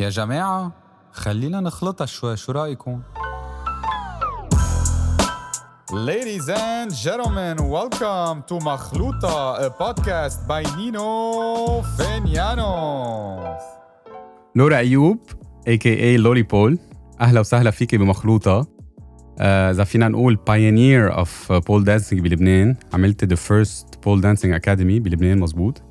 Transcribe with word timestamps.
يا 0.00 0.08
جماعة 0.08 0.72
خلينا 1.12 1.60
نخلطها 1.60 2.06
شوي 2.06 2.36
شو 2.36 2.52
رأيكم؟ 2.52 3.02
Ladies 5.90 6.48
and 6.48 6.90
gentlemen, 7.04 7.56
welcome 7.58 8.42
to 8.50 8.52
مخلوطة, 8.64 9.56
a 9.66 9.70
podcast 9.70 10.46
by 10.48 10.62
Nino 10.76 11.82
Fenianos. 11.96 13.62
نورا 14.56 14.76
أيوب 14.76 15.18
a.k.a. 15.68 16.16
لولي 16.18 16.42
بول 16.42 16.78
أهلا 17.20 17.40
وسهلا 17.40 17.70
فيكي 17.70 17.96
بمخلوطة 17.98 18.66
آه، 19.40 19.70
إذا 19.70 19.84
فينا 19.84 20.08
نقول 20.08 20.38
pioneer 20.50 21.16
of 21.16 21.28
pole 21.64 21.84
dancing 21.84 22.20
بلبنان 22.20 22.76
عملت 22.92 23.24
the 23.24 23.36
first 23.36 23.86
pole 23.86 24.20
dancing 24.22 24.60
academy 24.60 25.00
بلبنان 25.00 25.38
مزبوط 25.38 25.82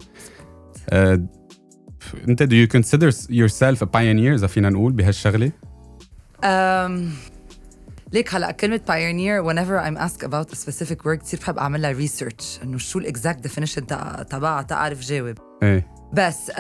آه، 0.90 1.20
انت 2.28 2.44
do 2.44 2.54
you 2.54 2.78
consider 2.78 3.12
yourself 3.30 3.82
a 3.82 3.86
pioneer 3.86 4.34
اذا 4.34 4.48
فينا 4.48 4.70
نقول 4.70 4.92
بهالشغله؟ 4.92 5.52
Um, 6.38 7.02
ليك 8.14 8.36
هلا 8.36 8.52
كلمة 8.52 8.82
pioneer 8.88 9.44
whenever 9.44 9.80
I'm 9.80 9.98
asked 9.98 10.24
about 10.24 10.52
a 10.52 10.56
specific 10.56 11.06
word 11.06 11.20
كثير 11.24 11.40
بحب 11.40 11.58
اعمل 11.58 11.82
لها 11.82 12.08
research 12.08 12.64
انه 12.64 12.78
شو 12.78 13.00
الاكزاكت 13.00 13.48
definition 13.48 13.86
تبعها 14.30 14.62
تعرف 14.62 15.02
جاوب 15.02 15.36
إيه 15.64 15.88
بس 16.14 16.52
uh, 16.52 16.56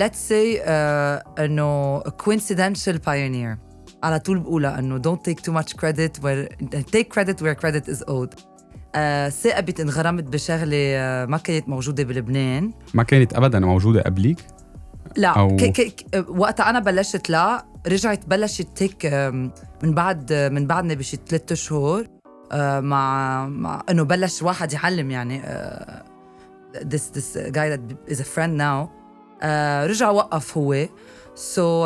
let's 0.00 0.30
say 0.30 0.58
uh, 0.58 1.40
انه 1.40 2.00
coincidental 2.00 2.96
pioneer 3.06 3.58
على 4.02 4.18
طول 4.18 4.38
بقولها 4.38 4.78
انه 4.78 5.02
don't 5.02 5.30
take 5.30 5.40
too 5.40 5.54
much 5.54 5.72
credit 5.72 6.22
where 6.22 6.48
take 6.96 7.08
credit 7.14 7.42
where 7.42 7.54
credit 7.54 7.88
is 7.94 8.02
owed 8.02 8.34
uh, 8.34 9.28
ثاقبت 9.28 9.80
انغرمت 9.80 10.24
بشغله 10.24 11.24
uh, 11.24 11.28
ما 11.28 11.38
كانت 11.38 11.68
موجوده 11.68 12.02
بلبنان 12.02 12.72
ما 12.94 13.02
كانت 13.02 13.34
ابدا 13.34 13.60
موجوده 13.60 14.02
قبليك؟ 14.02 14.38
لا 15.16 15.28
أو... 15.28 15.56
ك 15.56 15.64
ك 15.64 16.24
وقتها 16.28 16.70
أنا 16.70 16.78
بلشت 16.78 17.30
لا 17.30 17.64
رجعت 17.86 18.26
بلشت 18.26 18.68
تيك 18.76 19.06
من 19.82 19.94
بعد 19.94 20.32
من 20.32 20.66
بعدنا 20.66 20.94
بشي 20.94 21.18
ثلاث 21.28 21.52
شهور 21.52 22.06
مع 22.80 23.46
مع 23.48 23.82
إنه 23.90 24.02
بلش 24.02 24.42
واحد 24.42 24.72
يعلم 24.72 25.10
يعني 25.10 25.42
this 26.74 27.10
this 27.16 27.38
guy 27.50 27.68
that 27.70 28.12
is 28.12 28.20
a 28.20 28.24
friend 28.24 28.58
now 28.58 28.88
رجع 29.84 30.10
وقف 30.10 30.58
هو. 30.58 30.86
So 31.34 31.84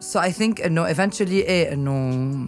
so 0.00 0.20
I 0.20 0.30
think 0.30 0.64
إنه 0.64 0.94
eventually 0.94 1.20
إيه 1.20 1.72
إنه 1.72 2.46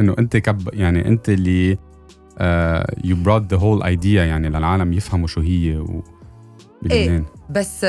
إنه 0.00 0.14
أنت 0.18 0.36
كب 0.36 0.68
يعني 0.72 1.08
أنت 1.08 1.28
اللي 1.28 1.74
uh, 1.74 3.06
you 3.06 3.14
brought 3.14 3.56
the 3.56 3.58
whole 3.60 3.82
idea 3.82 4.04
يعني 4.04 4.48
للعالم 4.48 4.92
يفهموا 4.92 5.26
شو 5.26 5.40
هي 5.40 5.76
و... 5.76 6.04
بلبنان 6.82 7.08
إيه 7.08 7.35
بس 7.50 7.84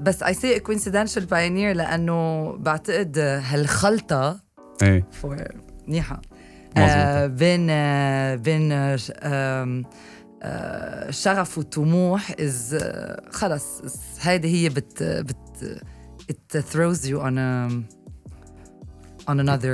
بس 0.00 0.22
اي 0.22 0.34
سي 0.34 0.60
coincidental 0.60 1.24
بايونير 1.30 1.76
لأنه 1.76 2.52
بعتقد 2.56 3.18
هالخلطة 3.18 4.40
إيه. 4.82 5.08
منيحه 5.88 6.22
آه 6.76 7.26
بين 7.26 7.66
آه 7.70 8.34
بين 8.34 8.72
آه 8.72 8.98
آه 10.42 11.10
شغف 11.10 11.58
وطموح 11.58 12.32
از 12.40 12.78
خلص 13.30 13.82
هيدي 14.20 14.48
هي 14.48 14.68
بت 14.68 15.02
بت 15.02 15.80
it 16.32 16.58
throws 16.72 17.08
you 17.08 17.18
on 17.20 17.36
a 17.38 17.70
on 19.30 19.38
another 19.40 19.64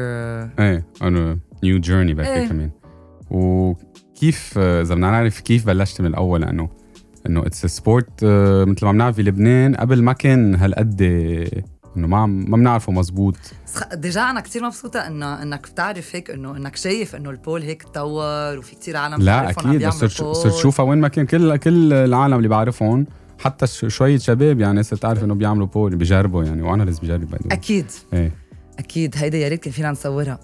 إيه 0.61 0.87
on 1.01 1.13
a 1.15 1.37
new 1.65 1.81
journey 1.87 2.13
بقى 2.15 2.37
إيه. 2.41 2.49
كمان. 2.49 2.71
وكيف 3.31 4.59
إذا 4.59 4.95
بدنا 4.95 5.11
نعرف 5.11 5.41
كيف 5.41 5.67
بلشت 5.67 6.01
من 6.01 6.07
الأول 6.07 6.41
لأنه 6.41 6.69
إنه 7.27 7.47
it's 7.47 7.67
sport 7.67 8.25
مثل 8.69 8.85
ما 8.87 8.93
بنعرف 8.93 9.17
بلبنان 9.17 9.75
قبل 9.75 10.03
ما 10.03 10.13
كان 10.13 10.55
هالقد 10.55 11.03
إنه 11.97 12.07
ما 12.07 12.27
ما 12.27 12.57
بنعرفه 12.57 12.93
مزبوط. 12.93 13.37
déjà 13.95 14.31
أنا 14.31 14.41
كثير 14.41 14.65
مبسوطة 14.65 15.07
إنه 15.07 15.43
إنك 15.43 15.71
بتعرف 15.71 16.17
هيك 16.17 16.31
إنه 16.31 16.57
إنك 16.57 16.77
شايف 16.77 17.17
إنه 17.17 17.31
ال 17.31 17.37
pole 17.37 17.63
هيك 17.63 17.83
تطور 17.83 18.59
وفي 18.59 18.77
كثير 18.77 18.97
عالم 18.97 19.23
لا 19.23 19.51
أكيد. 19.51 19.89
صرت 19.89 20.11
صرت 20.13 20.55
شوفها 20.55 20.85
وين 20.87 20.99
ما 20.99 21.09
كان 21.09 21.27
كل 21.27 21.57
كل 21.57 21.93
العالم 21.93 22.37
اللي 22.37 22.49
بعرفهم 22.49 23.07
حتى 23.39 23.67
شوية 23.67 24.19
شباب 24.19 24.61
يعني 24.61 24.83
صرت 24.83 25.03
تعرف 25.03 25.25
إنه 25.25 25.35
بيعملوا 25.35 25.67
pole 25.67 25.97
بيجربوا 25.97 26.45
يعني 26.45 26.63
وأنا 26.63 26.83
لازم 26.83 27.01
بجرب 27.03 27.35
أكيد. 27.53 27.87
إيه. 28.13 28.33
أكيد. 28.79 29.15
هيدا 29.17 29.39
يا 29.39 29.49
ريت 29.49 29.63
كان 29.63 29.73
فينا 29.73 29.91
نصورها. 29.91 30.39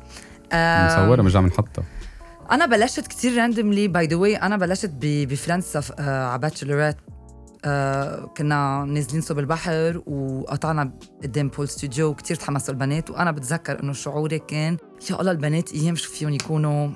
نصورها 0.87 1.23
مش 1.23 1.37
عم 1.37 1.47
نحطها. 1.47 1.85
أنا 2.51 2.67
بلشت 2.67 3.07
كتير 3.07 3.37
randomly 3.39 3.89
by 3.89 4.07
the 4.07 4.17
way 4.17 4.37
أنا 4.37 4.57
بلشت 4.57 4.91
بفرنسا 5.03 5.83
آه 5.99 6.27
على 6.27 6.39
bachelorette 6.39 6.97
آه 7.65 8.33
كنا 8.37 8.85
نازلين 8.85 9.21
صوب 9.21 9.39
البحر 9.39 10.03
وقطعنا 10.07 10.93
قدام 11.23 11.49
pole 11.49 11.69
studio 11.69 12.09
وكتير 12.09 12.37
تحمسوا 12.37 12.75
البنات 12.75 13.11
وأنا 13.11 13.31
بتذكر 13.31 13.83
إنه 13.83 13.93
شعوري 13.93 14.39
كان 14.39 14.77
يا 15.11 15.21
الله 15.21 15.31
البنات 15.31 15.73
أيام 15.73 15.97
شو 15.97 16.11
فيهم 16.11 16.35
يكونوا 16.35 16.89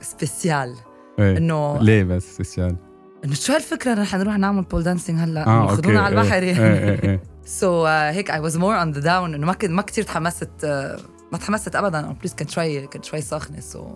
spécial 0.00 0.74
إيه. 1.18 1.38
إنه 1.38 1.82
ليه 1.82 2.04
بس 2.04 2.34
spécial؟ 2.34 2.76
إنه 3.24 3.34
شو 3.34 3.52
هالفكرة 3.52 3.94
رح 3.94 4.14
نروح 4.14 4.38
نعمل 4.38 4.62
pole 4.62 4.82
dancing 4.82 5.20
هلأ 5.20 5.46
آه 5.46 5.62
ياخذونا 5.62 6.00
على 6.00 6.20
البحر. 6.20 6.42
يعني 6.42 6.78
إيه 6.78 7.02
إيه. 7.02 7.22
so 7.44 7.84
so, 7.84 7.86
uh, 7.86 7.88
هيك 7.88 8.30
I 8.30 8.40
was 8.40 8.56
more 8.56 8.80
on 8.80 8.90
the 8.92 9.00
down 9.00 9.34
إنه 9.34 9.46
ما 9.46 9.52
كنت 9.52 9.70
ما 9.70 9.82
كثير 9.82 10.04
تحمست 10.04 10.48
uh, 10.62 11.13
ما 11.32 11.38
تحمست 11.38 11.76
ابدا. 11.76 12.06
en 12.06 12.12
plus 12.14 12.34
كنت 12.34 12.50
شوي 12.50 12.86
كنت 12.86 13.04
شوي 13.04 13.20
ساخنة 13.20 13.60
so 13.60 13.94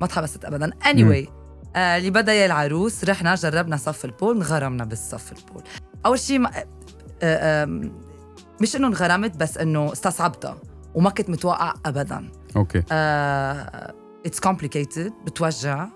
ما 0.00 0.06
تحمست 0.06 0.44
ابدا. 0.44 0.70
any 0.86 1.24
anyway 1.24 1.28
uh, 1.28 1.76
اللي 1.76 2.10
بدأ 2.10 2.32
يا 2.32 2.46
العروس 2.46 3.04
رحنا 3.04 3.34
جربنا 3.34 3.76
صف 3.76 4.04
ال 4.04 4.10
pole 4.10 4.36
انغرمنا 4.36 4.84
بالصف 4.84 5.32
ال 5.32 5.37
pole. 5.37 5.62
أول 6.06 6.18
شيء 6.18 6.38
ما, 6.38 6.50
uh, 6.50 6.54
مش 8.62 8.76
إنه 8.76 8.86
انغرمت 8.86 9.36
بس 9.36 9.58
إنه 9.58 9.92
استصعبتها 9.92 10.58
وما 10.94 11.10
كنت 11.10 11.30
متوقع 11.30 11.74
ابدا. 11.86 12.30
okay. 12.56 12.82
it's 14.26 14.38
uh, 14.38 14.42
complicated 14.42 15.12
بتوجع. 15.26 15.86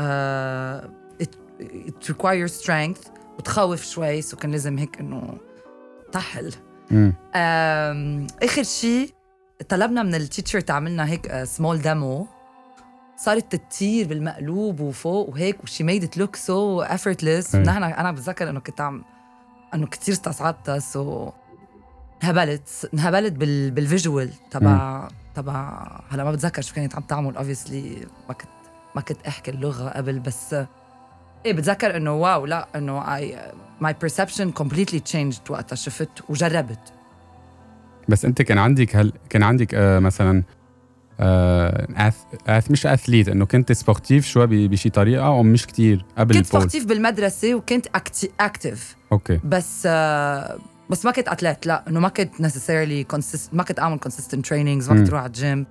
uh, 0.00 0.84
it, 1.22 1.30
it 1.60 2.12
requires 2.12 2.52
strength 2.62 3.10
بتخوف 3.38 3.84
شوي 3.84 4.22
so 4.22 4.36
كان 4.36 4.50
لازم 4.50 4.78
هيك 4.78 5.00
إنه 5.00 5.38
طحل 6.12 6.52
آخر 8.42 8.62
شيء 8.62 9.14
طلبنا 9.62 10.02
من 10.02 10.14
ال 10.14 10.20
teacher 10.20 10.60
تعملنا 10.60 11.08
هيك 11.08 11.44
small 11.44 11.82
demo 11.82 12.26
صارت 13.16 13.56
تطير 13.56 14.08
بالمقلوب 14.08 14.80
وفوق 14.80 15.28
وهيك 15.28 15.64
وشي 15.64 15.84
made 15.84 16.04
it 16.04 16.16
look 16.16 16.36
so 16.36 16.84
effortless. 16.84 17.54
نحن 17.56 17.82
أنا 17.82 18.12
بتذكر 18.12 18.50
إنه 18.50 18.60
كنت 18.60 18.80
عم 18.80 19.04
إنه 19.74 19.86
كثير 19.86 20.14
استصعبتها 20.14 20.78
سو 20.78 21.30
انهبلت 22.22 22.90
انهبلت 22.94 23.32
بال... 23.32 23.70
بال 23.70 23.85
visual 23.85 24.30
تبع 24.50 25.08
تبع 25.34 25.86
هلا 26.10 26.24
ما 26.24 26.32
بتذكر 26.32 26.62
شو 26.62 26.74
كانت 26.74 26.96
عم 26.96 27.02
تعمل 27.02 27.36
obviously 27.36 28.06
ما 28.28 28.34
كنت 28.34 28.50
ما 28.96 29.00
كنت 29.00 29.26
أحكي 29.26 29.50
اللغة 29.50 29.88
قبل 29.88 30.18
بس 30.18 30.54
إيه 31.46 31.52
بتذكر 31.52 31.96
إنه 31.96 32.14
wow 32.14 32.46
لا 32.46 32.68
إنه 32.76 33.16
اي 33.16 33.52
my 33.80 33.92
perception 33.92 34.50
completely 34.50 35.00
changed 35.00 35.50
وقتها 35.50 35.76
شفت 35.76 36.10
وجربت. 36.28 36.92
بس 38.08 38.24
انت 38.24 38.42
كان 38.42 38.58
عندك 38.58 38.96
هل 38.96 39.12
كان 39.30 39.42
عندك 39.42 39.74
آه 39.74 39.98
مثلا 39.98 40.42
آه 41.20 41.86
ath... 41.96 42.16
ath... 42.46 42.70
مش 42.70 42.86
athlete 42.86 43.28
إنه 43.28 43.46
كنت 43.46 43.72
sportive 43.72 44.26
شوي 44.26 44.68
بشي 44.68 44.90
طريقة 44.90 45.26
أو 45.26 45.42
مش 45.42 45.66
كتير 45.66 46.04
قبل 46.18 46.34
كنت 46.34 46.46
sportive 46.46 46.84
بالمدرسة 46.84 47.54
وكنت 47.54 47.86
active 48.40 48.96
okay. 49.12 49.40
بس 49.44 49.82
آه 49.86 50.58
بس 50.90 51.04
ما 51.04 51.10
كنت 51.10 51.28
athlete 51.28 51.66
لا 51.66 51.84
إنه 51.88 52.00
ما 52.00 52.08
كنت 52.08 52.40
necessarily 52.40 53.06
ما 53.52 53.62
كنت 53.62 53.78
أعمل 53.80 53.98
consistent 53.98 54.46
trainings 54.46 54.90
ما 54.90 54.96
كنت 54.96 55.08
أروح 55.08 55.20
على 55.20 55.26
الجيم 55.28 55.66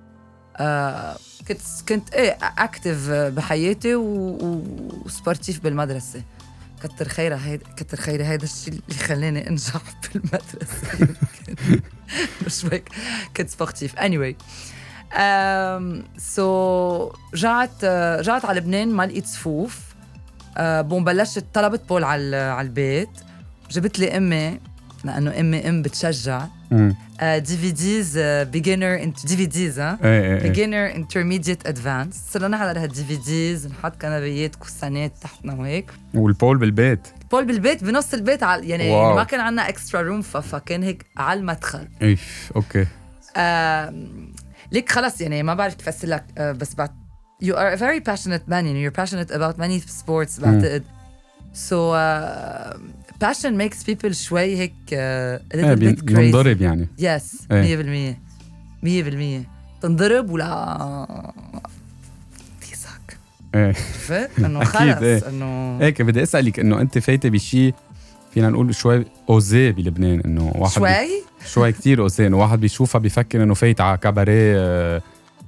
آه 0.56 1.16
كنت 1.48 1.60
كنت 1.88 2.14
إيه 2.14 2.36
active 2.58 3.10
بحياتي 3.10 3.94
و 3.94 4.12
sportive 4.12 5.60
بالمدرسة. 5.64 6.22
كتر 6.84 7.08
خيرها 7.08 7.46
هيدا 7.46 7.64
كتر 7.76 7.96
خيرها 7.96 8.30
هيدا 8.30 8.44
الشيء 8.44 8.80
اللي 8.88 8.98
خلاني 8.98 9.48
انجح 9.48 9.80
بالمدرسة 10.14 10.98
يمكن 11.48 12.48
شوي 12.48 12.82
كنت 13.36 13.50
sportive 13.50 14.16
anyway. 14.16 17.12
so, 17.12 17.16
رجعت 17.34 17.84
رجعت 18.18 18.44
على 18.44 18.60
لبنان 18.60 18.88
ما 18.88 19.06
لقيت 19.06 19.26
صفوف 19.26 19.80
uh, 20.56 20.60
bon 20.60 21.04
بلشت 21.04 21.44
طلبت 21.54 21.88
pole 21.88 22.04
على 22.04 22.36
على 22.36 22.66
البيت. 22.66 23.10
جبت 23.70 23.98
لي 23.98 24.16
أمي 24.16 24.60
لأنه 25.04 25.40
أمي 25.40 25.68
أم 25.68 25.82
بتشجع. 25.82 26.46
DVDs 27.70 28.18
beginner 28.18 29.02
انت 29.02 29.26
DVDs 29.26 29.80
ها 29.80 29.98
beginner 30.38 30.94
intermediate 30.94 31.66
advanced 31.66 32.22
صرنا 32.30 32.48
نحضر 32.48 32.78
هال 32.82 33.04
DVDs 33.04 33.66
نحط 33.66 34.02
كنبيات 34.02 34.56
كوسانات 34.56 35.12
تحتنا 35.22 35.54
وهيك 35.54 35.90
وال 36.14 36.29
pole 36.29 36.58
بالبيت 36.58 37.08
pole 37.30 37.44
بالبيت 37.44 37.84
بنص 37.84 38.14
البيت 38.14 38.42
على 38.42 38.68
يعني 38.68 38.90
wow. 38.90 39.14
ما 39.14 39.24
كان 39.24 39.40
عندنا 39.40 39.68
extra 39.68 40.02
room 40.02 40.22
فكان 40.22 40.82
هيك 40.82 41.06
على 41.16 41.40
المدخل 41.40 41.88
إيش 42.02 42.20
okay 42.56 42.86
آه 43.36 43.94
ليك 44.72 44.92
خلص 44.92 45.20
يعني 45.20 45.42
ما 45.42 45.54
بعرف 45.54 45.74
كيف 45.74 45.88
افسر 45.88 46.08
لك 46.08 46.24
آه 46.38 46.52
بس 46.52 46.74
بعد 46.74 46.90
you 47.44 47.52
are 47.54 47.76
a 47.76 47.80
very 47.80 48.00
passionate 48.12 48.48
man 48.48 48.52
يعني 48.52 48.90
you're 48.90 48.94
passionate 48.94 49.30
about 49.30 49.58
many 49.58 49.80
sports 49.90 50.40
بعتقد 50.40 50.82
so 51.54 51.92
uh, 51.94 52.76
passion 53.24 53.52
makes 53.60 53.84
people 53.90 54.10
شوي 54.10 54.56
هيك 54.56 54.72
uh, 54.90 55.54
a 55.54 55.56
little 55.56 55.78
بين- 55.78 55.96
bit 55.96 56.00
crazy. 56.10 56.62
يعني. 56.62 56.88
yes 56.98 57.46
إيه. 57.52 58.12
100% 58.82 59.42
100% 59.42 59.46
تنضرب 59.82 60.30
ولا؟ 60.30 61.32
تسك 62.60 63.18
إيه. 63.54 63.66
عرفت؟ 63.66 64.30
إنه 64.44 64.64
خلص 64.64 65.02
إيه. 65.02 65.28
إنه 65.28 65.78
هيك 65.80 66.02
بدي 66.02 66.22
أسألك 66.22 66.60
إنه 66.60 66.80
أنت 66.80 66.98
فايتة 66.98 67.28
بشيء 67.28 67.74
فينا 68.34 68.50
نقول 68.50 68.74
شوي 68.74 69.04
osé 69.30 69.72
بلبنان 69.72 70.20
إنه 70.20 70.52
واحد 70.56 70.72
شوي؟ 70.74 70.90
شوي 71.46 71.72
كتير 71.72 72.02
osé 72.02 72.26
إنه 72.26 72.36
واحد 72.38 72.60
بيشوفها 72.60 72.98
بيفكر 72.98 73.42
إنه 73.42 73.54
فايت 73.54 73.80
على 73.80 73.98
cabaret 73.98 74.54
آه، 74.58 75.02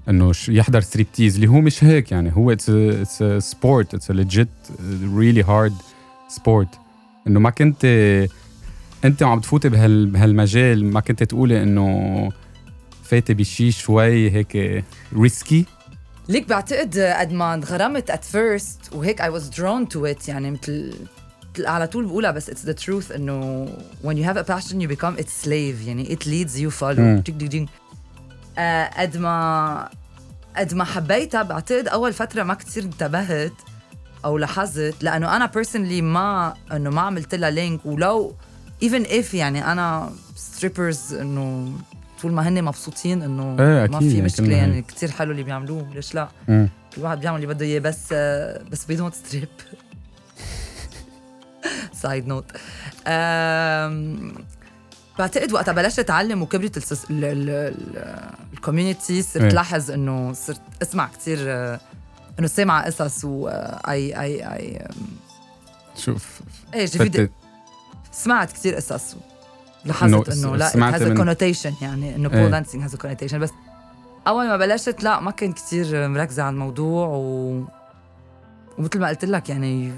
إنه 0.09 0.33
يحضر 0.49 0.81
ستريبتيز 0.81 1.35
اللي 1.35 1.47
هو 1.47 1.61
مش 1.61 1.85
هيك 1.85 2.13
يعني 2.13 2.33
هو 2.37 2.51
it's 2.51 2.71
sport 3.39 3.95
it's 3.95 4.11
legit 4.11 4.49
really 5.17 5.43
hard 5.43 5.73
sport 6.29 6.69
إنه 7.27 7.41
ما 7.41 7.51
كنت 7.51 7.85
أنت 9.05 9.23
وعم 9.23 9.41
تفوتي 9.41 9.69
بهال 9.69 10.07
بهالمجال 10.07 10.85
ما 10.85 11.01
كنت 11.01 11.23
تقولي 11.23 11.63
إنه 11.63 12.33
فايتة 13.05 13.35
بشيء 13.35 13.71
شوي 13.71 14.31
هيك 14.31 14.85
risqué 15.17 15.65
ليك 16.29 16.49
بعتقد 16.49 16.99
قد 16.99 17.33
ما 17.33 17.55
انغرمت 17.55 18.11
at 18.11 18.25
first 18.37 18.95
وهيك 18.95 19.23
I 19.23 19.27
was 19.27 19.43
drawn 19.57 19.95
to 19.95 19.99
it 19.99 20.29
يعني 20.29 20.51
مثل 20.51 20.95
على 21.59 21.87
طول 21.87 22.07
بقولها 22.07 22.31
بس 22.31 22.51
it's 22.51 22.69
the 22.69 22.85
truth 22.85 23.13
إنه 23.15 23.67
when 24.05 24.15
you 24.17 24.25
have 24.25 24.37
a 24.37 24.45
passion 24.45 24.81
you 24.81 24.89
become 24.97 25.23
its 25.23 25.45
slave 25.45 25.87
يعني 25.87 26.17
it 26.17 26.23
leads 26.27 26.59
you 26.59 26.71
follow. 26.81 27.23
آه، 28.59 29.01
قد 29.01 29.17
ما 29.17 29.89
قد 30.57 30.75
ما 30.75 30.85
حبيتها 30.85 31.43
بعتقد 31.43 31.89
أول 31.89 32.13
فترة 32.13 32.43
ما 32.43 32.55
كتير 32.55 32.83
انتبهت. 32.83 33.53
أو 34.27 34.39
لاحظت 34.39 35.03
لأنه 35.03 35.37
أنا 35.37 35.51
personally 35.57 36.03
ما 36.03 36.55
إنه 36.73 36.91
ما 36.91 37.01
عملت 37.01 37.35
لها 37.35 37.51
link 37.51 37.87
ولو 37.87 38.35
even 38.85 39.07
if 39.07 39.35
يعني 39.35 39.73
أنا 39.73 40.11
strippers 40.37 41.13
إنه 41.13 41.73
طول 42.23 42.33
ما 42.33 42.49
هن 42.49 42.65
مبسوطين 42.65 43.23
إنه 43.23 43.57
إيه، 43.61 43.87
ما 43.89 43.99
في 43.99 44.09
يعني 44.09 44.23
مشكلة 44.23 44.57
يعني 44.57 44.75
هيك. 44.75 44.87
كتير 44.87 45.11
حلو 45.11 45.31
اللي 45.31 45.43
بيعملوه 45.43 45.95
ليش 45.95 46.15
لا. 46.15 46.29
كل 46.47 47.03
واحد 47.03 47.21
بيعمل 47.21 47.37
اللي 47.37 47.55
بده 47.55 47.67
إياه 47.67 47.79
بس 47.81 48.09
آه، 48.13 48.63
بس 48.73 48.87
we 48.87 48.95
don't 48.95 49.15
strip 49.15 49.63
side 52.03 52.27
note 52.27 52.53
بعتقد 55.19 55.53
وقتها 55.53 55.73
بلشت 55.73 55.99
أتعلم 55.99 56.43
وكبرت 56.43 57.03
ال 58.53 58.60
community 58.60 59.23
صرت 59.23 59.43
إيه. 59.43 59.49
لاحظ 59.51 59.91
إنه 59.91 60.33
صرت 60.33 60.61
أسمع 60.83 61.09
كثير 61.09 61.39
إنه 62.39 62.47
سامعة 62.47 62.85
قصص 62.85 63.25
و 63.25 63.49
اي 63.49 64.21
اي 64.21 64.53
اي 64.57 64.89
شوف 65.97 66.41
إيه 66.75 66.87
فتت. 66.87 67.31
سمعت 68.13 68.53
كثير 68.53 68.75
قصص 68.75 69.17
لاحظت 69.85 70.29
إنه 70.29 70.57
لا 70.57 70.69
سمعت 70.69 71.03
من- 71.03 71.35
connotation 71.35 71.83
يعني 71.83 72.17
إنه. 72.17 72.29
pole 72.29 72.51
dancing 72.51 72.91
a 72.91 72.99
connotation. 72.99 73.35
بس 73.35 73.51
أول 74.27 74.47
ما 74.47 74.57
بلشت 74.57 75.03
لا 75.05 75.21
ما 75.21 75.31
كنت 75.31 75.57
كثير 75.59 76.09
مركزة 76.09 76.43
على 76.43 76.53
الموضوع 76.55 77.09
و 77.09 77.65
ومثل 78.79 78.99
ما 79.01 79.09
قلت 79.09 79.25
لك 79.25 79.49
يعني 79.49 79.93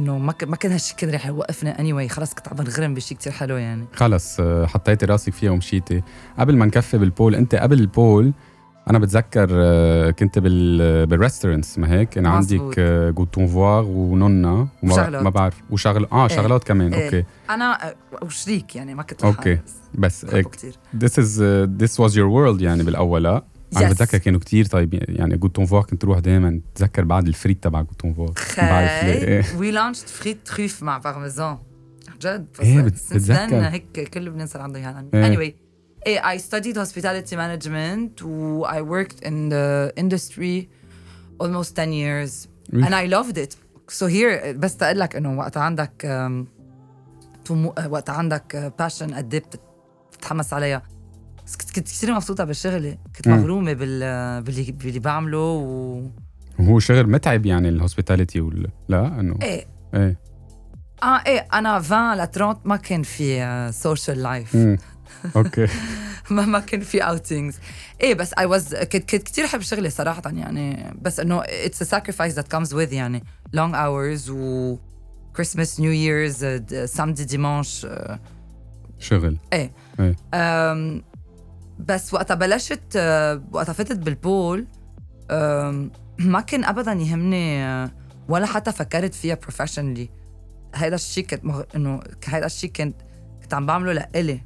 إنه 0.00 0.18
ما. 0.18 0.34
ما 0.46 0.56
كان 0.56 0.72
هالشيء 0.72 0.96
كان 0.96 1.10
رح 1.10 1.26
يوقفنا 1.26 1.80
anyway. 1.80 2.12
خلص 2.12 2.34
كنت 2.34 2.48
عم 2.48 2.56
بنغرم 2.56 2.94
بشيء 2.94 3.18
كثير 3.18 3.32
حلو 3.32 3.56
يعني. 3.56 3.84
خلص 3.94 4.40
حطيتي 4.64 5.06
راسك 5.06 5.32
فيها 5.32 5.50
ومشيتي. 5.50 6.02
قبل 6.38 6.56
ما 6.56 6.66
نكفي 6.66 6.98
بال 6.98 7.10
pole 7.10 7.34
أنت 7.34 7.54
قبل 7.54 7.80
ال 7.80 7.90
pole 7.90 8.32
أنا 8.90 8.98
بتذكر 8.98 9.48
آه، 9.52 10.10
كنت 10.10 10.38
بال 10.38 11.06
بال 11.06 11.17
restaurants 11.17 11.78
ما 11.78 11.92
هيك 11.92 12.08
كان. 12.08 12.26
عندك 12.26 12.74
آه، 12.78 13.10
جوتون 13.10 13.46
فوار 13.46 13.84
ونونا 13.84 14.68
وما. 14.82 15.20
ما 15.20 15.30
بعرف 15.30 15.62
وشغل 15.70 16.06
آه 16.12 16.28
شغلات 16.28 16.64
كمان 16.64 16.94
إيه. 16.94 17.04
okay 17.04 17.24
أنا 17.50 17.88
آه، 17.88 17.94
وشريك 18.22 18.76
يعني 18.76 18.94
ما 18.94 19.02
كنت. 19.02 19.24
لحالي، 19.24 19.60
بس 19.94 20.26
بس 20.94 21.20
is 21.20 21.38
uh, 21.40 21.68
this 21.82 21.92
was 22.04 22.12
your 22.14 22.28
world 22.34 22.62
يعني 22.62 22.82
بالأول 22.82 23.22
لا 23.22 23.44
أنا. 23.76 23.90
بتذكر 23.90 24.18
كانوا 24.18 24.40
كتير 24.40 24.64
طيبين 24.64 25.00
يعني 25.08 25.36
جوتون 25.36 25.66
فوار 25.66 25.82
كنت 25.82 26.04
روح 26.04 26.18
دائما 26.18 26.60
بتذكر 26.74 27.04
بعد 27.04 27.26
الفريت 27.28 27.62
تبع 27.64 27.80
جوتون 27.82 28.14
فوار 28.14 28.32
بعرف 28.58 29.56
oui 29.56 29.70
launched 29.70 30.08
frites 30.08 30.38
truffe 30.46 30.82
مع 30.82 30.98
بارميزان 30.98 31.58
جد 32.22 32.46
بس 32.52 32.60
إيه، 32.60 32.82
since 32.82 33.12
then 33.12 33.14
بتذكر. 33.14 33.68
هيك 33.68 34.08
كل 34.14 34.24
لبنان 34.24 34.46
صار 34.46 34.62
عنده 34.62 34.78
اياها 34.78 35.04
إيه. 35.14 35.36
anyway 35.36 35.52
I 36.06 36.36
studied 36.38 36.76
hospitality 36.76 37.36
management. 37.36 38.12
I 38.76 38.80
worked 38.82 39.20
in 39.28 39.48
the 39.48 39.92
industry 39.96 40.68
almost 41.38 41.76
10 41.76 41.92
years. 41.92 42.48
And 42.72 42.94
I 42.94 43.06
loved 43.06 43.38
it. 43.38 43.56
So 43.88 44.06
here 44.06 44.52
بس 44.56 44.76
تقول 44.76 44.98
لك 44.98 45.16
إنه 45.16 45.38
وقت 45.38 45.56
عندك 45.56 46.06
طمو- 47.48 47.86
وقت 47.88 48.10
عندك 48.10 48.72
passion 48.78 49.14
قد 49.14 49.34
إيه 49.34 49.40
بت- 49.40 49.60
بتتحمس 50.12 50.52
عليها. 50.52 50.82
كنت 51.60 51.80
كثير 51.80 52.14
مبسوطة 52.14 52.44
بشغلي 52.44 52.98
كنت. 53.16 53.28
مغرومة 53.28 53.72
بال 53.72 54.42
باللي 54.42 54.72
باللي 54.72 54.98
بعمله 54.98 55.38
و 55.38 56.02
وهو 56.58 56.78
شغل 56.78 57.10
متعب 57.10 57.46
يعني 57.46 57.68
ال 57.68 57.74
hospitality 57.74 58.40
ولا 58.40 58.68
لا 58.88 59.06
إنه 59.20 59.38
إيه. 59.42 59.66
إيه. 59.94 60.16
آه 61.02 61.22
إيه 61.26 61.46
أنا 61.54 61.68
20 61.68 62.14
ل 62.14 62.26
30 62.30 62.56
ما 62.64 62.76
كان 62.76 63.02
في 63.02 63.70
social 63.72 64.22
life 64.22 64.54
مم. 64.56 64.76
okay. 65.36 65.66
ما 66.30 66.46
ما 66.46 66.60
كان 66.60 66.80
في 66.80 67.00
outings 67.00 67.58
إيه 68.00 68.14
بس 68.14 68.32
I 68.38 68.46
was 68.46 68.74
كنت 68.74 69.10
كثير 69.12 69.44
أحب 69.44 69.60
شغلي 69.60 69.90
صراحة 69.90 70.22
يعني. 70.26 70.94
بس 71.02 71.20
إنه 71.20 71.42
it's 71.44 71.94
a 71.94 72.00
sacrifice 72.00 72.32
that 72.34 72.56
comes 72.56 72.70
with 72.70 72.92
يعني. 72.92 73.24
Long 73.56 73.72
hours 73.74 74.30
و 74.30 74.76
Christmas 75.36 75.80
New 75.80 75.90
Year's 75.90 76.44
samedi 76.84 77.24
dimanche 77.24 77.86
شغل. 78.98 79.38
إيه. 79.52 79.72
إيه. 80.00 80.16
أم، 80.34 81.02
بس 81.78 82.14
وقتها 82.14 82.34
بلشت 82.34 82.80
آه، 82.96 83.42
وقتها 83.52 83.72
فتت 83.72 83.98
بال 83.98 84.21
pole 84.21 84.66
ما 86.18 86.40
كان 86.46 86.64
ابدا 86.64 86.92
يهمني 86.92 87.64
آه، 87.64 87.90
ولا 88.28 88.46
حتى 88.46 88.72
فكرت 88.72 89.14
فيها 89.14 89.34
professionally 89.34 90.10
هيدا 90.74 90.94
الشيء 90.94 91.26
كنت 91.26 91.44
مغ... 91.44 91.62
إنه 91.76 92.00
هيدا 92.24 92.46
الشيء 92.46 92.70
كنت 92.70 92.96
كنت 93.42 93.54
عم 93.54 93.66
بعمله 93.66 93.92
لإلي. 93.92 94.40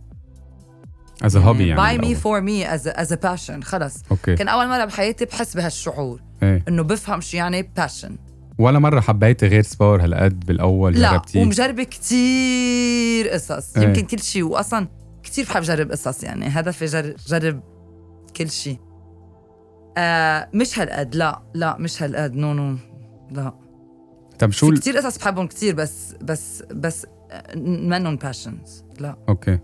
as 1.22 1.36
a 1.36 1.40
hobby 1.40 1.66
يعني 1.66 1.80
by 1.80 1.92
me 1.92 1.98
بالأول. 1.98 2.16
for 2.16 2.40
me 2.40 2.74
as 2.74 2.88
as 2.88 3.12
a 3.12 3.16
passion 3.16 3.62
خلص. 3.62 4.02
okay. 4.10 4.34
كان 4.36 4.48
أول 4.48 4.68
مرة 4.68 4.84
بحياتي 4.84 5.24
بحس 5.24 5.56
بهالشعور 5.56 6.20
إيه. 6.42 6.64
إنه 6.68 6.82
بفهم 6.82 7.20
شو 7.20 7.36
يعني 7.36 7.62
passion 7.76 8.16
ولا 8.58 8.78
مرة 8.78 9.00
حبيتي 9.00 9.46
غير 9.46 9.62
sport 9.62 10.04
هالقد 10.04 10.46
بالأول؟ 10.46 10.94
لا 11.00 11.10
جربتي؟ 11.12 11.42
ومجربة 11.42 11.84
كتير 11.84 13.28
قصص. 13.28 13.76
إيه. 13.76 13.84
يمكن 13.84 14.02
كل 14.02 14.18
شيء 14.18 14.42
واصلا 14.42 14.88
كتير 15.22 15.44
بحب 15.44 15.62
جرب 15.62 15.90
قصص 15.90 16.24
يعني. 16.24 16.46
هدفي 16.48 16.84
جرب, 16.84 17.14
جرب 17.28 17.60
كل 18.36 18.50
شيء 18.50 18.78
آه 19.98 20.48
مش 20.54 20.78
هالقد 20.78 21.14
لا 21.14 21.42
لا 21.54 21.76
مش 21.78 22.02
هالقد. 22.02 22.34
no 22.34 22.54
no 22.54 22.76
لا. 23.30 23.54
طب 24.38 24.50
شو 24.50 24.70
في 24.70 24.76
كتير 24.76 24.96
قصص 24.96 25.18
بحبهم 25.18 25.46
كتير 25.46 25.74
بس 25.74 26.14
بس 26.20 26.62
بس 26.70 27.06
آه، 27.30 27.56
منهم 27.56 28.16
passions 28.16 28.84
لا. 29.00 29.16
okay. 29.28 29.58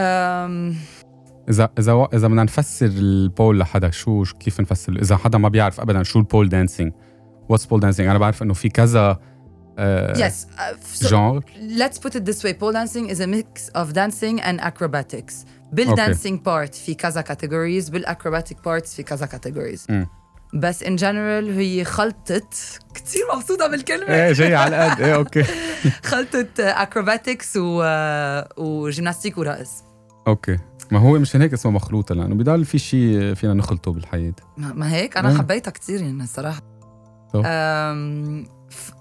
أم 0.00 0.76
اذا 1.48 1.70
إذا 1.78 2.08
إذا 2.14 2.28
بدنا 2.28 2.44
نفسر 2.44 2.86
ال 2.86 3.00
pole 3.00 3.58
لحدا 3.58 3.90
شو 3.90 4.24
كيف 4.24 4.60
نفسر؟ 4.60 4.96
إذا 5.02 5.16
حدا 5.16 5.38
ما 5.38 5.48
بيعرف 5.48 5.80
ابدا 5.80 6.02
شو 6.02 6.18
ال 6.18 6.24
pole 6.24 6.48
dancing 6.48 6.92
what's 7.48 7.66
pole 7.66 7.80
dancing 7.80 8.08
أنا 8.08 8.18
بعرف 8.18 8.42
إنه 8.42 8.54
في 8.54 8.68
كذا 8.68 9.20
yes 10.14 10.46
uh, 10.56 10.76
so 10.94 11.08
جانر 11.08 11.42
let's 11.78 11.98
put 11.98 12.14
it 12.14 12.24
this 12.24 12.44
way. 12.44 12.52
Pole 12.52 12.72
dancing 12.72 13.08
is 13.08 13.20
a 13.20 13.26
mix 13.26 13.68
of 13.74 13.92
dancing 13.92 14.40
and 14.40 14.60
acrobatics. 14.60 15.34
بال 15.72 15.87
dancing 15.87 16.38
part 16.44 16.74
في 16.74 16.94
كذا 16.94 17.22
categories 17.22 17.90
بال 17.90 18.02
acrobatic 18.02 18.56
parts 18.56 18.94
في 18.96 19.02
كذا 19.02 19.26
categories. 19.26 19.90
مم. 19.90 20.06
بس 20.54 20.84
in 20.84 20.96
general 20.98 21.56
هي 21.58 21.84
خلطة 21.84 22.48
كتير 22.94 23.22
مبسوطة 23.36 23.66
بالكلمة. 23.66 24.14
إيه 24.14 24.32
جاي 24.32 24.54
على 24.54 24.86
القد 24.86 25.00
إيه 25.00 25.14
أوكي. 25.14 25.44
خلطة 26.10 26.46
acrobatics 26.84 27.56
و 27.56 27.82
و 28.56 28.64
gymnastic 28.64 29.38
ورقص 29.38 29.89
أوكي. 30.30 30.58
ما 30.90 30.98
هو 30.98 31.18
مشان 31.18 31.42
هيك 31.42 31.52
اسمه 31.52 31.72
مخلوطه 31.72 32.14
لأنه 32.14 32.34
بضل 32.34 32.64
في 32.64 32.78
شيء 32.78 33.34
فينا 33.34 33.54
نخلطه 33.54 33.92
بالحياة. 33.92 34.34
ما 34.56 34.72
ما 34.72 34.94
هيك؟ 34.94 35.16
أنا 35.16 35.30
مم. 35.32 35.38
حبيتها 35.38 35.70
كتير 35.70 36.00
يعني 36.02 36.26
طب. 37.32 37.42
أم، 37.46 38.44
ف- 38.70 38.92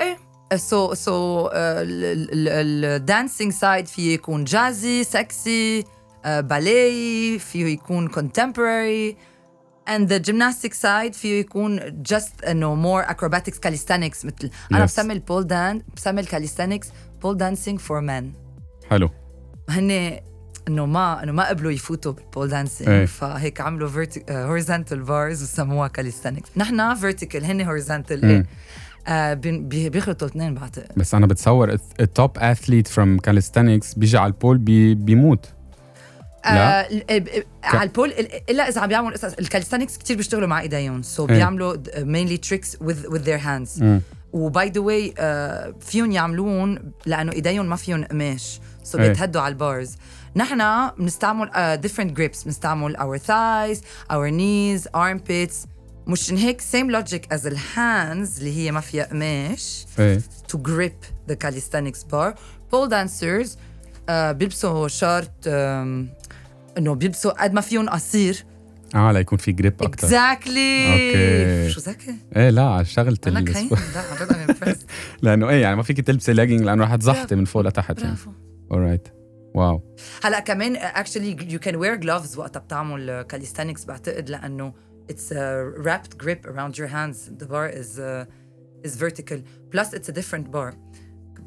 إيه. 0.00 0.18
so 0.56 0.94
so 0.94 1.48
ال 1.54 1.79
dancing 1.79 3.52
side 3.52 3.86
فيه 3.86 4.14
يكون 4.14 4.44
جازي 4.44 5.04
سكسي 5.04 5.84
باليه 6.26 7.38
فيه 7.38 7.66
يكون 7.66 8.08
contemporary. 8.10 9.14
And 9.90 10.08
the 10.08 10.18
gymnastic 10.30 10.72
side 10.82 11.12
فيه 11.12 11.40
يكون 11.40 11.80
just 12.12 12.48
إنه 12.48 12.82
more 13.02 13.06
acrobatics 13.06 13.58
calisthenics. 13.66 14.24
مثل 14.24 14.50
أنا 14.72 14.80
Yes. 14.80 14.88
بسمي 14.88 15.12
ال 15.12 15.19
pole 15.19 15.46
dan 15.46 15.82
بسمي 15.96 16.20
ال 16.20 16.25
calisthenics 16.25 16.88
pole 17.22 17.36
dancing 17.36 17.78
for 17.78 18.00
men. 18.06 18.24
حلو. 18.90 19.10
هن 19.68 20.18
انه 20.68 20.86
ما 20.86 21.22
انه 21.22 21.32
ما 21.32 21.48
قبلوا 21.48 21.72
يفوتوا 21.72 22.12
بال 22.12 22.24
pole 22.24 22.48
dancing 22.48 22.88
إيه. 22.90 23.06
فهيك 23.06 23.60
عملوا 23.60 24.06
horizontal 24.30 25.02
bars 25.02 25.42
وسموها 25.42 25.88
calisthenics 25.88 26.48
نحن 26.56 26.94
vertical 26.94 27.44
هن 27.44 27.60
horizontal. 27.60 28.24
إيه 28.24 28.46
آه 29.08 29.34
بيخلطوا 29.34 30.28
الاثنين 30.28 30.54
بعتقد 30.54 30.86
بس 30.96 31.14
أنا 31.14 31.26
بتصور 31.26 31.76
ال 32.00 32.10
top 32.10 32.38
athlete 32.38 32.88
from 32.88 33.18
calisthenics 33.18 33.94
بيجي 33.94 34.18
على 34.18 34.26
ال 34.32 34.37
pole 34.37 34.58
بي 34.58 34.94
بيموت 34.94 35.46
لا. 36.44 36.80
آه 36.80 37.00
على 37.64 37.82
ال 37.88 37.92
pole 37.92 38.08
ال- 38.10 38.50
إلا 38.50 38.68
إذا 38.68 38.80
عم 38.80 38.88
بيعملوا 38.88 39.12
قصص 39.12 39.32
ال 39.34 39.39
calisthenics 39.39 39.98
كثير 39.98 40.16
بيشتغلوا 40.16 40.48
مع 40.48 40.60
إيديهم 40.60 41.02
so 41.02 41.28
إيه. 41.28 41.34
بيعملوا 41.34 41.76
mainly 41.98 42.36
tricks 42.36 42.76
with 42.76 43.06
with 43.12 43.20
their 43.26 43.40
hands 43.44 43.82
مم. 43.82 44.00
و 44.32 44.44
by 44.44 44.68
the 44.70 44.80
way 44.80 45.14
فيهم 45.80 46.12
يعملوهم 46.12 46.78
لأنه 47.06 47.32
إيديهم 47.32 47.66
ما 47.68 47.76
فيهم 47.76 48.04
قماش 48.04 48.60
so 48.82 48.98
إيه. 48.98 49.08
بيتهدوا 49.08 49.40
على 49.42 49.52
ال 49.52 49.61
bars 49.61 49.96
نحن 50.36 50.90
بنستعمل 50.98 51.50
uh, 51.50 51.86
different 51.86 52.10
grips. 52.18 52.44
بنستعمل 52.44 52.96
our 52.96 53.18
thighs 53.18 53.78
our 54.12 54.30
knees 54.30 54.90
armpits. 54.96 55.66
مشان 56.06 56.36
هيك 56.36 56.60
same 56.60 56.90
logic 56.96 57.36
as 57.36 57.46
ال 57.46 57.61
hands 57.61 58.38
اللي 58.38 58.56
هي 58.56 58.72
ما 58.72 58.80
فيها 58.80 59.04
قماش. 59.04 59.84
to 60.52 60.56
grip 60.56 61.30
the 61.32 61.34
calisthenics 61.36 62.04
bar. 62.12 62.34
Pole 62.72 62.88
dancers 62.90 63.48
uh, 63.48 64.10
بيلبسوا 64.12 64.88
short 64.88 65.44
um, 65.44 65.48
إنه 66.78 66.94
بيلبسوا 66.94 67.42
قد 67.44 67.52
ما 67.52 67.60
فيهم 67.60 67.88
قصير. 67.88 68.44
آه 68.94 69.12
ليكون 69.12 69.38
في 69.38 69.52
grip 69.52 69.82
أكثر 69.82 70.06
exactly 70.06 70.86
أوكي. 70.92 71.70
شو 71.70 71.80
ذكي؟ 71.80 72.14
إيه 72.36 72.50
لا 72.50 72.62
على 72.62 72.84
شغلة 72.84 73.16
أنا 73.26 73.38
ال- 73.38 73.44
كهين 73.44 73.68
لا 73.94 74.00
عن 74.00 74.16
جد 74.20 74.32
I'm 74.32 74.56
impressed. 74.56 74.84
لأنه 75.22 75.48
إيه 75.48 75.62
يعني 75.62 75.76
ما 75.76 75.82
فيك 75.82 76.00
تلبسي 76.00 76.32
لاجينج 76.32 76.62
لأنه 76.62 76.84
رح 76.84 76.96
تزحطي 76.96 77.34
من 77.34 77.44
فوق 77.44 77.62
لتحت 77.62 78.02
يعني. 78.02 78.16
اورايت 78.72 79.08
واو 79.55 79.95
هلا 80.23 80.39
كمان 80.39 80.77
actually 80.77 81.35
you 81.39 81.59
can 81.59 81.75
wear 81.75 82.05
gloves 82.05 82.37
وقتها 82.37 82.59
بتعمل 82.59 83.25
calisthenics 83.33 83.85
بعتقد 83.87 84.29
لانه 84.29 84.73
it's 85.11 85.31
a 85.31 85.83
wrapped 85.83 86.17
grip 86.17 86.45
around 86.45 86.77
your 86.77 86.87
hands 86.87 87.29
the 87.39 87.45
bar 87.45 87.69
is 87.69 87.99
uh, 87.99 88.25
is 88.87 88.95
vertical 88.97 89.39
plus 89.71 89.93
it's 89.93 90.09
a 90.09 90.13
different 90.13 90.51
bar 90.51 90.73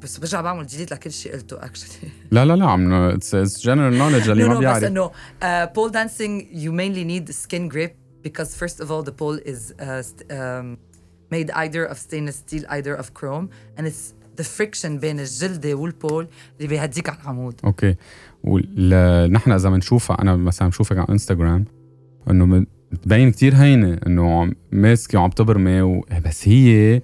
بس 0.02 0.18
برجع 0.18 0.40
بعمل 0.40 0.66
جديد 0.66 0.92
لكل 0.92 1.12
شيء 1.12 1.33
قلته 1.33 1.61
actually 1.61 2.07
لا 2.30 2.45
لا 2.45 2.57
لا 2.57 2.66
عم 2.66 2.92
اتس 2.92 3.61
جنرال 3.61 3.99
نولج 3.99 4.30
اللي 4.30 4.45
no, 4.45 4.49
ما 4.49 4.54
no, 4.54 4.59
بس 4.59 4.61
بيعرف 4.61 4.85
انه 4.85 5.09
uh, 5.09 5.66
pole 5.66 5.92
dancing 5.92 6.47
you 6.54 6.73
mainly 6.73 7.04
need 7.04 7.35
skin 7.35 7.75
grip 7.75 7.92
because 8.23 8.57
first 8.57 8.80
of 8.80 8.90
all 8.90 9.02
the 9.02 9.12
pole 9.12 9.38
is 9.52 9.73
uh, 9.80 10.02
st- 10.02 10.33
um, 10.33 10.76
made 11.30 11.50
either 11.50 11.85
of 11.85 11.97
stainless 11.99 12.37
steel 12.45 12.64
either 12.76 12.95
of 12.95 13.07
chrome 13.18 13.49
and 13.76 13.87
it's 13.87 14.14
the 14.42 14.46
friction 14.46 14.86
بين 14.88 15.20
الجلدة 15.20 15.74
وال 15.74 15.91
pole 15.91 16.27
اللي 16.58 16.68
بيهديك 16.68 17.10
على 17.10 17.18
العمود. 17.24 17.56
أوكي. 17.66 17.96
ونحن 18.44 19.52
إذا 19.52 19.70
بنشوفها 19.70 20.22
أنا 20.22 20.36
مثلا 20.36 20.68
بشوفك 20.68 20.98
على 20.98 21.08
انستغرام 21.10 21.66
إنه 22.30 22.66
بتبين 22.92 23.32
كتير 23.32 23.56
هينة 23.56 24.00
إنه 24.08 24.42
عم 24.42 24.54
ماسكه 24.72 25.20
وعم 25.20 25.30
تبرمي 25.30 25.82
و... 25.82 26.06
بس 26.25 26.48
هي 26.48 27.02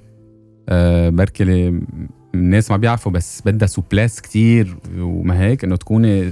آه 0.70 1.10
بركي 1.10 1.44
ال- 1.44 1.82
الناس 2.36 2.72
ما 2.72 2.78
بيعرفوا 2.78 3.12
بس 3.12 3.42
بدها 3.46 3.68
souplesse 3.68 4.22
كتير 4.22 4.78
وما 4.98 5.40
هيك 5.42 5.64
إنه 5.64 5.76
تكوني 5.76 6.32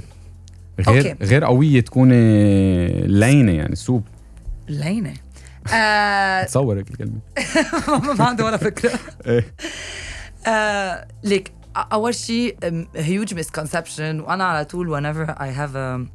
غير 0.80 1.10
أوكي. 1.10 1.24
غير 1.24 1.44
قوية 1.44 1.80
تكوني 1.80 2.86
لينة 3.06 3.52
يعني 3.52 3.74
سوب. 3.76 4.02
لينة. 4.68 5.14
آه 5.74 6.44
تصور 6.44 6.78
هيك 6.78 6.90
الكلمة 6.90 7.18
ما 8.18 8.24
عندي 8.24 8.42
ولا 8.42 8.56
فكرة. 8.56 8.90
إيه. 9.26 9.44
آه 10.46 11.08
ليك 11.24 11.52
أول 11.76 12.14
شيء 12.14 12.56
um, 12.64 12.98
huge 12.98 13.34
misconception 13.34 14.00
وأنا 14.00 14.44
على 14.44 14.64
طول 14.64 14.88
whenever 14.88 15.30
I 15.30 15.46
have 15.60 15.74
um, 15.74 16.08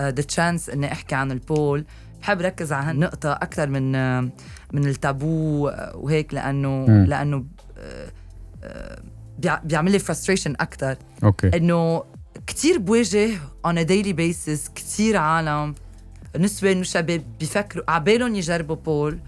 uh, 0.00 0.22
the 0.22 0.34
chance 0.36 0.72
إني 0.72 0.92
أحكي 0.92 1.14
عن 1.14 1.32
ال 1.32 1.42
pole 1.42 1.84
بحب 2.20 2.40
ركز 2.40 2.72
على 2.72 2.86
هالنقطة 2.90 3.32
أكثر 3.32 3.68
من 3.68 3.92
uh, 3.92 4.30
من 4.72 4.86
التابو 4.88 5.70
uh, 5.70 5.74
وهيك 5.94 6.34
لأنه 6.34 6.68
مم. 6.88 7.04
لأنه 7.04 7.44
uh, 7.76 7.80
بيع- 9.38 9.60
بيعمل 9.64 9.92
لي 9.92 9.98
frustration 10.00 10.46
أكثر. 10.60 10.96
أوكي. 11.24 11.56
إنه 11.56 12.04
كتير 12.46 12.78
بواجه 12.78 13.30
on 13.66 13.70
a 13.76 13.84
daily 13.88 14.12
basis 14.12 14.70
كتير 14.74 15.16
عالم. 15.16 15.74
نسوان 16.38 16.80
وشباب 16.80 17.22
بيفكروا 17.40 17.90
عبالهم 17.90 18.34
يجربوا 18.34 18.76
pole 18.76 19.18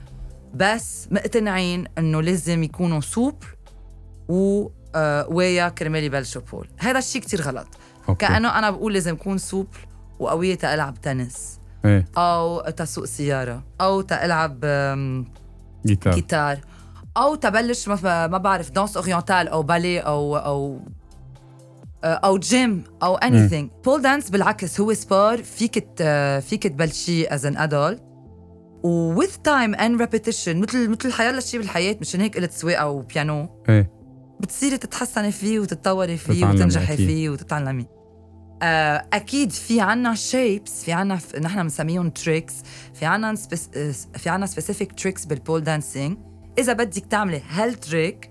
بس 0.54 1.08
مقتنعين 1.10 1.84
إنه 1.98 2.22
لازم 2.22 2.62
يكونوا 2.62 3.00
souple 3.00 3.46
و 4.32 4.70
آه، 4.94 5.28
ويا 5.28 5.68
كرمال 5.68 6.04
يبلشوا 6.04 6.42
بول 6.52 6.68
هذا 6.78 6.98
الشيء 6.98 7.22
كتير 7.22 7.42
غلط. 7.42 7.66
أوكي. 8.08 8.26
كأنه 8.26 8.58
أنا 8.58 8.70
بقول 8.70 8.92
لازم 8.94 9.14
اكون 9.14 9.38
souple 9.38 9.78
وقوية 10.18 10.54
تلعب 10.54 11.00
تنس. 11.00 11.60
إيه. 11.84 12.04
أو 12.16 12.60
تسوق 12.60 13.04
سيارة. 13.04 13.62
أو 13.80 14.00
تلعب 14.00 14.60
جيتار. 15.86 16.14
جيتار. 16.14 16.58
أو 17.16 17.34
تبلش 17.34 17.88
ما, 17.88 18.26
ما 18.26 18.38
بعرف 18.38 18.70
danse 18.70 18.96
orientale 18.96 19.48
أو 19.48 19.62
باليه 19.62 20.00
أو 20.00 20.36
أو 20.36 20.80
أو 22.04 22.38
جيم 22.38 22.84
أو 23.02 23.16
إني 23.16 23.70
pole 23.84 24.02
dance 24.02 24.30
بالعكس 24.30 24.80
هو 24.80 24.94
sport 24.94 25.42
فيك 25.42 25.72
فيك 26.40 26.66
تبلشيه 26.66 27.34
as 27.34 27.46
an 27.46 27.56
adult 27.56 28.02
و 28.82 29.22
with 29.22 29.34
time 29.48 29.76
and 29.76 30.02
repetition 30.02 30.48
مثل 30.48 30.88
مثل 30.88 31.12
حيلا 31.12 31.40
شيء 31.40 31.60
بالحياة 31.60 31.96
مشان 32.00 32.20
هيك 32.20 32.38
قلت 32.38 32.52
سواقة 32.52 32.88
وبيانو. 32.88 33.48
إيه. 33.68 34.01
بتصيري 34.42 34.78
تتحسني 34.78 35.32
فيه 35.32 35.60
وتتطوري 35.60 36.16
فيه 36.16 36.46
وتنجحي 36.46 36.94
أكيد. 36.94 37.06
فيه 37.06 37.30
وتتعلمي 37.30 37.86
آه، 38.62 39.06
أكيد 39.12 39.52
في 39.52 39.80
عنا 39.80 40.14
shapes 40.14 40.84
في 40.84 40.92
عنا. 40.92 41.18
نحن 41.40 41.62
بنسميهم 41.62 42.10
tricks 42.10 42.54
في 42.94 43.06
عنا. 43.06 43.34
آه، 43.76 43.92
في 44.16 44.30
عنا 44.30 44.46
specific 44.46 44.92
tricks 44.92 45.24
بال 45.24 45.36
pole 45.36 45.60
dancing 45.60 46.18
إذا 46.58 46.72
بدك 46.72 47.06
تعملي 47.06 47.42
هال 47.48 47.72
trick 47.72 48.30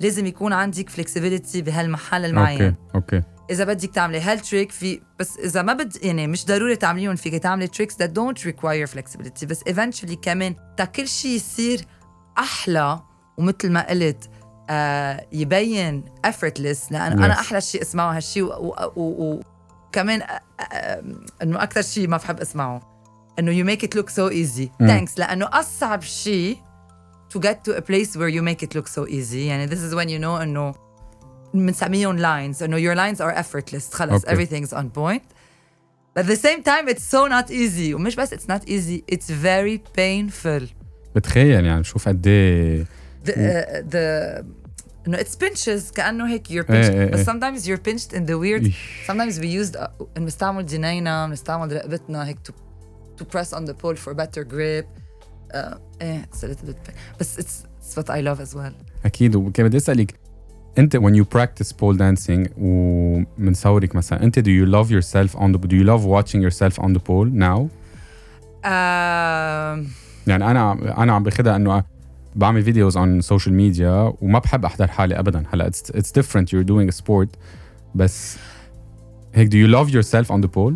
لازم 0.00 0.26
يكون 0.26 0.52
عندك 0.52 0.90
flexibility 0.90 1.62
بهالمحل 1.62 2.24
المعين 2.24 2.62
أوكي 2.62 2.76
أوكي 2.94 3.22
إذا 3.50 3.64
بدك 3.64 3.90
تعملي 3.90 4.20
هال 4.20 4.34
trick 4.34 4.70
في 4.72 5.00
بس 5.20 5.38
إذا 5.38 5.62
ما 5.62 5.72
بد 5.72 5.96
يعني 6.02 6.26
مش 6.26 6.46
ضروري 6.46 6.76
تعمليهم 6.76 7.16
فيك 7.16 7.34
تعملي 7.34 7.66
tricks 7.66 7.94
that 7.94 8.06
don't 8.06 8.44
require 8.44 8.86
flexibility 8.86 9.44
بس 9.44 9.60
eventually 9.60 10.14
كمان 10.22 10.56
تا 10.76 10.84
كل 10.84 11.08
شيء 11.08 11.36
يصير 11.36 11.80
أحلى 12.38 13.00
ومثل 13.38 13.70
ما 13.70 13.88
قلت 13.88 14.30
آه 14.70 15.26
يبين 15.32 16.04
effortless 16.26 16.92
لأنه 16.92 17.16
Yes. 17.16 17.24
أنا 17.24 17.40
أحلى 17.40 17.60
شيء 17.60 17.82
اسمعه 17.82 18.16
هالشيء 18.16 18.44
وكمان 18.96 20.22
انه 21.42 21.62
أكثر 21.62 21.82
شيء 21.82 22.08
ما 22.08 22.16
بحب 22.16 22.40
اسمعه 22.40 22.94
انه 23.38 23.52
you 23.62 23.76
make 23.76 23.80
it 23.82 23.90
look 23.98 24.08
so 24.08 24.30
easy 24.32 24.68
مم. 24.80 24.88
thanks 24.88 25.10
لأنه 25.18 25.48
اصعب 25.52 26.02
شيء 26.02 26.56
to 27.36 27.40
get 27.40 27.54
to 27.68 27.72
a 27.76 27.80
place 27.80 28.16
where 28.16 28.28
you 28.28 28.42
make 28.42 28.62
it 28.66 28.74
look 28.78 28.88
so 28.88 29.06
easy 29.08 29.34
يعني 29.34 29.68
this 29.68 29.78
is 29.80 29.94
when 29.94 30.08
you 30.08 30.20
know 30.22 30.40
انه 30.42 30.74
بنسميهم 31.54 32.18
lines 32.18 32.62
انه 32.62 32.76
your 32.78 32.96
lines 32.96 33.18
are 33.20 33.34
effortless 33.38 33.94
خلص 33.94 34.24
Okay. 34.24 34.28
everything's 34.30 34.72
on 34.72 34.84
point 34.98 35.22
but 36.16 36.22
at 36.24 36.26
the 36.26 36.36
same 36.36 36.62
time 36.62 36.88
it's 36.88 37.04
so 37.14 37.28
not 37.28 37.50
easy 37.50 37.94
ومش 37.94 38.16
بس 38.16 38.34
it's 38.34 38.46
not 38.48 38.62
easy 38.68 39.14
it's 39.14 39.30
very 39.30 39.78
painful 39.98 40.62
بتخيل 41.16 41.64
يعني 41.64 41.84
شوف 41.84 42.08
قد 42.08 42.26
إيه 42.26 42.86
the, 43.25 43.31
uh, 43.31 43.93
the 43.93 44.43
انه 45.07 45.17
it's 45.17 45.35
pinches 45.43 45.93
كانه 45.95 46.27
هيك 46.27 46.47
you're 46.47 46.51
إيه، 46.51 46.63
pinched 46.65 46.91
إيه، 46.91 47.05
بس 47.11 47.29
إيه. 47.29 47.35
sometimes 47.35 47.63
you're 47.63 47.89
pinched 47.89 48.13
in 48.13 48.25
the 48.25 48.37
weird 48.37 48.63
إيش. 48.63 49.07
sometimes 49.07 49.39
we 49.39 49.45
used 49.45 49.75
uh, 49.75 49.87
بنستعمل 50.15 50.65
جنينا 50.65 51.27
بنستعمل 51.27 51.75
رقبتنا 51.75 52.27
هيك 52.27 52.37
to 52.47 52.51
to 53.21 53.25
press 53.25 53.53
on 53.53 53.65
the 53.65 53.73
pole 53.73 53.95
for 53.95 54.13
better 54.13 54.43
grip 54.43 54.85
uh, 55.53 55.75
eh, 56.01 56.21
it's 56.23 56.43
a 56.43 56.47
little 56.47 56.67
bit 56.67 56.83
pain. 56.87 56.95
بس 57.19 57.39
it's, 57.39 57.65
it's 57.81 57.95
what 57.97 58.09
I 58.09 58.21
love 58.21 58.39
as 58.41 58.55
well 58.55 58.73
اكيد 59.05 59.35
وكان 59.35 59.67
بدي 59.67 59.77
اسالك 59.77 60.19
انت 60.77 60.97
when 60.97 61.13
you 61.13 61.23
practice 61.37 61.71
pole 61.71 61.97
dancing 61.97 62.49
ومن 62.57 63.53
صورك 63.53 63.95
مثلا 63.95 64.23
انت 64.23 64.39
do 64.39 64.43
you 64.43 64.65
love 64.71 64.89
yourself 64.91 65.39
on 65.39 65.51
the 65.53 65.67
do 65.67 65.75
you 65.75 65.85
love 65.85 66.03
watching 66.05 66.41
yourself 66.41 66.83
on 66.83 66.93
the 66.93 66.99
pole 66.99 67.29
now 67.33 67.69
um, 68.63 68.69
يعني 70.27 70.51
انا 70.51 70.71
انا 71.03 71.13
عم 71.13 71.23
باخذها 71.23 71.55
انه 71.55 71.83
بعمل 72.35 72.63
فيديوز 72.63 72.97
on 72.97 73.25
social 73.25 73.51
media 73.51 74.15
وما 74.21 74.39
بحب 74.39 74.65
احضر 74.65 74.87
حالي 74.87 75.19
ابدا 75.19 75.43
هلا 75.53 75.71
it's, 75.71 75.95
it's 75.95 76.11
different 76.21 76.45
you're 76.45 76.67
doing 76.67 76.93
a 76.93 76.97
sport 77.01 77.29
بس 77.95 78.37
هيك 79.33 79.49
do 79.49 79.55
you 79.55 79.71
love 79.75 79.89
yourself 79.93 80.31
on 80.31 80.41
the 80.41 80.49
pole 80.49 80.73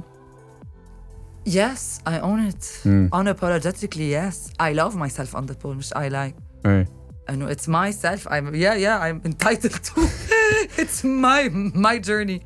yes 1.45 1.99
I 2.07 2.19
own 2.21 2.39
it 2.51 2.85
مم. 2.85 3.09
unapologetically 3.13 4.11
yes 4.11 4.51
I 4.59 4.73
love 4.73 4.95
myself 4.95 5.35
on 5.35 5.45
the 5.45 5.55
pole 5.63 5.75
مش 5.75 5.93
I 5.93 6.09
like 6.09 6.33
ايه 6.65 7.03
I 7.29 7.35
know 7.35 7.47
it's 7.47 7.67
myself. 7.67 8.27
I'm 8.27 8.53
yeah, 8.53 8.75
yeah. 8.75 8.97
I'm 8.99 9.21
entitled 9.23 9.79
to. 9.89 10.01
it's 10.77 11.03
my 11.03 11.41
my 11.87 11.97
journey. 12.09 12.39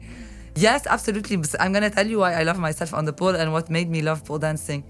Yes, 0.55 0.81
absolutely. 0.95 1.35
But 1.37 1.55
I'm 1.59 1.71
gonna 1.73 1.89
tell 1.89 2.07
you 2.07 2.19
why 2.19 2.31
I 2.41 2.43
love 2.43 2.59
myself 2.59 2.93
on 2.93 3.05
the 3.05 3.13
pole 3.13 3.35
and 3.41 3.51
what 3.55 3.65
made 3.77 3.89
me 3.89 4.01
love 4.01 4.19
pole 4.27 4.39
dancing. 4.47 4.83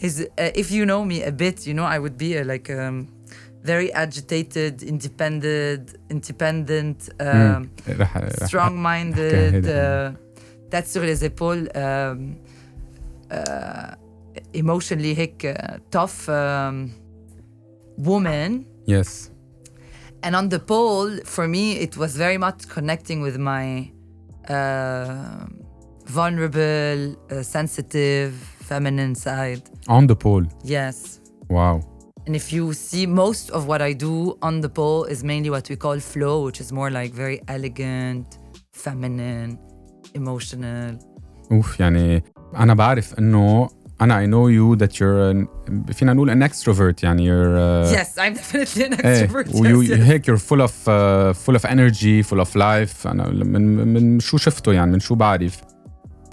Is 0.00 0.14
uh, 0.20 0.62
if 0.62 0.70
you 0.70 0.82
know 0.86 1.04
me 1.04 1.22
a 1.22 1.32
bit, 1.44 1.66
you 1.66 1.74
know 1.78 1.84
I 1.84 1.98
would 1.98 2.16
be 2.24 2.30
a, 2.40 2.44
like 2.52 2.68
um, 2.70 3.08
very 3.64 3.92
agitated, 3.92 4.82
independent, 4.82 5.96
independent, 6.10 7.08
um, 7.20 7.24
مم. 7.24 7.68
رح 7.88 8.16
رح 8.16 8.48
strong-minded. 8.48 9.54
هيدا. 9.54 10.10
Uh, 10.10 10.16
tête 10.70 10.86
sur 10.86 11.02
les 11.02 11.24
épaules. 11.24 11.68
Um, 11.74 12.36
uh, 13.30 13.94
emotionally 14.54 15.14
هيك 15.18 15.46
uh, 15.46 15.78
tough 15.90 16.28
um, 16.28 16.90
woman. 17.98 18.64
yes 18.86 19.30
And 20.24 20.34
on 20.34 20.48
the 20.48 20.58
pole, 20.58 21.10
for 21.34 21.46
me, 21.46 21.64
it 21.86 21.98
was 21.98 22.16
very 22.16 22.38
much 22.38 22.66
connecting 22.76 23.20
with 23.20 23.36
my 23.36 23.92
uh, 24.48 25.44
vulnerable, 26.06 27.14
uh, 27.30 27.42
sensitive, 27.42 28.32
feminine 28.70 29.14
side. 29.14 29.62
On 29.86 30.06
the 30.06 30.16
pole. 30.16 30.44
Yes. 30.64 31.20
Wow. 31.50 31.76
And 32.28 32.34
if 32.34 32.52
you 32.56 32.72
see, 32.72 33.04
most 33.06 33.46
of 33.56 33.60
what 33.70 33.80
I 33.82 33.92
do 33.92 34.14
on 34.48 34.54
the 34.64 34.70
pole 34.78 35.04
is 35.14 35.18
mainly 35.22 35.50
what 35.50 35.64
we 35.70 35.76
call 35.84 35.98
flow, 36.12 36.36
which 36.46 36.58
is 36.64 36.68
more 36.72 36.90
like 36.98 37.12
very 37.24 37.38
elegant, 37.56 38.26
feminine, 38.84 39.58
emotional. 40.14 40.98
اوف 41.52 41.80
يعني 41.80 42.24
انا 42.56 42.74
بعرف 42.74 43.18
انه 43.18 43.68
انا 44.00 44.26
I 44.26 44.28
know 44.28 44.48
you 44.48 44.80
that 44.82 44.92
you're 44.92 45.32
an, 45.32 45.46
فينا 45.92 46.12
نقول 46.12 46.30
an 46.30 46.50
extrovert 46.50 47.02
يعني 47.02 47.28
you're 47.28 47.86
uh, 47.86 47.96
yes, 47.98 48.18
I'm 48.18 48.34
definitely 48.34 48.82
an 48.82 49.06
ايه 49.06 49.26
extrovert. 49.26 49.54
ويو 49.54 49.82
yes, 49.84 49.88
yes. 49.88 49.92
هيك 49.92 50.30
you're 50.30 50.40
full 50.40 50.60
of 50.60 50.72
uh, 50.88 51.32
full 51.46 51.56
of 51.56 51.64
energy 51.64 52.22
full 52.30 52.40
of 52.44 52.48
life 52.54 53.06
انا 53.06 53.28
من 53.28 53.62
من 53.94 54.20
شو 54.20 54.36
شفته 54.36 54.72
يعني 54.72 54.92
من 54.92 55.00
شو 55.00 55.14
بعرف 55.14 55.60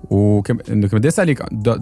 وكم 0.09 0.57
انه 0.69 0.87
بدي 0.87 1.07
اسالك 1.07 1.43
the, 1.43 1.79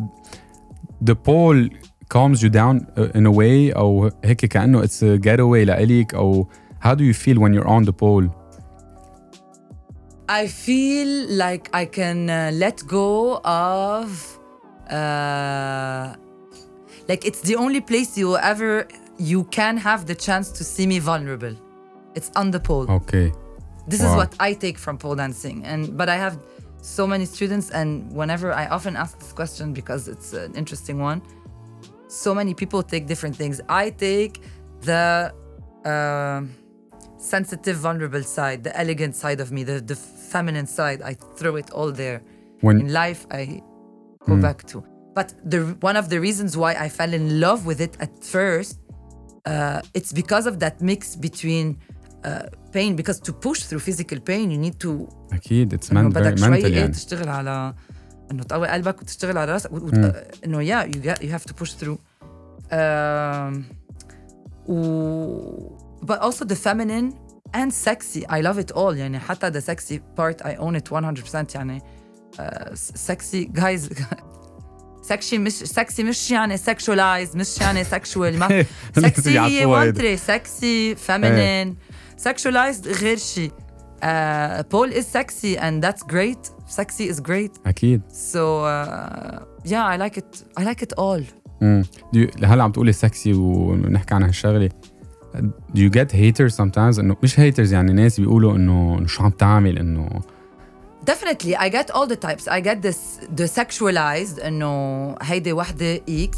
the 1.10 1.16
pole 1.16 1.70
calms 2.14 2.42
you 2.44 2.50
down 2.50 2.76
uh, 2.98 3.18
in 3.18 3.26
a 3.26 3.32
way 3.32 3.72
او 3.76 4.12
هيك 4.24 4.46
كانه 4.46 4.82
it's 4.84 5.02
a 5.04 5.18
getaway 5.18 5.66
لإلك 5.66 6.14
او 6.14 6.48
how 6.86 6.96
do 6.96 7.04
you 7.04 7.14
feel 7.14 7.38
when 7.40 7.54
you're 7.54 7.68
on 7.68 7.84
the 7.86 7.94
pole 7.94 8.30
I 10.30 10.46
feel 10.48 11.12
like 11.46 11.66
I 11.74 11.86
can 11.86 12.30
uh, 12.30 12.52
let 12.54 12.78
go 12.88 13.38
of 13.44 14.40
uh, 14.92 16.14
like 17.10 17.26
it's 17.26 17.42
the 17.42 17.56
only 17.56 17.82
place 17.82 18.18
you 18.18 18.38
ever 18.38 18.88
you 19.18 19.44
can 19.46 19.76
have 19.78 20.06
the 20.06 20.16
chance 20.16 20.48
to 20.58 20.64
see 20.64 20.86
me 20.88 21.00
vulnerable. 21.00 21.56
It's 22.18 22.32
on 22.36 22.52
the 22.52 22.60
pole. 22.70 22.86
okay 23.00 23.28
This 23.92 24.02
is 24.02 24.12
Wow. 24.12 24.22
what 24.22 24.32
I 24.40 24.52
take 24.66 24.78
from 24.86 24.96
pole 25.04 25.16
dancing. 25.24 25.58
And 25.72 25.82
but 26.00 26.08
I 26.16 26.18
have 26.26 26.36
so 26.98 27.04
many 27.14 27.26
students 27.36 27.68
and 27.80 27.90
whenever 28.20 28.48
I 28.62 28.66
often 28.78 28.94
ask 29.04 29.14
this 29.24 29.34
question 29.40 29.66
because 29.80 30.02
it's 30.14 30.30
an 30.34 30.52
interesting 30.62 30.98
one. 31.12 31.20
So 32.14 32.34
many 32.34 32.54
people 32.54 32.82
take 32.84 33.06
different 33.08 33.36
things. 33.36 33.62
I 33.70 33.86
take 33.92 34.42
the 34.82 35.34
um 35.86 36.42
sensitive, 37.20 37.78
vulnerable 37.78 38.24
side, 38.24 38.64
the 38.64 38.74
elegant 38.80 39.16
side 39.16 39.40
of 39.42 39.52
me, 39.52 39.64
the, 39.64 39.82
the 39.82 39.96
feminine 39.96 40.66
side. 40.66 41.02
I 41.02 41.14
throw 41.38 41.56
it 41.58 41.70
all 41.72 41.92
there. 41.92 42.22
when 42.62 42.80
In 42.80 42.94
life, 42.94 43.22
I 43.32 43.62
go 44.28 44.36
back 44.48 44.60
to. 44.72 44.84
But 45.18 45.34
the 45.44 45.60
one 45.90 45.98
of 46.02 46.10
the 46.10 46.20
reasons 46.20 46.52
why 46.62 46.72
I 46.86 46.88
fell 46.90 47.14
in 47.14 47.40
love 47.40 47.66
with 47.66 47.80
it 47.82 47.94
at 48.00 48.14
first, 48.24 48.80
uh, 49.46 49.82
it's 49.98 50.12
because 50.22 50.46
of 50.52 50.60
that 50.64 50.82
mix 50.82 51.16
between 51.16 51.66
uh, 52.24 52.44
pain. 52.72 52.96
Because 52.96 53.20
to 53.28 53.32
push 53.34 53.60
through 53.68 53.80
physical 53.90 54.20
pain, 54.20 54.46
you 54.52 54.58
need 54.58 54.80
to 54.80 55.08
اكيد 55.34 55.74
it's 55.74 55.92
إنه 55.92 56.10
meant 56.10 56.14
very 56.14 56.20
بدك 56.20 56.38
شوي 56.38 56.62
mental 56.62 56.66
إيه 56.66 56.78
يعني 56.78 56.92
تشتغل 56.92 57.30
على 57.30 57.74
انه 58.32 58.44
تقوي 58.44 58.68
قلبك 58.68 59.02
وتشتغل 59.02 59.38
على 59.38 59.52
راسك 59.52 59.72
و- 59.72 59.76
و- 59.76 59.90
مم. 59.94 60.14
انه 60.46 60.66
yeah 60.66 60.86
you 60.88 60.96
get 60.98 61.22
you 61.22 61.30
have 61.40 61.52
to 61.52 61.54
push 61.64 61.70
through 61.84 61.98
um, 62.72 63.64
و 64.68 65.76
but 66.06 66.20
also 66.22 66.46
the 66.46 66.56
feminine 66.56 67.14
and 67.54 67.72
sexy 67.74 68.22
I 68.30 68.42
love 68.42 68.58
it 68.60 68.72
all 68.76 68.94
يعني 68.96 69.20
حتى 69.20 69.52
the 69.52 69.64
sexy 69.64 70.00
part 70.20 70.42
I 70.46 70.56
own 70.60 70.76
it 70.76 70.92
100% 70.92 71.56
يعني 71.56 71.82
uh, 72.38 72.42
sexy 73.08 73.48
guys 73.60 73.82
sexy 75.14 75.34
مش 75.34 75.64
sexy 75.64 76.00
مش 76.00 76.32
يعني 76.32 76.58
sexualized 76.58 77.36
مش 77.36 77.62
يعني 77.62 77.86
sexual 77.86 78.18
ما 78.18 78.66
sexy 79.00 79.28
هي 79.28 79.32
بيعرفوها 79.34 79.48
هيدا. 79.48 79.66
وانتري 79.68 80.18
sexy 80.18 80.98
feminine 81.08 81.76
sexualized 82.24 82.88
غير 83.02 83.18
شيء 83.18 83.52
pole 84.71 84.93
is 84.93 85.05
sexy 85.05 85.59
and 85.59 85.85
that's 85.85 86.05
great 86.05 86.49
sexy 86.67 87.11
is 87.11 87.23
great 87.23 87.59
أكيد. 87.67 88.03
so 88.13 88.67
yeah 89.67 89.93
I 89.93 89.97
like 89.99 90.19
it 90.19 90.37
I 90.59 90.65
like 90.65 90.83
it 90.83 90.93
all 90.93 91.25
هلا 92.45 92.65
عم 92.65 92.73
تقولي 92.73 92.93
سكسي 92.93 93.33
ونحكي 93.33 94.15
عن 94.15 94.23
هالشغلة. 94.23 94.71
Do 95.75 95.81
you 95.81 95.91
get 95.91 96.13
haters 96.13 96.55
sometimes 96.57 96.99
إنه 96.99 97.17
مش 97.23 97.41
haters 97.41 97.73
يعني 97.73 97.93
ناس 97.93 98.21
بيقولوا 98.21 98.57
إنه 98.57 99.07
شو 99.07 99.23
عم 99.25 99.31
تعمل 99.31 99.79
إنه 99.79 100.21
Definitely, 101.11 101.55
I 101.55 101.69
get 101.69 101.91
all 101.95 102.07
the 102.07 102.17
types. 102.17 102.49
I 102.49 102.61
get 102.61 102.79
this 102.81 103.01
the 103.41 103.47
sexualized, 103.47 104.39
you 104.39 104.65
هيدي 105.23 105.53
وحدة 105.53 105.97
X, 105.97 106.37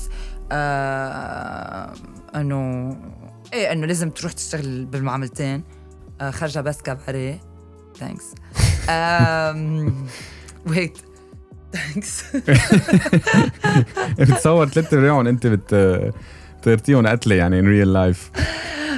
آه، 0.52 1.92
إنه 2.34 2.90
إيه 3.52 3.72
إنه 3.72 3.86
لازم 3.86 4.10
تروح 4.10 4.32
تشتغل 4.32 4.84
بالمعاملتين 4.84 5.62
آه، 6.20 6.30
خارجه 6.30 6.60
بس 6.60 6.82
كبحري 6.82 7.40
thanks 7.98 8.24
wait. 10.74 11.06
thanks 11.72 12.24
بتصور 14.18 14.68
ثلاث 14.68 14.94
ارباعهم 14.94 15.26
انت 15.26 15.46
بت 15.46 15.74
بتغرتيهم 16.58 17.06
قتله 17.06 17.34
يعني 17.34 17.62
in 17.62 17.64
real 17.64 17.88
life? 17.96 18.40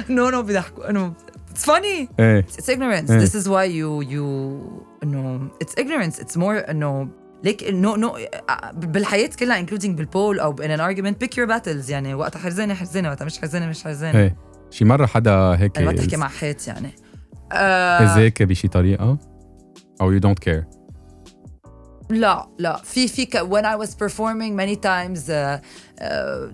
no 0.09 0.29
no 0.29 0.41
بيضحكوا 0.41 0.89
انه 0.89 1.13
it's 1.53 1.65
funny. 1.65 2.07
إيه. 2.19 2.45
It's 2.57 2.65
ignorance. 2.65 3.11
إيه. 3.11 3.25
this 3.25 3.29
is 3.29 3.45
why 3.45 3.65
you 3.67 4.09
you 4.11 4.23
انه 5.03 5.49
it's 5.63 5.81
ignorance. 5.81 6.19
It's 6.19 6.37
more 6.37 6.69
انه 6.69 7.07
ليك 7.43 7.63
no 7.69 7.95
no 7.95 8.17
بالحياة 8.73 9.29
كلها 9.39 9.65
including 9.65 9.89
بال 9.89 10.06
pole 10.06 10.39
أو 10.39 10.55
in 10.55 10.69
an 10.69 10.81
argument 10.81 11.25
pick 11.25 11.31
your 11.39 11.47
battles. 11.49 11.89
يعني 11.89 12.13
وقتها 12.13 12.39
حرزانة 12.39 12.73
حرزانة. 12.73 13.09
وقتها 13.09 13.25
مش 13.25 13.39
حرزانة 13.39 13.67
مش 13.67 13.83
حرزانة. 13.83 14.19
إيه. 14.19 14.35
شي 14.71 14.85
مرة 14.85 15.05
حدا 15.05 15.33
هيك 15.33 15.79
ما 15.79 15.91
تحكي 15.91 16.17
مع 16.17 16.27
حيط 16.27 16.67
يعني. 16.67 16.91
اذاك 17.53 18.43
بشي 18.43 18.67
طريقه 18.67 19.17
أو 20.01 20.19
you 20.19 20.21
don't 20.21 20.49
care. 20.49 20.79
لا 22.09 22.47
لا 22.59 22.77
في 22.77 23.07
في 23.07 23.25
when 23.25 23.63
I 23.63 23.85
was 23.85 23.89
performing 23.89 24.55
many 24.55 24.75
times 24.75 25.29
uh, 25.29 25.59
uh, 26.01 26.49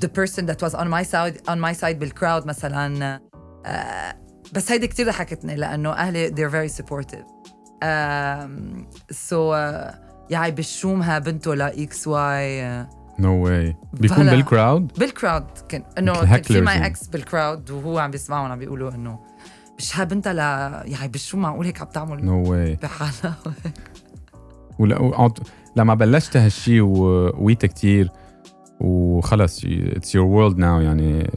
the 0.00 0.08
person 0.08 0.46
that 0.46 0.62
was 0.62 0.74
on 0.74 0.88
my 0.88 1.02
side 1.02 1.36
on 1.48 1.58
my 1.60 1.72
side 1.80 1.96
بال 1.96 2.10
crowd 2.10 2.46
مثلا 2.46 3.20
uh, 3.66 4.16
بس 4.52 4.72
هيدي 4.72 4.86
كتير 4.86 5.06
ضحكتني 5.06 5.56
لأنه 5.56 5.92
أهلي 5.92 6.30
they're 6.30 6.52
very 6.52 6.74
supportive. 6.80 7.24
um, 7.82 8.86
so 9.12 9.52
uh, 10.30 10.48
بال 10.48 10.64
show 10.64 10.95
منها 10.95 11.18
بنته 11.18 11.54
لا 11.54 11.82
X 11.82 12.06
Y 12.06 12.86
no 13.18 13.44
way 13.44 13.76
بيكون. 13.92 14.30
بال 14.30 14.48
crowd 14.48 14.92
بال 14.98 15.11
crowd 15.11 15.44
كان 15.68 15.82
انه 15.98 16.24
كان 16.24 16.42
في 16.42 16.60
my. 16.60 16.86
ex 16.86 17.06
بال 17.06 17.24
crowd 17.24 17.70
وهو 17.70 17.98
عم 17.98 18.10
بيسمعهم 18.10 18.52
عم 18.52 18.58
بيقولوا 18.58 18.94
إنه 18.94 19.18
مش 19.78 20.00
ها 20.00 20.04
بنتها 20.04 20.32
لا 20.32 20.82
يعني 20.86 21.08
بال 21.08 21.19
show 21.19 21.42
معقول 21.42 21.66
هيك 21.66 21.80
عم 21.80 21.86
تعمل 21.86 22.24
no 22.24 22.50
way 22.50 22.78
بحالها 22.82 23.36
ولا 24.78 25.30
لما 25.76 25.94
بلشت 25.94 26.36
هالشي 26.36 26.80
وقويت 26.80 27.66
كتير 27.66 28.10
وخلص. 28.80 29.62
it's 29.66 30.14
your 30.14 30.26
world 30.26 30.58
now 30.58 30.80
يعني 30.80 31.30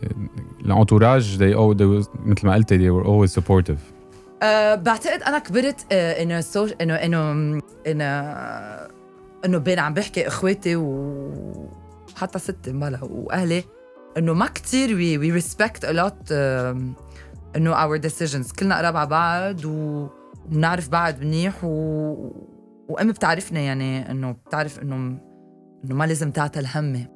ال 0.66 0.73
entourage 0.73 1.38
they 1.38 1.56
all 1.58 1.78
they 1.78 2.10
مثل 2.26 2.48
ما 2.48 2.54
قلت 2.54 2.74
they 2.74 2.78
were 2.78 3.08
always 3.08 3.42
supportive. 3.42 3.80
أه 4.44 4.76
بعتقد 4.76 5.22
أنا 5.22 5.40
كبرت 5.40 5.86
أه 5.92 6.24
إنه 6.24 6.44
انه 6.82 6.96
انه 6.96 7.62
انه 7.88 8.06
إنه 9.46 9.58
بين 9.58 9.80
عم 9.80 9.94
بحكي 9.94 10.28
إخواتي 10.28 10.76
وحتى 10.76 12.40
ستي 12.40 12.72
مالها 12.72 13.04
وأهلي 13.04 13.64
إنه 14.18 14.34
ما 14.34 14.48
كتير 14.48 14.96
we 14.96 15.18
we 15.18 15.32
respect 15.32 15.86
a 15.86 15.92
lot 15.92 16.34
إنه 17.56 17.84
our 17.84 17.98
decisions 17.98 18.52
كلنا 18.52 18.78
قراب 18.78 18.98
على 18.98 19.10
بعض 19.10 19.66
وبنعرف 19.66 20.90
بعض 20.90 21.22
منيح 21.22 21.64
و... 21.64 22.32
وامي 22.90 23.12
بتعرفنا 23.12 23.60
يعني 23.60 24.12
إنه 24.12 24.32
بتعرف 24.32 24.80
إنه 24.80 24.96
إنه 25.86 25.96
ما 25.96 26.04
لازم 26.06 26.32
تعطى 26.32 26.60
الهمة. 26.60 27.08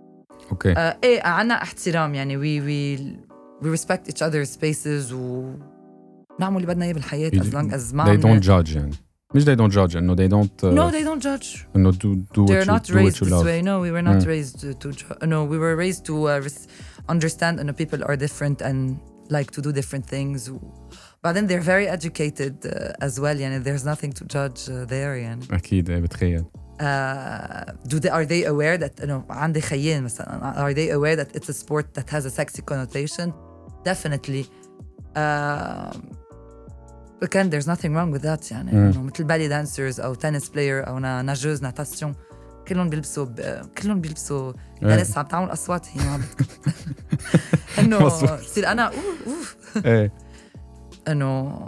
okay. 0.52 0.72
آه، 0.72 0.98
إيه 1.04 1.24
عنا 1.24 1.54
احترام 1.54 2.16
يعني. 2.16 2.38
we 2.38 2.62
we 2.62 2.96
we 3.62 3.72
respect 3.72 4.08
each 4.08 4.24
other 4.24 4.44
spaces 4.44 5.14
و 5.14 5.54
نعمل 6.40 6.56
اللي 6.56 6.68
بدنا 6.68 6.86
إياه 6.86 6.94
بالحياة 6.94 7.32
از 7.42 7.56
لونج 7.56 7.74
از 7.74 7.94
ما 7.94 8.06
they 8.06 8.22
don't 8.22 8.46
judge 8.46 8.76
يعني. 8.76 8.92
مش 9.36 9.44
they 9.44 9.50
دونت 9.50 9.74
جادج 9.74 9.98
إنه 9.98 10.16
they 10.16 10.30
don't 10.30 10.64
uh, 10.64 10.76
no 10.76 10.92
they 10.92 11.06
don't 11.06 11.24
judge. 11.24 11.66
إنه 11.76 11.92
دو 11.92 12.14
دو 12.36 12.46
what 12.46 12.50
you, 12.50 12.68
not 12.68 12.90
raised 12.90 12.92
do 12.92 12.94
what 12.94 13.16
you 13.16 13.26
this 13.26 13.32
love. 13.32 13.46
way. 13.46 13.62
No 13.62 13.80
we 13.82 13.92
were 13.92 14.02
not 14.02 14.22
yeah. 14.22 14.28
raised 14.28 14.60
to, 14.60 14.92
to 14.92 15.26
no 15.26 15.44
we 15.52 15.58
were 15.58 15.76
raised 15.76 16.06
to 16.06 16.28
uh, 16.28 16.50
understand 17.10 17.60
إنه 17.60 17.72
people 17.72 18.04
are 18.04 18.16
different 18.16 18.62
and 18.62 19.15
like 19.31 19.51
to 19.51 19.61
do 19.63 19.73
different 19.73 20.07
things. 20.15 20.51
But 21.23 21.33
then 21.35 21.47
they're 21.47 21.67
very 21.75 21.87
educated 21.89 22.55
uh, 22.67 23.07
as 23.07 23.21
well. 23.21 23.37
يعني 23.37 23.63
there's 23.65 23.85
nothing 23.85 24.13
to 24.13 24.25
judge 24.25 24.69
uh, 24.69 24.85
there. 24.89 25.15
يعني. 25.17 25.45
اكيد 25.53 25.91
إيه، 25.91 26.01
بتخيل 26.01 26.45
Uh, 26.81 26.83
do 27.89 27.99
they 28.01 28.09
are 28.11 28.25
they 28.25 28.45
aware 28.47 28.79
that 28.79 29.03
إنه 29.03 29.25
عندي 29.31 29.61
خيين 29.61 30.03
مثلا 30.03 30.55
are 30.57 30.75
they 30.75 30.91
aware 30.91 31.17
that 31.25 31.37
it's 31.37 31.49
a 31.49 31.53
sport 31.53 31.87
that 31.95 32.09
has 32.11 32.25
a 32.25 32.31
sexy 32.31 32.63
connotation? 32.63 33.33
Definitely. 33.85 34.45
Um, 35.17 36.01
again, 37.23 37.51
there's 37.51 37.67
nothing 37.67 37.93
wrong 37.95 38.11
with 38.11 38.23
that 38.23 38.51
يعني 38.53 38.73
مم. 38.73 38.91
إنه 38.91 39.03
مثل 39.03 39.25
بالي 39.25 39.49
دانسرز 39.49 40.01
أو 40.01 40.15
تنس 40.15 40.49
بلاير 40.49 40.87
أو 40.89 40.99
نا- 40.99 41.23
ناجوز 41.23 41.63
ناتاسيون 41.63 42.15
كلهم 42.68 42.90
بيلبسوا 42.90 43.26
ب... 43.26 43.62
كلهم 43.78 44.02
بيلبسوا 44.02 44.54
إيه. 44.84 44.96
لسه 44.96 45.20
عم 45.20 45.26
تعمل 45.26 45.54
أصوات 45.54 45.88
هي 45.94 46.18
ما 47.78 48.00
مظبوط. 48.00 48.32
بصير 48.32 48.68
أنا 48.68 48.84
أوه 48.84 48.94
أوه. 49.28 49.86
إيه. 49.86 50.14
إنه 51.08 51.60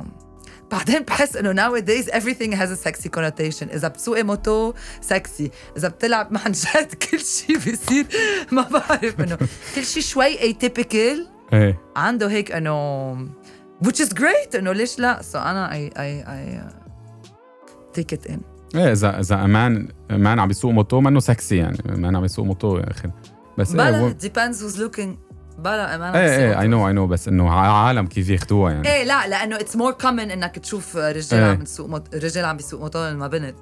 بعدين 0.71 0.99
بحس 1.03 1.35
إنه 1.35 1.53
nowadays 1.53 2.05
everything 2.07 2.51
has 2.51 2.69
a 2.71 2.87
sexy 2.87 3.09
connotation. 3.09 3.73
إذا 3.73 3.87
بتسوقي 3.87 4.23
moto 4.23 4.73
sexy 5.01 5.51
إذا 5.77 5.87
بتلعب 5.87 6.31
مع 6.31 6.41
جد 6.47 6.93
كل 7.11 7.19
شيء 7.19 7.57
بيصير. 7.57 8.05
ما 8.51 8.61
بعرف 8.61 9.21
إنه 9.21 9.37
كل 9.75 9.85
شيء 9.85 10.03
شوي 10.03 10.37
atypical. 10.53 11.27
إيه. 11.53 11.79
عنده 11.95 12.29
هيك 12.29 12.51
إنه 12.51 13.15
which 13.85 13.99
is 13.99 14.09
great 14.09 14.55
إنه 14.55 14.71
ليش 14.71 14.99
لا؟ 14.99 15.21
So 15.33 15.35
أنا 15.35 15.69
I 15.71 15.91
I 15.93 16.27
I 16.27 16.61
uh, 16.61 17.99
take 17.99 18.17
it 18.17 18.31
in. 18.31 18.56
إيه 18.75 18.91
اذا 18.91 19.19
إذا 19.19 19.43
أمان 19.43 19.87
أمان 20.11 20.39
عم 20.39 20.47
بيسوق 20.47 20.71
moto 20.71 21.01
منه 21.01 21.19
sexy 21.19 21.57
يعني. 21.57 21.77
أمان 21.89 22.15
عم 22.15 22.21
بيسوق 22.21 22.45
moto 22.45 22.77
يا 22.77 22.91
أخي. 22.91 23.09
بس 23.57 23.75
إيه 23.75 23.91
بلا 23.91 24.13
it 24.13 24.23
depends 24.23 24.55
who's 24.55 24.77
looking. 24.77 25.27
بلا 25.59 25.95
أمان 25.95 26.15
إيه 26.15 26.37
إيه 26.37 26.59
اي 26.59 26.67
نو 26.67 26.87
اي 26.87 26.93
نو 26.93 27.07
بس 27.07 27.27
إنه 27.27 27.49
عالم 27.49 28.07
كيف 28.07 28.29
ياخذوها 28.29 28.71
يعني. 28.71 28.87
إيه 28.87 29.03
لا 29.03 29.27
لأنه 29.27 29.55
it's 29.55 29.75
more 29.75 29.91
common 29.91 30.31
إنك 30.31 30.59
تشوف 30.59 30.95
رجال 30.97 31.39
إيه. 31.39 31.51
عم 31.51 31.57
بيسوق 31.57 31.89
موت... 31.89 32.15
رجال 32.15 32.45
عم 32.45 32.57
بيسوق 32.57 32.81
موتور 32.81 33.13
ما 33.13 33.27
بنت. 33.27 33.55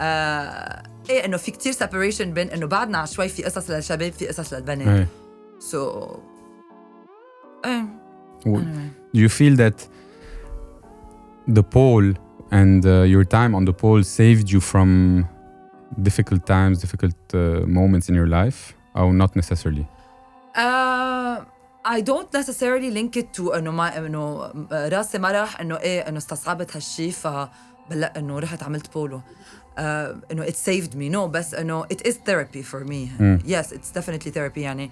آه... 0.00 0.82
إيه 1.10 1.24
إنه 1.24 1.36
في 1.36 1.50
كتير 1.50 1.72
separation 1.72 2.32
بين 2.32 2.48
إنه 2.48 2.66
بعدنا 2.66 3.06
شوي 3.06 3.28
في 3.28 3.42
قصص 3.42 3.70
للشباب 3.70 4.12
في 4.12 4.26
قصص 4.28 4.52
للبنات. 4.52 4.88
إيه. 4.88 5.06
سو 5.58 6.16
إيه. 7.64 7.84
و- 8.46 8.58
anyway. 8.58 9.16
do 9.16 9.20
you 9.20 9.28
feel 9.28 9.56
that 9.56 9.88
the 11.56 11.62
pole 11.62 12.27
and 12.51 12.85
uh, 12.85 13.01
your 13.13 13.23
time 13.23 13.55
on 13.55 13.65
the 13.65 13.73
pole 13.73 14.03
saved 14.03 14.47
you 14.53 14.59
from 14.71 14.89
difficult 16.01 16.45
times, 16.45 16.75
difficult 16.85 17.15
uh, 17.33 17.39
moments 17.79 18.09
in 18.09 18.15
your 18.15 18.27
life, 18.27 18.59
or 18.95 19.13
not 19.13 19.35
necessarily? 19.35 19.85
Uh, 20.55 21.41
I 21.85 22.01
don't 22.01 22.31
necessarily 22.33 22.89
link 22.91 23.17
it 23.17 23.33
to 23.33 23.53
انه 23.55 23.71
ما 23.71 23.97
انه 23.97 24.51
راسي 24.71 25.17
مرح 25.19 25.61
انه 25.61 25.77
ايه 25.77 26.01
انه 26.01 26.17
استصعبت 26.17 26.75
هالشي 26.75 27.11
فبلا 27.11 28.17
انه 28.17 28.39
رحت 28.39 28.63
عملت 28.63 28.93
بولو 28.93 29.17
uh, 29.19 29.81
انه 30.31 30.45
it 30.45 30.55
saved 30.55 30.93
me 30.93 31.13
no 31.13 31.17
بس 31.31 31.53
انه 31.53 31.83
it 31.83 32.07
is 32.07 32.13
therapy 32.13 32.63
for 32.71 32.85
me 32.85 33.21
مم. 33.21 33.39
yes 33.45 33.65
it's 33.65 33.99
definitely 33.99 34.31
therapy 34.31 34.57
يعني 34.57 34.91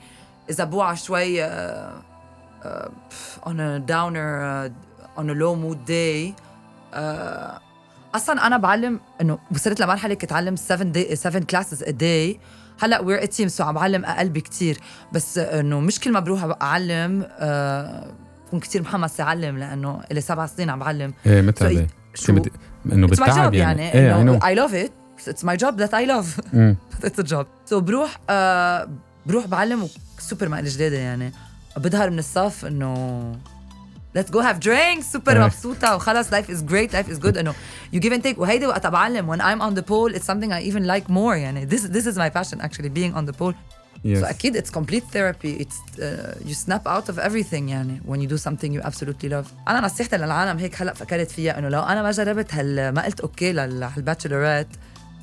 اذا 0.50 0.64
بوعى 0.64 0.96
شوي 0.96 1.48
uh, 1.48 1.50
uh, 2.64 2.90
on 3.46 3.60
a 3.60 3.80
downer 3.80 4.32
uh, 4.44 5.20
on 5.20 5.30
a 5.30 5.34
low 5.34 5.56
mood 5.56 5.86
day 5.86 6.34
uh, 6.97 7.61
أصلا 8.15 8.47
أنا 8.47 8.57
بعلم 8.57 9.01
إنه 9.21 9.39
وصلت 9.55 9.81
لمرحلة 9.81 10.15
كنت 10.15 10.25
أتعلم 10.25 10.57
7 10.57 10.93
day 10.93 11.15
7 11.15 11.43
classes 11.53 11.83
a 11.83 11.91
day. 11.91 12.39
هلأ 12.83 13.01
we're 13.01 13.23
a 13.23 13.27
team 13.27 13.49
so 13.49 13.65
عم 13.65 13.75
بعلم 13.75 14.05
أقل 14.05 14.29
بكتير. 14.29 14.79
بس 15.13 15.39
إنه 15.39 15.81
مش 15.81 16.01
كل 16.01 16.13
ما 16.13 16.21
بروح 16.21 16.57
أعلم 16.63 17.27
آه، 17.39 18.13
بكون 18.47 18.61
كتير 18.61 18.83
محمس 18.83 19.21
أعلم 19.21 19.59
لأنه 19.59 20.01
لي 20.11 20.21
سبع 20.21 20.47
سنين 20.47 20.71
عم 20.71 20.79
بعلم. 20.79 21.15
إيه 21.27 21.55
هذا 21.61 21.87
شو؟ 22.15 22.33
بت... 22.33 22.53
إنه 22.93 23.07
بالتعب 23.07 23.55
يعني, 23.55 23.83
يعني 23.83 23.95
اي 23.95 24.21
إنه 24.21 24.23
نو 24.23 24.39
I 24.39 24.69
love 24.69 24.75
it. 24.75 24.91
It's 25.31 25.45
my 25.45 25.57
job 25.57 25.77
that 25.79 25.93
I 25.93 26.07
love. 26.09 26.41
مم. 26.53 26.77
it's 27.03 27.25
a 27.25 27.27
job. 27.27 27.47
So 27.71 27.75
بروح 27.75 28.19
آه 28.31 28.89
بروح 29.27 29.47
بعلم 29.47 29.89
سوبر 30.19 30.49
مقلة 30.49 30.71
جديدة 30.71 30.97
يعني. 30.97 31.33
بظهر 31.77 32.11
من 32.11 32.19
الصف 32.19 32.65
إنه 32.65 33.33
let's 34.18 34.32
go 34.32 34.40
have 34.40 34.60
drinks 34.60 35.04
سوبر 35.12 35.38
إيه. 35.38 35.46
مبسوطة 35.46 35.96
وخلص 35.96 36.30
life 36.30 36.48
is 36.48 36.62
great 36.72 36.94
life 36.94 37.12
is 37.14 37.20
good 37.26 37.38
انه 37.38 37.54
you 37.96 38.00
give 38.00 38.14
and 38.14 38.24
take 38.24 38.38
وهيدي 38.38 38.68
وقت 38.68 38.88
بعلم 38.88 39.36
when 39.36 39.40
I'm 39.40 39.62
on 39.62 39.80
the 39.80 39.84
pole 39.84 40.16
it's 40.16 40.26
something 40.26 40.52
I 40.52 40.72
even 40.72 40.88
like 40.88 41.10
more 41.10 41.36
يعني 41.36 41.68
this 41.70 41.82
this 41.82 42.06
is 42.06 42.18
my 42.18 42.30
passion 42.30 42.62
actually 42.62 42.90
being 42.90 43.14
on 43.14 43.26
the 43.32 43.34
pole 43.34 43.54
Yes. 44.04 44.20
so 44.20 44.26
أكيد 44.26 44.58
it's 44.58 44.70
complete 44.70 45.04
therapy 45.14 45.64
it's 45.64 46.00
uh, 46.00 46.48
you 46.48 46.54
snap 46.54 46.88
out 46.88 47.10
of 47.10 47.20
everything 47.20 47.70
يعني 47.70 48.02
when 48.08 48.20
you 48.20 48.28
do 48.28 48.38
something 48.38 48.74
you 48.74 48.82
absolutely 48.82 49.30
love 49.30 49.48
أنا 49.68 49.82
نصيحتي 49.82 50.18
للعالم 50.18 50.58
هيك 50.58 50.82
هلا 50.82 50.94
فكرت 50.94 51.32
فيها 51.32 51.60
إنه 51.60 51.70
لو 51.70 51.82
أنا 51.82 52.04
ما 52.04 52.12
جربت 52.12 52.54
هال 52.54 52.90
ما 52.90 53.06
قلت 53.06 53.20
أوكي 53.20 53.54
للباتشلورات 53.54 54.68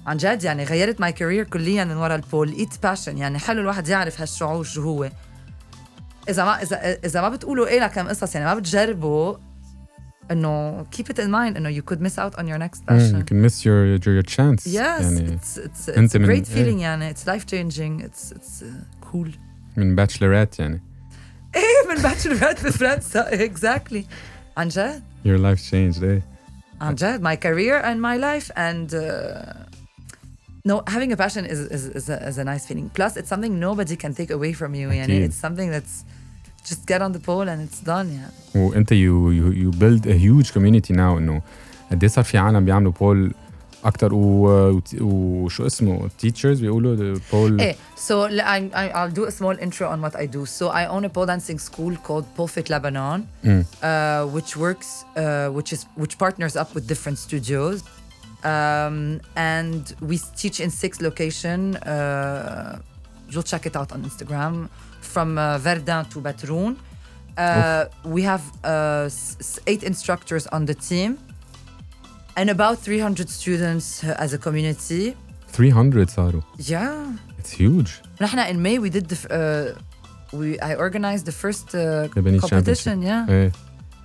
عن 0.06 0.16
جد 0.16 0.44
يعني 0.44 0.64
غيرت 0.64 1.00
ماي 1.00 1.12
كارير 1.12 1.44
كليا 1.44 1.84
من 1.84 1.96
ورا 1.96 2.14
البول 2.14 2.52
ايت 2.52 2.82
باشن 2.82 3.18
يعني 3.18 3.38
حلو 3.38 3.60
الواحد 3.60 3.88
يعرف 3.88 4.20
هالشعور 4.20 4.64
شو 4.64 4.82
هو 4.82 5.10
اذا 6.28 6.44
ما 6.44 6.62
اذا 6.62 6.76
اذا 7.04 7.20
ما 7.20 7.28
بتقولوا 7.28 7.66
ايه 7.66 7.80
لكم 7.80 8.08
قصص 8.08 8.34
يعني 8.34 8.46
ما 8.46 8.54
بتجربوا 8.54 9.36
انه 10.30 10.84
keep 10.96 11.04
it 11.04 11.16
in 11.18 11.28
mind 11.30 11.56
انه 11.56 11.80
you 11.80 11.82
could 11.82 11.98
miss 12.00 12.18
out 12.18 12.38
on 12.38 12.44
your 12.46 12.58
next 12.58 12.80
Mm, 12.80 12.88
passion 12.88 13.18
you 13.20 13.24
can 13.24 13.40
miss 13.46 13.64
your 13.64 13.86
your, 13.86 14.12
your 14.18 14.28
chance. 14.36 14.66
yes 14.66 14.74
يعني 14.76 15.38
it's 15.38 15.56
it's, 15.58 15.88
it's 15.88 15.98
أنت 15.98 16.16
a 16.16 16.18
من- 16.18 16.26
great 16.26 16.50
إيه. 16.50 16.64
feeling 16.64 16.78
يعني 16.80 17.14
it's 17.14 17.18
life 17.26 17.44
changing 17.46 18.04
it's 18.06 18.32
it's 18.36 18.62
uh, 18.62 19.06
cool 19.12 19.28
من 19.76 20.06
bachelorette 20.06 20.58
يعني. 20.60 20.82
ايه 21.56 21.94
من 21.96 22.02
باتشلورات 22.02 22.66
بفرنسا 22.66 23.30
exactly 23.48 24.02
عن 24.56 24.68
جد 24.68 25.02
Your 25.26 25.38
life 25.38 25.60
changed, 25.70 26.02
eh? 26.02 26.22
عن 26.80 26.94
جد 26.94 27.22
my 27.22 27.36
career 27.36 27.82
and 27.84 28.00
my 28.00 28.16
life 28.18 28.50
and 28.56 28.94
uh, 28.94 29.71
no 30.70 30.82
having 30.94 31.10
a 31.12 31.16
passion 31.16 31.44
is 31.54 31.60
is, 31.76 31.84
is, 31.98 32.06
a, 32.14 32.16
is 32.30 32.36
a 32.38 32.44
nice 32.52 32.64
feeling 32.68 32.86
plus 32.98 33.12
it's 33.16 33.30
something 33.34 33.52
nobody 33.68 33.96
can 34.04 34.12
take 34.20 34.30
away 34.38 34.52
from 34.52 34.74
you 34.74 34.88
يعني 34.90 35.04
أكيد. 35.24 35.30
it's 35.30 35.36
something 35.46 35.70
that's 35.70 36.04
just 36.70 36.86
get 36.86 37.00
on 37.00 37.12
the 37.12 37.20
pole 37.26 37.48
and 37.48 37.60
it's 37.68 37.80
done 37.86 38.06
يعني 38.12 38.32
وانت 38.54 38.90
you 38.90 39.30
you 39.30 39.52
you 39.62 39.70
build 39.78 40.06
a 40.06 40.18
huge 40.18 40.52
community 40.52 40.92
now 40.92 41.16
انه 41.18 41.42
قد 41.90 42.02
ايه 42.02 42.08
صار 42.10 42.24
في 42.24 42.38
عالم 42.38 42.64
بيعملوا 42.64 42.92
بول 42.92 43.34
اكثر 43.84 44.14
و- 44.14 44.80
وشو 45.00 45.66
اسمه 45.66 46.08
teachers 46.08 46.46
بيقولوا 46.60 47.18
بول 47.32 47.60
Hey, 47.60 47.74
so 48.08 48.12
l- 48.26 48.40
I, 48.40 48.58
I, 48.74 48.88
I'll 48.98 49.14
do 49.20 49.24
a 49.24 49.30
small 49.30 49.56
intro 49.66 49.86
on 49.94 50.00
what 50.02 50.14
I 50.22 50.26
do. 50.36 50.42
So 50.46 50.64
I 50.68 50.82
own 50.94 51.04
a 51.04 51.08
pole 51.16 51.26
dancing 51.26 51.58
school 51.68 51.92
called 52.06 52.24
Pole 52.36 52.48
Fit 52.54 52.68
Lebanon, 52.74 53.18
Mm. 53.44 53.48
uh, 53.48 54.36
which 54.36 54.52
works, 54.66 54.88
uh, 55.04 55.48
which 55.56 55.70
is 55.74 55.80
which 56.02 56.14
partners 56.24 56.54
up 56.62 56.70
with 56.74 56.84
different 56.92 57.18
studios, 57.26 57.76
um, 58.44 59.20
and 59.36 59.82
we 60.00 60.16
teach 60.42 60.56
in 60.60 60.70
six 60.70 61.00
location. 61.08 61.76
Uh, 61.76 62.78
you'll 63.30 63.42
check 63.52 63.64
it 63.66 63.74
out 63.76 63.90
on 63.92 63.98
Instagram, 64.10 64.54
from 65.00 65.28
uh, 65.38 65.58
Verdun 65.58 66.04
to 66.12 66.18
Batroun. 66.20 66.72
Uh, 67.36 67.84
we 68.04 68.22
have 68.22 68.42
uh, 68.64 69.04
s- 69.06 69.36
s- 69.40 69.60
eight 69.66 69.82
instructors 69.84 70.44
on 70.48 70.64
the 70.66 70.74
team, 70.74 71.18
and 72.36 72.50
about 72.50 72.78
300 72.78 73.28
students 73.30 74.02
uh, 74.04 74.14
as 74.18 74.32
a 74.32 74.38
community. 74.38 75.14
300 75.52 76.10
صاروا 76.10 76.42
Yeah. 76.58 77.12
it's 77.38 77.50
huge 77.60 77.90
نحن 78.20 78.38
in 78.50 78.62
May 78.62 78.78
we 78.78 78.90
did 78.90 79.08
the 79.08 79.16
f- 79.16 79.30
uh, 79.30 80.36
we 80.38 80.58
I 80.60 80.74
organized 80.74 81.24
the 81.26 81.32
first 81.32 81.74
uh, 81.74 82.08
Lebanese 82.16 82.40
competition 82.40 83.02
yeah 83.02 83.28
ايه 83.30 83.52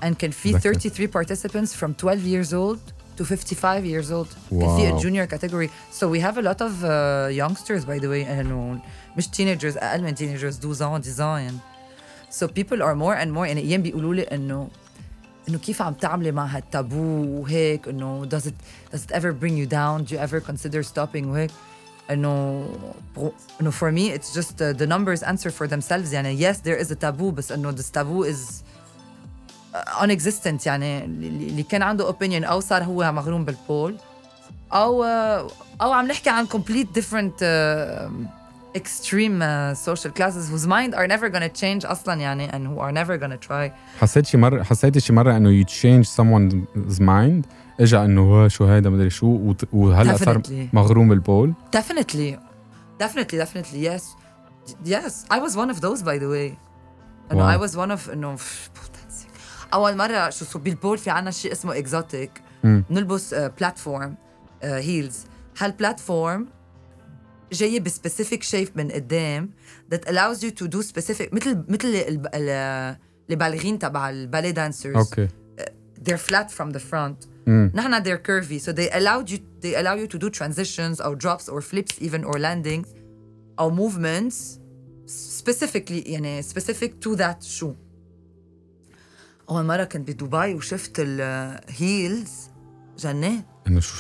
and 0.04 0.14
كان 0.18 0.32
في 0.32 0.52
تذكر. 0.54 0.74
33 0.74 1.08
participants 1.08 1.74
from 1.74 1.94
12 1.94 2.26
years 2.26 2.54
old 2.54 2.80
to 3.18 3.24
55 3.24 3.86
years 3.86 4.10
old 4.12 4.28
كان 4.52 4.76
في 4.78 4.92
Wow. 4.92 4.98
a 4.98 5.02
junior 5.04 5.28
category 5.36 5.70
so 6.00 6.04
we 6.08 6.20
have 6.20 6.38
a 6.38 6.42
lot 6.42 6.62
of 6.62 6.72
uh, 6.84 7.42
youngsters 7.42 7.86
by 7.86 8.00
the 8.00 8.08
way 8.10 8.30
انه 8.30 8.80
مش 9.18 9.28
teenagers 9.28 9.78
اقل 9.84 10.04
من 10.04 10.16
teenagers 10.16 10.60
12 10.60 10.82
ans 10.82 11.08
10 11.08 11.20
ans 11.20 11.40
يعني 11.40 11.58
so 12.40 12.48
people 12.48 12.82
are 12.82 12.96
more 12.96 13.16
and 13.24 13.32
more 13.36 13.46
يعني 13.48 13.62
ايام 13.62 13.82
بيقولوا 13.82 14.14
لي 14.16 14.22
انه 14.24 14.68
انه 15.50 15.58
كيف 15.58 15.82
عم 15.82 15.94
تعملي 15.94 16.32
مع 16.32 16.46
هالتابو 16.46 17.26
وهيك 17.42 17.88
انه 17.88 18.30
does 18.30 18.44
it 18.44 18.54
does 18.96 19.00
it 19.00 19.16
ever 19.16 19.32
bring 19.44 19.56
you 19.58 19.68
down 19.68 20.04
do 20.10 20.16
you 20.16 20.20
ever 20.28 20.40
consider 20.52 20.84
stopping 20.94 21.26
وهيك 21.26 21.52
انه 22.12 22.66
انه 23.62 23.72
for 23.72 23.92
me 23.92 24.18
it's 24.18 24.34
just 24.40 24.52
uh, 24.52 24.74
the 24.82 24.88
numbers 24.88 25.24
answer 25.24 25.50
for 25.50 25.68
themselves 25.68 26.14
يعني 26.14 26.38
yes 26.54 26.56
there 26.58 26.86
is 26.86 26.92
a 26.92 26.96
taboo 26.96 27.24
بس 27.32 27.52
انه 27.52 27.72
this 27.76 27.90
taboo 27.98 28.26
is 28.34 28.64
un 29.75 30.11
existent 30.11 30.67
يعني 30.67 31.05
اللي 31.05 31.63
كان 31.63 31.83
عنده 31.83 32.07
opinion 32.07 32.45
أو 32.45 32.61
صار 32.61 32.85
هو 32.85 33.13
مغروم 33.13 33.45
بال 33.45 33.62
pole 33.62 33.97
أو 34.73 35.05
أو 35.83 35.93
عم 35.93 36.07
نحكي 36.07 36.31
عن 36.31 36.47
complete 36.47 36.93
different 36.95 37.43
extreme 38.77 39.45
social 39.75 40.15
classes 40.15 40.51
whose 40.51 40.67
mind 40.67 40.95
are 40.95 41.07
never 41.07 41.33
gonna 41.33 41.47
change 41.47 41.87
أصلا 41.87 42.21
يعني 42.21 42.57
and 42.57 42.67
who 42.67 42.85
are 42.85 42.91
never 42.91 43.17
gonna 43.17 43.37
try 43.37 43.73
حسيت 44.01 44.27
شي 44.27 44.37
مرة 44.37 44.63
حسيت 44.63 44.99
شي 44.99 45.13
مرة 45.13 45.37
إنه 45.37 45.51
you 45.51 45.65
change 45.65 46.05
someone's 46.05 47.01
mind 47.01 47.47
اجى 47.81 47.99
إنه 47.99 48.49
شو 48.49 48.65
هيدا 48.65 48.91
ما 48.91 48.97
أدري 48.97 49.11
شو 49.11 49.55
وهلأ 49.73 50.17
صار 50.17 50.43
مغروم 50.73 51.09
بال 51.09 51.22
pole. 51.22 51.55
definitely 51.73 52.39
definitely 53.01 53.39
definitely 53.39 53.85
yes 53.85 54.09
yes 54.87 55.25
I 55.33 55.41
was 55.41 55.57
one 55.57 55.69
of 55.69 55.79
those 55.79 56.03
by 56.03 56.19
the 56.19 56.27
way 56.27 56.55
انه 57.33 57.51
I 57.51 57.57
was 57.57 57.77
one 57.77 57.91
of 57.91 58.11
إنه 58.11 58.37
اول 59.75 59.97
مره 59.97 60.31
شو 60.31 60.45
so 60.45 60.59
بال 60.59 60.72
pole 60.72 60.99
في 60.99 61.11
عنا 61.11 61.31
شيء 61.31 61.53
اسمه 61.53 61.79
exotic 61.79 62.43
mm. 62.65 62.85
نلبس 62.91 63.35
platform 63.35 64.15
heels 64.63 65.25
ها 65.59 65.68
ال 65.68 65.77
platform 65.77 66.47
جاية 67.53 67.81
ب 67.81 67.88
specific 67.88 68.43
shape 68.43 68.69
من 68.77 68.91
قدام 68.91 69.51
that 69.95 69.99
allows 70.09 70.39
you 70.43 70.51
to 70.63 70.69
do 70.69 70.83
specific 70.83 71.29
مثل 71.35 71.65
مثل 71.69 71.89
ال- 71.89 72.35
ال- 72.35 72.97
ال 73.31 73.35
ballerines 73.35 73.79
تبع 73.79 74.11
ال 74.11 74.17
ballet 74.17 74.51
dancers 74.51 74.97
okay 74.97 75.29
they're 76.09 76.31
flat 76.31 76.51
from 76.51 76.73
the 76.73 76.81
front. 76.93 77.27
نحن 77.49 78.03
they're 78.05 78.23
curvy 78.29 78.59
so 78.65 78.73
they 78.73 78.91
allowed 78.91 79.31
you 79.31 79.39
they 79.63 79.75
allow 79.75 79.95
you 79.95 80.07
to 80.15 80.19
do 80.19 80.31
transitions 80.31 81.01
or 81.01 81.15
drops 81.25 81.49
or 81.49 81.61
flips 81.61 81.95
even 82.03 82.25
or 82.25 82.39
landings 82.39 82.89
or 83.61 83.71
movements 83.71 84.59
specifically 85.07 86.07
يعني 86.07 86.43
specific 86.43 86.91
to 87.07 87.17
that 87.17 87.43
shoe 87.43 87.75
أول 89.51 89.65
مرة 89.65 89.85
كنت 89.85 90.11
بدبي 90.11 90.55
وشفت 90.55 90.93
ال 90.99 91.21
heels 91.21 92.33
جنيت 92.99 93.45
إنه 93.67 93.81
شو؟ 93.81 93.97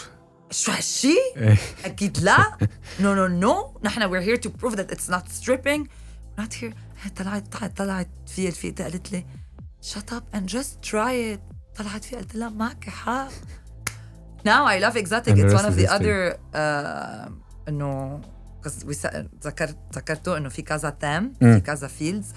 شو 0.51 0.73
هالشيء؟ 0.73 1.57
أكيد 1.85 2.19
لا. 2.19 2.57
no 3.01 3.15
no 3.15 3.27
no 3.27 3.81
نحن 3.85 4.03
we're 4.03 4.23
here 4.23 4.37
to 4.37 4.51
prove 4.51 4.75
that 4.75 4.93
it's 4.93 5.11
not 5.11 5.29
stripping 5.29 5.87
not 6.39 6.55
here 6.57 6.75
طلعت 7.17 7.53
طلعت 7.53 7.77
طلعت 7.77 8.09
في 8.27 8.49
رفيقتي 8.49 8.83
قالت 8.83 9.13
لي 9.13 9.27
shut 9.83 10.13
up 10.13 10.23
and 10.35 10.47
just 10.47 10.85
try 10.85 11.35
it 11.35 11.41
طلعت 11.77 12.05
في 12.05 12.17
قلت 12.17 12.35
لها 12.35 12.49
معك 12.49 12.85
حق. 12.89 13.29
now 14.45 14.69
I 14.69 14.81
love 14.81 14.97
exotic 14.97 15.39
it's 15.39 15.55
one 15.55 15.65
of 15.65 15.75
the 15.75 15.97
other 15.97 16.39
إنه 17.69 18.21
ذكرت 19.45 19.77
ذكرته 19.95 20.37
إنه 20.37 20.49
في 20.49 20.63
كذا 20.63 20.91
تام 20.91 21.33
في 21.41 21.61
كذا 21.61 21.89
fields 21.89 22.33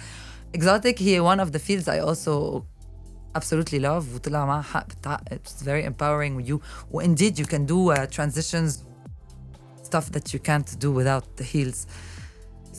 exotic 0.56 1.02
هي 1.02 1.20
one 1.20 1.40
of 1.40 1.50
the 1.50 1.58
fields 1.58 1.90
I 1.90 2.02
also 2.02 2.64
absolutely 3.38 3.80
love 3.82 4.16
وطلع 4.16 4.46
معها 4.46 4.62
حق 4.62 4.88
بتاع 4.88 5.22
it's 5.32 5.64
very 5.64 5.86
empowering 5.86 6.42
with 6.42 6.50
you. 6.50 6.60
و 6.92 7.02
indeed 7.02 7.38
you 7.40 7.46
can 7.46 7.66
do 7.66 7.96
uh, 7.96 8.08
transitions 8.18 8.72
stuff 9.90 10.06
that 10.12 10.34
you 10.34 10.40
can't 10.40 10.70
do 10.80 10.90
without 10.92 11.26
the 11.42 11.46
heels. 11.54 11.88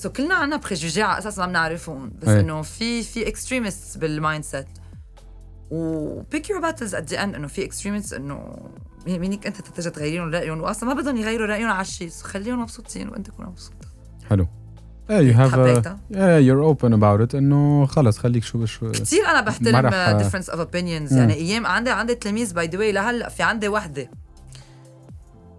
So 0.02 0.08
كلنا 0.08 0.34
عنا 0.34 0.56
préjugés 0.56 1.02
على 1.02 1.18
أساس 1.18 1.38
ما 1.38 1.46
بنعرفهم. 1.46 2.12
بس 2.22 2.28
إيه. 2.28 2.40
إنه 2.40 2.62
في 2.62 3.02
في 3.02 3.24
extremists 3.32 3.98
بال 3.98 4.44
mindset 4.44 4.66
و 5.70 6.22
pick 6.22 6.42
your 6.42 6.62
battles 6.62 6.92
at 6.94 7.06
the 7.12 7.16
end. 7.16 7.34
إنه 7.34 7.46
في 7.46 7.70
extremists 7.70 8.12
إنه 8.14 8.68
مين- 9.06 9.20
مينك 9.20 9.46
أنت 9.46 9.60
تتجه 9.60 9.88
تغيرين 9.88 10.30
رايهم 10.34 10.60
واصلا 10.60 10.94
ما 10.94 11.00
بدهم 11.00 11.16
يغيروا 11.16 11.46
رأيهم 11.46 11.68
على 11.70 11.80
الشيء. 11.80 12.10
خليهم 12.10 12.62
مبسوطين 12.62 13.08
وأنت 13.08 13.26
تكون 13.26 13.46
مبسوط. 13.46 13.72
حلو. 14.30 14.46
إيه 15.18 15.32
you 15.32 15.36
have 15.36 15.52
a, 15.52 15.54
حبيتها. 15.54 15.98
yeah 16.10 16.38
you're 16.46 16.74
open 16.74 16.92
about 16.92 17.28
it 17.30 17.34
انه 17.34 17.86
خلص 17.86 18.18
خليك 18.18 18.44
شو 18.44 18.64
شو 18.64 18.90
كثير 18.90 19.26
أنا 19.26 19.40
بحترم 19.40 19.90
uh, 19.90 20.22
difference 20.22 20.48
of 20.48 20.58
opinions 20.58 21.12
يعني 21.12 21.34
أيام 21.34 21.66
عندي 21.66 21.90
عندي 21.90 22.14
تلاميذ 22.14 22.54
by 22.54 22.66
the 22.66 22.78
way 22.78 22.92
لهلا 22.92 23.28
في 23.28 23.42
عندي 23.42 23.68
وحده 23.68 24.10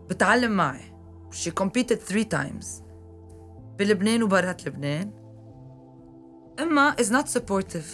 بتعلم 0.10 0.52
معي 0.52 0.94
she 1.32 1.50
competed 1.64 1.98
three 2.12 2.26
times 2.36 2.66
بلبنان 3.80 4.24
وبرات 4.24 4.68
لبنان 4.68 5.12
اما 6.60 6.96
is 7.02 7.10
not 7.10 7.40
supportive 7.40 7.86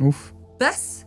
اوف 0.00 0.32
بس 0.60 1.04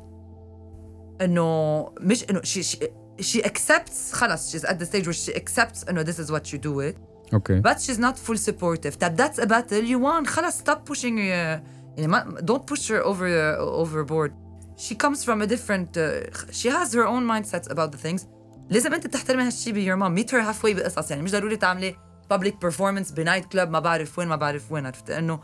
انه 1.22 1.90
مش 2.02 2.26
انه 2.30 2.42
she, 2.42 2.64
she, 2.64 2.78
she 3.22 3.42
accepts 3.42 4.12
خلص 4.14 4.56
she's 4.56 4.66
at 4.70 4.74
the 4.74 4.86
stage 4.86 5.06
where 5.06 5.28
she 5.28 5.34
accepts 5.34 5.90
انه 5.90 6.04
this 6.04 6.18
is 6.18 6.32
what 6.32 6.54
you 6.54 6.58
do 6.58 6.80
it 6.90 6.96
اوكي 7.35 7.63
but 7.63 7.77
she's 7.77 7.99
not 7.99 8.15
full 8.29 8.51
supportive 8.51 8.97
طب 8.97 9.17
that's 9.17 9.39
a 9.39 9.47
battle 9.47 9.85
you 9.85 9.99
won 9.99 10.27
خلص 10.27 10.63
stop 10.63 10.93
pushing 10.93 11.17
uh, 11.17 11.61
يعني 11.97 12.07
ما 12.07 12.37
don't 12.41 12.75
push 12.75 12.89
her 12.89 13.03
over 13.05 13.27
uh, 13.27 13.85
overboard 13.85 14.33
she 14.77 14.95
comes 14.95 15.25
from 15.25 15.43
a 15.43 15.47
different 15.47 15.97
uh, 15.97 16.55
she 16.61 16.69
has 16.69 16.93
her 16.95 17.07
own 17.07 17.25
mindsets 17.27 17.69
about 17.71 17.93
the 17.93 18.09
things 18.09 18.27
لازم 18.71 18.95
انت 18.95 19.07
تحترمي 19.07 19.43
هالشي 19.43 19.73
ب 19.73 19.77
your 19.77 19.99
mom 20.01 20.23
meet 20.23 20.31
her 20.31 20.43
halfway 20.43 20.77
بقصص 20.77 21.11
يعني 21.11 21.23
مش 21.23 21.33
ضروري 21.33 21.57
تعملي 21.57 21.97
public 22.33 22.53
performance 22.67 23.15
بنايت 23.15 23.45
كلب 23.45 23.71
ما 23.71 23.79
بعرف 23.81 24.19
وين 24.19 24.29
ما 24.29 24.37
بعرف 24.37 24.73
وين 24.73 24.87
عرفت 24.87 25.11
انه 25.11 25.41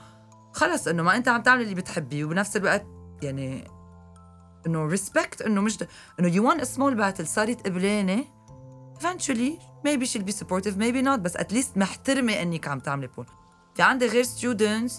خلص 0.52 0.88
انه 0.88 1.02
ما 1.02 1.16
انت 1.16 1.28
عم 1.28 1.42
تعمل 1.42 1.62
اللي 1.62 1.74
بتحبيه 1.74 2.24
وبنفس 2.24 2.56
الوقت 2.56 2.86
يعني 3.22 3.64
انه 4.66 4.86
ريسبكت 4.86 5.42
انه 5.42 5.60
مش 5.60 5.78
د... 5.78 5.88
انه 6.20 6.32
you 6.32 6.54
won 6.54 6.60
a 6.60 6.66
small 6.66 6.98
battle 6.98 7.24
صارت 7.24 7.66
قبلانه 7.66 8.24
eventually 9.01 9.59
maybe 9.87 10.05
she'll 10.05 10.29
be 10.31 10.35
supportive 10.41 10.77
maybe 10.77 11.01
not 11.01 11.19
بس 11.19 11.37
at 11.37 11.51
least 11.51 11.77
محترمة 11.77 12.33
انك 12.33 12.67
عم 12.67 12.79
تعملي 12.79 13.07
pole 13.07 13.25
في 13.75 13.81
عندي 13.81 14.07
غير 14.07 14.23
students 14.23 14.91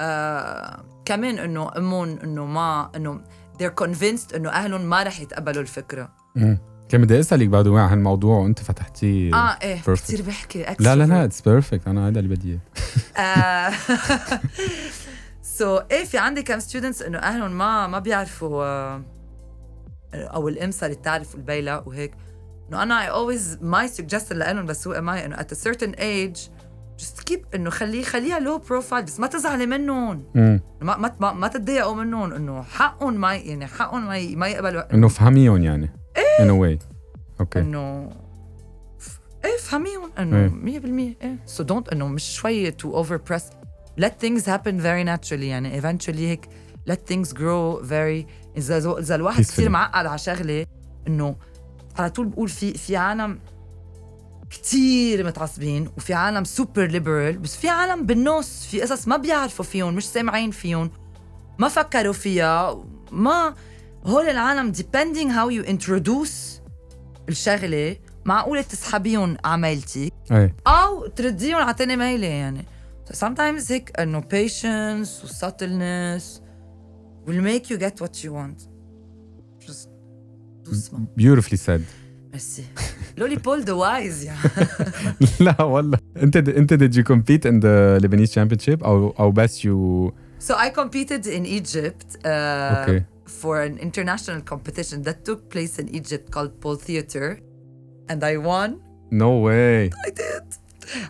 آه 0.00 0.84
كمان 1.04 1.38
إنه 1.38 1.70
أمهم 1.76 2.18
إنه 2.18 2.44
ما 2.46 2.90
إنه 2.96 3.20
they're 3.62 3.84
convinced 3.84 4.34
إنه 4.34 4.50
أهلهم 4.50 4.80
ما 4.80 5.02
رح 5.02 5.20
يتقبلوا 5.20 5.62
الفكرة. 5.62 6.12
كان 6.88 7.02
بدي 7.02 7.20
أسألك 7.20 7.48
بعد 7.48 7.66
وين 7.66 7.80
عن 7.82 7.90
هالموضوع 7.90 8.38
وأنت 8.38 8.58
فتحتيه 8.58 9.34
آه 9.34 9.58
إيه 9.62 9.80
perfect. 9.82 9.90
كثير 9.90 10.22
بحكي 10.22 10.62
لا 10.80 10.96
لا 10.96 11.04
لا. 11.04 11.24
it's 11.24 11.40
perfect 11.40 11.88
أنا 11.88 12.08
هذا 12.08 12.18
اللي 12.20 12.34
بدي 12.36 12.58
إياه 13.18 13.72
so 15.42 15.78
so, 15.80 15.84
إيه 15.90 16.04
في 16.04 16.18
عندي 16.18 16.42
كم 16.42 16.58
students 16.58 17.02
إنه 17.02 17.18
أهلهم 17.18 17.50
ما 17.50 17.86
ما 17.86 17.98
بيعرفوا 17.98 18.64
آه، 18.64 19.02
أو 20.14 20.48
الام 20.48 20.70
صارت 20.70 21.04
تعرف 21.04 21.34
البيلة 21.34 21.82
وهيك 21.86 22.12
انه 22.72 22.82
أنا 22.82 23.06
I 23.06 23.10
always 23.12 23.58
my 23.62 23.96
suggestion 24.00 24.32
لهم 24.32 24.66
بسوق 24.66 24.98
معي 24.98 25.24
إنه 25.26 25.36
at 25.36 25.40
a 25.52 25.56
certain 25.68 25.94
age 25.98 26.40
just 27.02 27.32
keep 27.32 27.54
إنه 27.54 27.70
خليه 27.70 28.02
خليها 28.02 28.38
low 28.38 28.58
profile 28.58 29.04
بس 29.04 29.20
ما 29.20 29.26
تزعلي 29.26 29.66
منهم. 29.66 30.24
ما 30.34 30.60
ما 30.80 31.14
ما, 31.20 31.32
ما 31.32 31.48
تتضايقوا 31.48 31.94
منهم. 31.94 32.32
إنه 32.32 32.62
حقهم 32.62 33.14
ما 33.20 33.34
يعني 33.36 33.66
حقهم 33.66 34.06
ما 34.06 34.36
ما 34.36 34.48
يقبلوا. 34.48 34.94
إنه 34.94 35.08
فهميهم 35.08 35.62
يعني. 35.62 35.90
In 36.38 36.44
a 36.44 36.78
way. 36.78 36.84
okay 37.40 37.58
إنه 37.60 38.10
إيه 39.44 39.56
فهميهم. 39.60 40.10
إيه. 40.18 40.22
انه 40.22 40.48
100% 40.80 41.22
إيه. 41.22 41.36
so 41.46 41.62
don't 41.62 41.88
إنه 41.88 42.08
مش 42.08 42.24
شوي 42.36 42.70
to 42.70 42.94
overpress 42.94 43.44
let 44.00 44.12
things 44.24 44.42
happen 44.44 44.80
very 44.82 45.04
naturally. 45.06 45.32
يعني 45.32 45.80
eventually 45.82 46.08
هيك 46.18 46.48
let 46.90 47.12
things 47.12 47.28
grow 47.28 47.82
very. 47.88 48.26
إذا 48.56 48.78
زو- 48.78 48.98
إذا 48.98 49.14
الواحد. 49.14 49.40
كثير 49.40 49.68
معقد 49.68 50.06
على 50.06 50.18
شغلة 50.18 50.66
إنه 51.08 51.36
على 51.98 52.10
طول 52.10 52.26
بقول 52.26 52.48
في 52.48 52.78
في 52.78 52.96
عالم 52.96 53.38
كتير 54.50 55.26
متعصبين 55.26 55.90
وفي 55.96 56.14
عالم 56.14 56.44
super 56.44 56.86
liberal 56.86 57.38
بس 57.38 57.56
في 57.56 57.68
عالم 57.68 58.06
بالنص 58.06 58.66
في 58.66 58.82
قصص 58.82 59.08
ما 59.08 59.16
بيعرفوا 59.16 59.64
فيهم 59.64 59.94
مش 59.94 60.08
سامعين 60.08 60.50
فيهم 60.50 60.90
ما 61.58 61.68
فكروا 61.68 62.12
فيها 62.12 62.84
ما 63.10 63.54
هول 64.04 64.24
العالم 64.24 64.72
depending 64.72 65.28
how 65.28 65.50
you 65.50 65.68
introduce 65.68 66.62
الشغلة 67.28 67.96
معقولة 68.24 68.62
تسحبيهم 68.62 69.36
إيه 70.32 70.54
أو 70.66 71.06
ترديهم 71.06 71.56
على 71.56 71.74
تاني 71.74 71.96
ميلة 71.96 72.26
يعني. 72.26 72.64
So 73.10 73.14
sometimes 73.14 73.70
هيك 73.70 74.00
إنه 74.00 74.20
patience 74.20 75.24
و 75.24 75.28
subtleness 75.28 76.24
will 77.26 77.42
make 77.42 77.70
you 77.70 77.78
get 77.78 78.04
what 78.04 78.24
you 78.24 78.32
want. 78.32 78.71
doucement 80.65 81.07
beautifully 81.17 81.57
said 81.67 81.81
ميرسي 82.31 82.63
لولي 83.17 83.35
بول 83.35 83.63
ذا 83.63 83.73
وايز 83.73 84.23
يعني 84.23 84.39
لا 85.39 85.61
والله 85.61 85.97
انت 86.17 86.37
انت 86.37 86.73
did 86.73 86.93
you 86.97 87.03
compete 87.03 87.45
in 87.49 87.59
the 87.61 88.01
Lebanese 88.03 88.31
championship 88.33 88.83
او 88.85 89.09
او 89.19 89.31
بس 89.31 89.61
you 89.67 90.11
So 90.39 90.53
I 90.53 90.69
competed 90.81 91.23
in 91.37 91.43
Egypt 91.59 92.07
uh, 92.15 92.29
Okay. 92.83 92.99
for 93.41 93.55
an 93.67 93.75
international 93.87 94.39
competition 94.53 94.97
that 95.07 95.17
took 95.29 95.41
place 95.55 95.73
in 95.81 95.87
Egypt 95.99 96.25
called 96.35 96.51
Pole 96.63 96.79
Theater. 96.87 97.27
And 98.11 98.19
I 98.31 98.33
won. 98.49 98.69
no 99.23 99.31
way 99.47 99.75
I 100.07 100.09
did. 100.21 100.45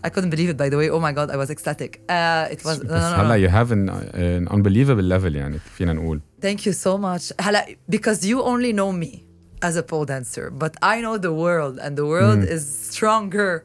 I 0.08 0.10
couldn't 0.14 0.32
believe 0.36 0.50
it, 0.54 0.58
by 0.64 0.70
the 0.72 0.78
way. 0.82 0.88
Oh 0.96 1.02
my 1.08 1.14
God, 1.18 1.28
I 1.36 1.38
was 1.44 1.50
ecstatic. 1.56 1.92
Uh, 2.18 2.54
it 2.56 2.60
was. 2.68 2.76
No, 2.78 2.84
بس 2.84 2.90
no, 2.90 3.18
no, 3.18 3.20
هلا 3.20 3.36
no. 3.36 3.42
you 3.44 3.50
have 3.58 3.72
an, 3.72 3.90
an 3.90 4.48
unbelievable 4.56 5.08
level 5.16 5.36
يعني 5.36 5.60
فينا 5.78 5.94
نقول 5.94 6.22
Thank 6.42 6.60
you 6.66 6.74
so 6.74 6.98
much. 6.98 7.34
هلا, 7.42 7.66
because 7.92 8.24
you 8.26 8.42
only 8.42 8.74
know 8.74 8.92
me 9.04 9.24
as 9.68 9.76
a 9.76 9.84
pole 9.92 10.06
dancer, 10.06 10.46
but 10.64 10.74
I 10.94 10.96
know 11.04 11.16
the 11.28 11.34
world, 11.44 11.76
and 11.84 11.92
the 12.02 12.06
world 12.14 12.42
is 12.56 12.64
stronger. 12.92 13.64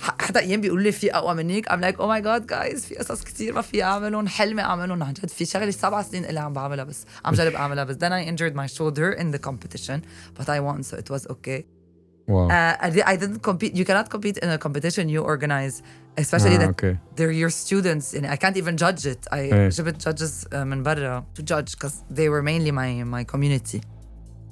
ح- 0.00 0.22
حتى 0.22 0.38
ايام 0.38 0.60
بيقولوا 0.60 0.82
لي 0.84 0.92
في 0.92 1.14
اقوى 1.14 1.34
منك 1.34 1.68
I'm 1.68 1.80
like 1.80 1.96
oh 1.98 2.08
my 2.08 2.20
god 2.26 2.46
guys 2.52 2.78
في 2.86 2.94
قصص 2.98 3.24
كثير 3.24 3.52
ما 3.54 3.62
في 3.62 3.82
اعملهم 3.82 4.28
حلمي 4.28 4.62
اعملهم 4.62 5.02
عن 5.02 5.12
جد 5.12 5.28
في 5.28 5.44
شغله 5.44 5.70
سبع 5.70 6.02
سنين 6.02 6.24
اللي 6.24 6.40
عم 6.40 6.52
بعملها 6.52 6.84
بس 6.84 7.04
عم 7.24 7.34
جرب 7.34 7.52
اعملها 7.54 7.84
بس 7.84 7.96
then 7.96 8.12
I 8.12 8.30
injured 8.32 8.54
my 8.56 8.66
shoulder 8.76 9.20
in 9.20 9.36
the 9.36 9.48
competition 9.48 10.00
but 10.38 10.48
I 10.48 10.60
won 10.60 10.82
so 10.82 10.96
it 10.96 11.10
was 11.14 11.26
okay 11.30 11.62
واو 12.28 12.48
uh, 12.48 12.52
I, 12.80 12.90
di- 12.90 13.02
I 13.02 13.16
didn't 13.16 13.42
compete 13.50 13.74
you 13.76 13.84
cannot 13.84 14.08
compete 14.16 14.38
in 14.44 14.48
a 14.48 14.58
competition 14.66 15.08
you 15.08 15.22
organize 15.22 15.82
especially 16.20 16.46
آه، 16.46 16.58
that 16.58 16.62
اوكي 16.62 16.96
they're 17.16 17.32
your 17.48 17.50
students 17.50 18.14
يعني 18.14 18.36
I 18.36 18.38
can't 18.38 18.56
even 18.56 18.76
judge 18.82 19.06
it 19.06 19.28
I 19.32 19.34
إيه. 19.34 19.68
جبت 19.68 20.08
judges 20.08 20.46
uh, 20.52 20.54
من 20.56 20.82
برا 20.82 21.24
to 21.38 21.42
judge 21.42 21.72
because 21.78 21.94
they 22.14 22.28
were 22.28 22.42
mainly 22.42 22.70
my 22.72 23.04
my 23.14 23.24
community 23.34 23.80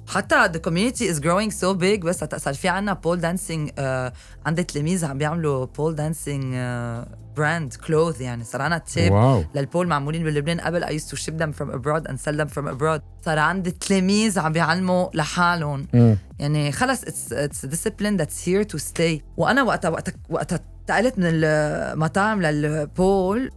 حتى 0.08 0.48
the 0.48 0.58
community 0.58 1.14
is 1.14 1.20
growing 1.20 1.50
so 1.50 1.74
big 1.74 2.04
بس 2.04 2.24
صار 2.36 2.54
في 2.54 2.68
عنا 2.68 3.00
pole 3.06 3.18
dancing 3.18 3.70
uh, 3.70 4.16
عندي 4.46 4.62
تلاميذ 4.62 5.04
عم 5.04 5.18
بيعملوا 5.18 5.66
pole 5.66 5.96
dancing 5.96 6.42
uh, 6.54 7.08
brand 7.36 7.86
clothes 7.86 8.20
يعني 8.20 8.44
صار 8.44 8.62
عنا 8.62 8.78
تيب 8.78 9.12
واو. 9.12 9.44
للبول 9.54 9.86
معمولين 9.86 10.24
بلبنان. 10.24 10.60
قبل 10.60 10.84
I 10.84 11.00
used 11.00 11.10
to 11.10 11.16
ship 11.16 11.38
them 11.38 11.52
from 11.52 11.70
abroad 11.70 12.10
and 12.10 12.20
sell 12.20 12.36
them 12.36 12.48
from 12.48 12.66
abroad. 12.68 13.00
صار 13.24 13.38
عندي 13.38 13.70
تلاميذ 13.70 14.38
عم 14.38 14.52
بيعلموا 14.52 15.08
لحالهم. 15.14 15.86
مم. 15.94 16.16
يعني 16.38 16.72
خلص 16.72 17.00
it's 17.04 17.32
it's 17.32 17.64
a 17.64 17.70
discipline 17.70 18.16
that's 18.16 18.44
here 18.46 18.64
to 18.74 18.78
stay. 18.78 19.22
وأنا 19.36 19.62
وقتها 19.62 19.88
وقتها 19.88 20.14
وقتها 20.30 20.60
انتقلت 20.80 21.18
من 21.18 21.24
المطاعم 21.26 22.42
للبول 22.42 23.50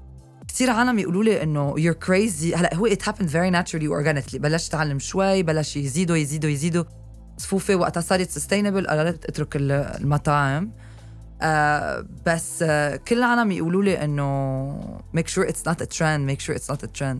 كثير 0.47 0.69
عالم 0.69 0.99
يقولوا 0.99 1.23
لي 1.23 1.43
إنه 1.43 1.75
you're 1.75 1.97
crazy. 2.07 2.55
هلا 2.57 2.75
هو 2.75 2.87
it 2.89 3.01
happened 3.01 3.29
very 3.29 3.51
naturally 3.51 3.87
organically. 3.87 4.37
بلشت 4.37 4.73
اتعلم 4.73 4.99
شوي 4.99 5.43
بلش 5.43 5.77
يزيدوا 5.77 6.15
يزيدوا 6.17 6.49
يزيدوا. 6.49 6.83
صفوفي 7.37 7.75
وقتها 7.75 8.01
صارت 8.01 8.39
sustainable. 8.39 8.89
قررت 8.89 9.25
اترك 9.25 9.55
ال- 9.55 9.71
المطاعم. 9.71 10.71
آه 11.41 12.05
بس 12.25 12.63
آه 12.63 12.95
كل 12.95 13.17
العالم 13.17 13.51
يقولوا 13.51 13.83
لي 13.83 14.03
إنه 14.03 14.99
make 15.17 15.27
sure 15.27 15.47
it's 15.47 15.71
not 15.71 15.81
a 15.81 15.87
trend 15.97 16.31
make 16.31 16.41
sure 16.41 16.55
it's 16.55 16.73
not 16.73 16.83
a 16.83 16.99
trend. 16.99 17.17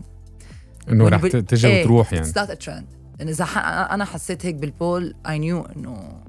إنه 0.88 1.08
رح 1.08 1.26
تجي 1.26 1.66
إيه، 1.68 1.84
وتروح 1.84 2.12
يعني. 2.12 2.32
not 2.32 2.48
a 2.48 2.64
trend. 2.64 2.84
يعني 3.18 3.30
إذا 3.30 3.44
أنا 3.90 4.04
حسيت 4.04 4.46
هيك 4.46 4.54
بالبول 4.54 5.14
I 5.26 5.30
knew 5.30 5.76
إنه 5.76 6.22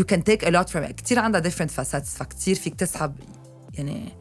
can 0.00 0.20
take 0.30 0.42
a 0.46 0.50
lot 0.50 0.68
from 0.70 0.82
it. 0.88 0.92
كثير 0.92 1.18
عندها 1.18 1.40
different 1.40 1.70
facets 1.80 2.16
فكتير 2.16 2.54
فيك 2.54 2.74
تسحب 2.74 3.14
يعني 3.74 4.12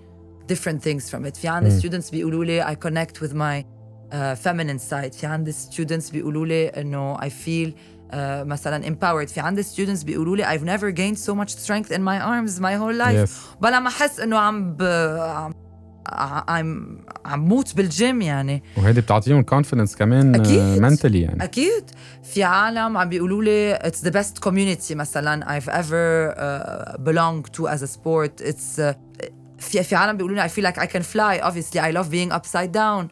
different 0.53 0.81
things 0.83 1.11
from 1.11 1.27
it 1.27 1.37
في 1.37 1.49
عندي 1.49 1.71
مم. 1.71 1.81
students 1.81 2.11
بيقولوا 2.11 2.45
لي 2.45 2.65
I 2.65 2.75
connect 2.87 3.19
with 3.23 3.33
my 3.33 3.65
uh, 4.13 4.17
feminine 4.49 4.91
side 4.91 5.15
في 5.19 5.27
عندي 5.27 5.53
students 5.53 6.13
بيقولوا 6.13 6.47
لي 6.47 6.67
انه 6.69 7.17
I 7.17 7.29
feel 7.31 7.69
uh, 7.71 8.15
مثلا 8.47 8.85
empowered 8.87 9.29
في 9.29 9.41
عندي 9.41 9.63
students 9.63 10.05
بيقولوا 10.05 10.37
لي 10.37 10.45
I've 10.45 10.63
never 10.63 10.91
gained 10.99 11.23
so 11.25 11.35
much 11.35 11.51
strength 11.55 11.91
in 11.97 12.01
my 12.01 12.19
arms 12.21 12.61
my 12.61 12.75
whole 12.77 13.07
life 13.07 13.29
Yes. 13.31 13.61
بلا 13.63 13.81
ما 13.81 13.89
احس 13.89 14.21
انه 14.21 14.39
عم 14.39 14.73
ب... 14.77 14.83
عم 15.23 15.53
عم 16.49 16.99
عم 17.25 17.49
موت 17.49 17.77
بالجيم 17.77 18.23
يعني 18.23 18.63
وهيدي 18.77 19.01
بتعطيهم 19.01 19.43
كونفدنس 19.43 19.97
كمان 19.97 20.35
أكيد. 20.35 20.61
منتلي 20.83 21.21
يعني 21.21 21.45
اكيد 21.45 21.85
في 22.23 22.43
عالم 22.45 22.97
عم 22.97 23.09
بيقولوا 23.09 23.43
لي 23.45 23.79
it's 23.79 23.99
the 24.09 24.11
best 24.13 24.49
community 24.49 24.93
مثلا 24.93 25.59
I've 25.61 25.69
ever 25.69 26.35
uh, 26.37 27.03
belonged 27.03 27.53
to 27.59 27.69
as 27.69 27.83
a 27.83 27.87
sport 27.97 28.47
it's 28.49 28.79
uh, 28.79 28.95
في 29.59 29.83
في 29.83 29.95
عالم 29.95 30.17
بيقولوا 30.17 30.37
لي 30.37 30.49
I 30.49 30.53
feel 30.53 30.65
like 30.73 30.79
I 30.83 30.87
can 30.87 31.03
fly 31.03 31.45
obviously 31.49 31.79
I 31.81 31.93
love 31.99 32.11
being 32.11 32.33
upside 32.33 32.73
down 32.73 33.09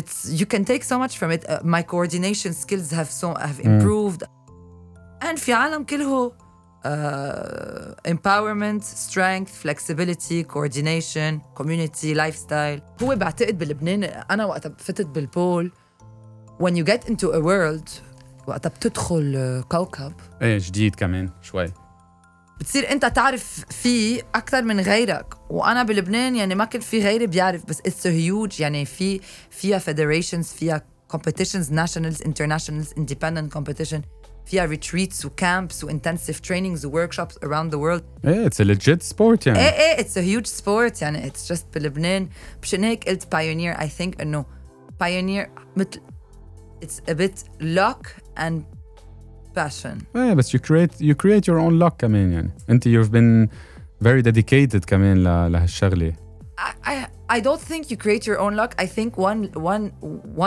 it's 0.00 0.40
you 0.40 0.46
can 0.46 0.64
take 0.64 0.84
so 0.84 0.96
much 0.98 1.14
from 1.18 1.30
it 1.36 1.42
uh, 1.48 1.58
my 1.64 1.82
coordination 1.82 2.52
skills 2.52 2.90
have 2.92 3.10
so 3.20 3.28
have 3.34 3.60
improved 3.60 4.22
and 5.24 5.38
في 5.38 5.52
عالم 5.52 5.84
كله 5.84 6.32
uh, 6.84 8.10
empowerment 8.12 8.82
strength 8.84 9.50
flexibility 9.64 10.44
coordination 10.54 11.40
community 11.60 12.14
lifestyle 12.14 12.80
هو 13.02 13.16
بعتقد 13.16 13.58
بلبنان 13.58 14.04
انا 14.04 14.44
وقت 14.44 14.82
فتت 14.82 15.06
بالبول 15.06 15.72
when 16.62 16.70
you 16.72 16.84
get 16.84 17.08
into 17.10 17.26
a 17.32 17.40
world 17.40 17.90
وقتها 18.46 18.70
بتدخل 18.70 19.34
آه، 19.36 19.60
كوكب 19.60 20.12
ايه 20.42 20.58
جديد 20.60 20.94
كمان 20.94 21.30
شوي 21.42 21.72
بتصير 22.59 22.91
انت 22.91 23.05
تعرف 23.05 23.65
فيه 23.69 24.21
أكثر 24.35 24.61
من 24.61 24.79
غيرك. 24.79 25.33
وأنا 25.49 25.83
بلبنان 25.83 26.35
يعني 26.35 26.55
ما 26.55 26.65
كنت 26.65 26.83
في 26.83 27.03
غيري 27.03 27.27
بيعرف 27.27 27.65
بس 27.65 27.79
it's 27.79 28.07
huge 28.07 28.59
يعني 28.59 28.85
في 28.85 29.19
فيها 29.49 29.77
federations 29.77 30.47
فيها 30.47 30.85
competitions 31.13 31.67
nationals 31.69 32.23
internationals 32.27 32.93
independent 32.99 33.57
competition 33.57 34.01
فيها 34.45 34.67
retreats 34.67 35.25
و 35.25 35.35
camps 35.35 35.83
و 35.83 35.89
intensive 35.89 36.39
trainings 36.39 36.85
workshops 36.85 37.35
around 37.35 37.71
the 37.71 37.77
world. 37.77 38.27
إيه 38.27 38.45
it's 38.45 38.61
legit 38.61 39.03
sport 39.03 39.47
يعني. 39.47 39.59
إيه 39.59 39.65
إيه 39.65 39.99
it's 39.99 40.17
huge 40.17 40.45
sport 40.45 41.01
يعني. 41.01 41.27
it's 41.27 41.49
just 41.49 41.65
بلبنان. 41.73 42.29
مشان 42.61 42.83
هيك 42.83 43.09
قلت 43.09 43.31
بايونير 43.31 43.73
اي 43.73 43.89
ثينك 43.89 44.21
إنه 44.21 44.45
بايونير 44.99 45.49
مثل 45.77 46.01
اتس 46.83 47.01
ا 47.09 47.13
بيت 47.13 47.39
luck 47.61 48.07
and 48.39 48.53
passion 49.58 50.16
ايه 50.16 50.34
بس 50.34 50.56
you 50.56 50.60
create 50.60 50.94
you 51.00 51.14
create 51.14 51.44
your 51.50 51.58
own 51.58 51.82
luck 51.86 51.94
كمان 51.98 52.32
يعني 52.32 52.50
انت 52.70 52.88
you've 52.88 53.10
been 53.12 53.48
very 54.04 54.22
dedicated 54.22 54.84
كمان 54.86 55.16
ل- 55.24 55.52
لهالشغله 55.52 56.12
I, 56.60 56.90
I 56.90 56.94
I 57.36 57.40
don't 57.40 57.60
think 57.70 57.82
you 57.90 57.96
create 58.04 58.24
your 58.30 58.38
own 58.44 58.54
luck. 58.60 58.72
I 58.84 58.86
think 58.96 59.10
one 59.30 59.40
one 59.72 59.84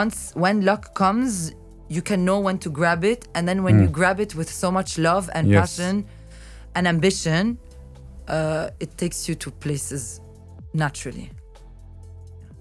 once 0.00 0.18
when 0.44 0.56
luck 0.70 0.82
comes, 1.02 1.32
you 1.96 2.02
can 2.10 2.20
know 2.28 2.38
when 2.46 2.56
to 2.64 2.68
grab 2.80 3.02
it, 3.12 3.20
and 3.36 3.42
then 3.48 3.58
when 3.66 3.74
you 3.82 3.88
grab 4.00 4.18
it 4.26 4.32
with 4.38 4.50
so 4.62 4.68
much 4.78 4.90
love 5.08 5.24
and 5.36 5.44
Yes. 5.48 5.58
passion 5.60 5.94
and 6.76 6.84
ambition, 6.94 7.42
uh, 8.36 8.84
it 8.84 8.90
takes 9.02 9.18
you 9.28 9.34
to 9.44 9.48
places 9.64 10.02
naturally. 10.84 11.28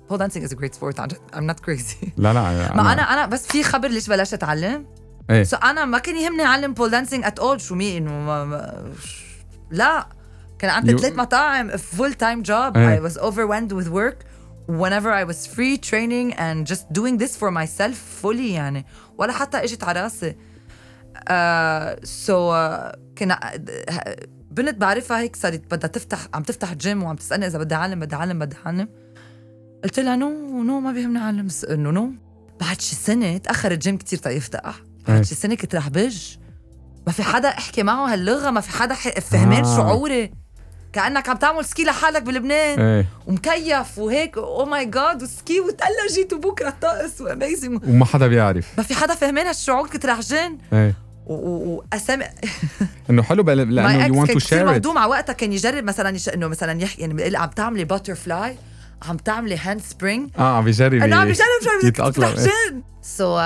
Pole 0.08 0.20
dancing 0.24 0.44
is 0.48 0.52
a 0.52 0.60
great 0.62 0.74
sport. 0.76 1.00
عن 1.00 1.08
جد. 1.08 1.18
I'm 1.34 1.48
not 1.56 1.62
crazy. 1.66 2.10
لا 2.18 2.34
لا 2.34 2.74
ما 2.76 2.94
انا 2.94 3.02
انا 3.02 3.26
بس 3.26 3.48
في 3.48 3.64
خبر 3.64 3.88
ليش 3.88 4.08
بلشت 4.10 4.34
اتعلم 4.34 4.86
إيه. 5.31 5.43
so 5.43 5.57
أنا 5.57 5.85
ما 5.85 5.99
كان 5.99 6.17
يهمني 6.17 6.43
أعلم 6.43 6.75
pole 6.75 6.91
dancing 6.91 7.25
at 7.25 7.39
all 7.39 7.61
شو 7.61 7.75
مين 7.75 8.09
إنه 8.09 8.45
ما- 8.45 8.93
لا. 9.71 10.07
كان 10.59 10.71
عندي 10.71 10.97
You- 10.97 11.01
ثلاث 11.01 11.17
مطاعم 11.19 11.77
full 11.77 12.15
time 12.15 12.43
job. 12.43 12.77
I 12.77 13.11
was 13.11 13.17
overwhelmed 13.19 13.73
with 13.73 13.89
work. 13.91 14.25
Whenever 14.69 15.11
I 15.13 15.25
was 15.33 15.47
free 15.57 15.77
training 15.91 16.35
and 16.35 16.67
just 16.73 16.85
doing 16.99 17.19
this 17.23 17.37
for 17.41 17.51
myself 17.51 18.23
fully 18.23 18.51
يعني. 18.53 18.87
ولا 19.19 19.33
حتى 19.33 19.65
إجت 19.65 19.85
على 19.85 20.03
راسي. 20.03 20.37
so 22.05 22.55
كنا 23.19 23.41
بنت 24.51 24.77
بعرفها 24.79 25.19
هيك 25.21 25.37
صارت 25.37 25.75
بدها 25.75 25.89
تفتح 25.89 26.19
عم 26.35 26.43
تفتح 26.43 26.73
جيم 26.75 27.03
وعم 27.03 27.17
تسألني 27.17 27.47
إذا 27.47 27.59
بدي 27.59 27.75
أعلم 27.75 28.01
بدي 28.01 28.15
أعلم 28.17 28.39
بدي 28.39 28.57
أعلم. 28.67 28.89
قلت 29.85 30.01
لها 30.01 30.17
no 30.17 30.63
no 30.63 30.81
ما 30.81 30.93
بيهمني 30.93 31.19
أعلم 31.19 31.49
إنه 31.71 31.91
no 31.91 32.13
بعد 32.61 32.81
شي 32.81 32.95
سنة 32.95 33.37
تأخر 33.37 33.73
الجيم 33.73 33.97
كتير 33.97 34.19
تيفتح 34.19 34.75
بعد. 35.09 35.25
شي 35.25 35.35
سنه 35.35 35.55
كنت 35.55 35.75
رح 35.75 35.89
جن 35.89 36.37
ما 37.07 37.13
في 37.13 37.23
حدا 37.23 37.49
احكي 37.49 37.83
معه 37.83 38.13
هاللغة 38.13 38.51
ما 38.51 38.61
في 38.61 38.71
حدا 38.71 38.95
فهمان 38.95 39.65
آه. 39.65 39.77
شعوري. 39.77 40.31
كأنك 40.93 41.29
عم 41.29 41.37
تعمل 41.37 41.65
ski 41.65 41.85
لحالك 41.85 42.23
بلبنان. 42.23 42.81
إيه. 42.81 43.07
ومكيف 43.27 43.99
وهيك 43.99 44.39
oh 44.39 44.65
my 44.65 44.85
God 44.85 45.23
و 45.23 45.32
ski 45.32 45.61
وتلجت 45.61 46.33
وبكره 46.33 46.69
الطقس 46.69 47.21
و 47.21 47.29
amazing 47.29 47.85
وما 47.89 48.05
حدا 48.05 48.27
بيعرف. 48.27 48.67
ما 48.79 48.83
في 48.83 48.95
حدا 48.95 49.15
فهمان 49.15 49.47
هالشعور 49.47 49.89
كنت 49.89 50.07
رح 50.07 50.21
جن 50.21 50.59
إيه 50.73 50.95
واسامي 51.27 52.25
إنه 53.11 53.23
حلو 53.23 53.43
لأنه 53.43 54.27
to 54.27 54.31
كثير 54.31 54.41
share 54.41 54.63
it. 54.63 54.67
مهضوم 54.67 54.99
على 54.99 55.11
وقتها 55.11 55.33
كان 55.33 55.53
يجرب 55.53 55.85
مثلا 55.85 56.17
يش... 56.17 56.29
إنه 56.29 56.47
مثلا 56.49 56.83
يحكي 56.83 57.01
يعني 57.03 57.37
عم 57.37 57.49
تعملي 57.49 57.85
butterfly 57.85 58.57
عم 59.03 59.17
تعملي 59.17 59.57
handspring 59.57 60.31
آه 60.39 60.57
عم 60.57 60.65
بيجرب 60.65 61.03
أنا 61.03 61.17
عم 61.17 61.29
بجرب 61.29 62.19
إيه. 62.19 62.45
جن 62.45 62.83
so 63.03 63.41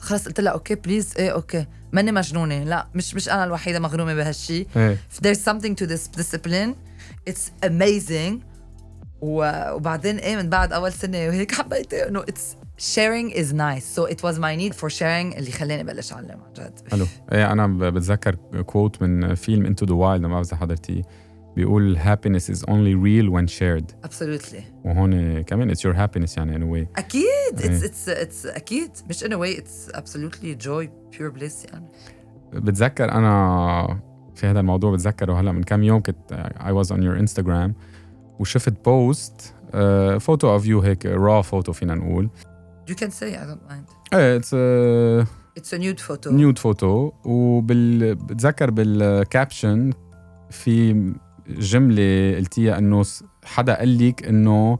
خلص 0.00 0.26
قلت 0.26 0.40
لها 0.40 0.52
okay 0.52 0.74
please 0.74 1.14
إيه 1.18 1.30
okay 1.30 1.66
ماني 1.92 2.12
مجنونة. 2.12 2.64
لا 2.64 2.86
مش 2.94 3.14
مش 3.14 3.28
أنا 3.28 3.44
الوحيدة 3.44 3.80
مغرومة 3.80 4.14
بهالشيء 4.14 4.66
إيه. 4.76 4.98
There's 5.26 5.38
something 5.38 5.74
to 5.74 5.86
this 5.86 6.20
discipline. 6.20 6.74
It's 7.30 7.66
amazing. 7.66 8.34
وبعدين 9.20 10.16
إيه 10.18 10.36
من 10.36 10.48
بعد 10.50 10.72
أول 10.72 10.92
سنة 10.92 11.18
وهيك 11.18 11.54
حبيت 11.54 11.94
انه 11.94 12.22
it's 12.22 12.56
sharing 12.78 13.34
is 13.34 13.52
nice. 13.52 13.96
So 13.96 14.06
it 14.06 14.22
was 14.22 14.38
my 14.38 14.56
need 14.56 14.74
for 14.74 14.88
sharing 14.90 15.36
اللي 15.36 15.50
خلاني 15.52 15.84
بلش 15.84 16.12
أعلم 16.12 16.30
عن 16.30 16.52
جد. 16.56 16.80
حلو. 16.90 17.06
إيه 17.32 17.52
أنا 17.52 17.90
بتذكر 17.90 18.34
quote 18.66 19.02
من 19.02 19.34
فيلم 19.34 19.66
Into 19.66 19.86
the 19.86 19.94
Wild 19.94 20.22
ما 20.22 20.28
بعرف 20.28 20.46
إذا 20.46 20.56
حضرتيه. 20.56 21.02
بيقول 21.56 21.98
happiness 21.98 22.54
is 22.54 22.62
only 22.62 22.94
real 22.94 23.30
when 23.30 23.46
shared 23.46 24.08
absolutely 24.08 24.62
وهون 24.84 25.42
كمان 25.42 25.74
it's 25.74 25.80
your 25.80 25.94
happiness 25.94 26.36
يعني 26.36 26.58
in 26.58 26.62
a 26.62 26.66
way 26.66 26.98
أكيد 26.98 27.24
it's 27.58 27.64
إيه. 27.64 27.80
it's 27.80 28.28
it's 28.28 28.56
أكيد 28.56 28.90
مش 29.08 29.24
in 29.24 29.28
a 29.28 29.36
way 29.36 29.60
it's 29.60 29.96
absolutely 29.96 30.64
joy 30.64 30.88
pure 31.16 31.38
bliss 31.38 31.72
يعني 31.72 31.86
بتذكر 32.52 33.12
أنا 33.12 34.00
في 34.34 34.46
هذا 34.46 34.60
الموضوع 34.60 34.92
بتذكره 34.92 35.40
هلا 35.40 35.52
من 35.52 35.62
كم 35.62 35.82
يوم 35.82 36.02
كنت 36.02 36.52
I 36.58 36.84
was 36.84 36.88
on 36.88 37.00
your 37.02 37.26
Instagram 37.26 37.70
وشفت 38.38 38.84
بوست 38.84 39.54
فوتو 40.20 40.52
اوف 40.52 40.66
يو 40.66 40.80
هيك 40.80 41.06
را 41.06 41.42
فوتو 41.42 41.72
فينا 41.72 41.94
نقول 41.94 42.30
you 42.90 42.94
can 42.94 43.10
say 43.10 43.34
I 43.34 43.44
don't 43.44 43.72
mind 43.72 44.14
إيه 44.14 44.36
اتس 44.36 44.54
it's 45.58 45.72
a 45.72 45.78
nude 45.78 46.00
photo 46.00 46.26
نيود 46.26 46.58
فوتو 46.58 47.12
وبال 47.24 48.14
بتذكر 48.14 48.70
بالكابشن 48.70 49.92
في 50.50 51.12
جمله 51.47 52.35
قلتيها 52.35 52.77
انه 52.77 53.03
س- 53.03 53.23
حدا 53.45 53.75
قال 53.77 54.07
لك 54.07 54.25
انه 54.25 54.79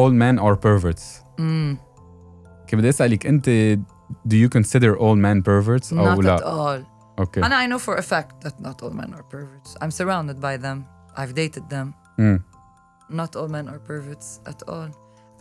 all 0.00 0.12
men 0.12 0.42
are 0.42 0.56
perverts 0.56 1.02
mm, 1.40 1.76
كيف 2.66 2.78
بدي 2.78 2.88
اسالك 2.88 3.26
انت 3.26 3.78
do 4.28 4.32
you 4.34 4.48
consider 4.58 4.96
all 4.98 5.16
men 5.16 5.42
perverts 5.42 5.92
او 5.92 6.14
not 6.14 6.18
at 6.18 6.24
لا 6.24 6.38
all 6.38 6.86
اوكي 7.18 7.40
and 7.42 7.48
I 7.52 7.66
know 7.72 7.78
for 7.78 7.96
a 7.96 8.02
fact 8.02 8.46
that 8.48 8.54
not 8.66 8.82
all 8.82 8.94
men 8.94 9.14
are 9.14 9.24
perverts 9.34 9.76
I'm 9.84 9.90
surrounded 9.90 10.40
by 10.40 10.56
them 10.64 10.84
I've 11.16 11.34
dated 11.34 11.64
them 11.70 11.94
امم 12.18 12.42
not 13.10 13.36
all 13.36 13.48
men 13.48 13.68
are 13.68 13.80
perverts 13.90 14.28
at 14.52 14.60
all. 14.68 14.90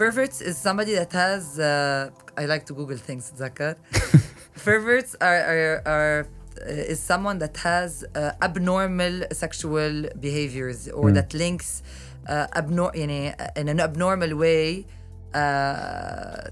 Perverts 0.01 0.37
is 0.49 0.55
somebody 0.67 0.93
that 0.99 1.11
has. 1.23 1.43
Uh, 1.59 2.41
I 2.41 2.43
like 2.53 2.63
to 2.69 2.73
Google 2.79 2.99
things. 3.09 3.23
Zakat. 3.41 3.75
perverts 4.67 5.11
are 5.27 5.41
are, 5.51 5.81
are 5.93 6.19
uh, 6.21 6.34
uh, 6.62 6.92
is 6.92 7.00
someone 7.00 7.38
that 7.38 7.56
has 7.58 8.04
uh, 8.14 8.32
abnormal 8.40 9.22
sexual 9.30 10.04
behaviors 10.20 10.88
or 10.88 11.10
mm. 11.10 11.14
that 11.14 11.34
links 11.34 11.82
uh, 12.28 12.46
abnor- 12.54 12.94
in 12.94 13.68
an 13.68 13.80
abnormal 13.80 14.34
way 14.36 14.86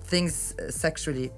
things 0.04 0.54
sexually 0.68 1.30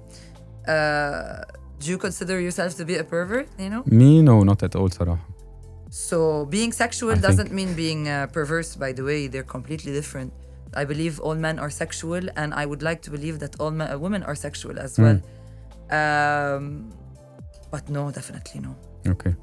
do 1.79 1.91
you 1.91 1.97
consider 1.97 2.41
yourself 2.41 2.75
to 2.75 2.83
be 2.83 2.95
a 2.95 3.03
pervert 3.03 3.47
you 3.57 3.69
know 3.69 3.83
me 3.85 4.21
no 4.21 4.43
not 4.43 4.61
at 4.63 4.75
all 4.75 4.89
sarah 4.89 5.19
so 5.89 6.45
being 6.45 6.73
sexual 6.73 7.11
I 7.11 7.15
doesn't 7.15 7.47
think. 7.47 7.55
mean 7.55 7.73
being 7.73 8.09
uh, 8.09 8.27
perverse 8.27 8.75
by 8.75 8.91
the 8.91 9.03
way 9.03 9.27
they're 9.27 9.51
completely 9.57 9.93
different 9.93 10.33
i 10.75 10.83
believe 10.83 11.21
all 11.21 11.35
men 11.35 11.57
are 11.57 11.69
sexual 11.69 12.21
and 12.35 12.53
i 12.53 12.65
would 12.65 12.83
like 12.83 13.01
to 13.03 13.11
believe 13.11 13.39
that 13.39 13.55
all 13.61 13.71
men, 13.71 13.89
uh, 13.89 13.97
women 13.97 14.23
are 14.23 14.35
sexual 14.35 14.77
as 14.77 14.97
mm. 14.97 15.03
well 15.03 15.17
um, 15.89 16.91
but 17.76 17.90
no, 17.90 18.10
definitely 18.18 18.60
no. 18.60 18.68
اوكي 19.08 19.34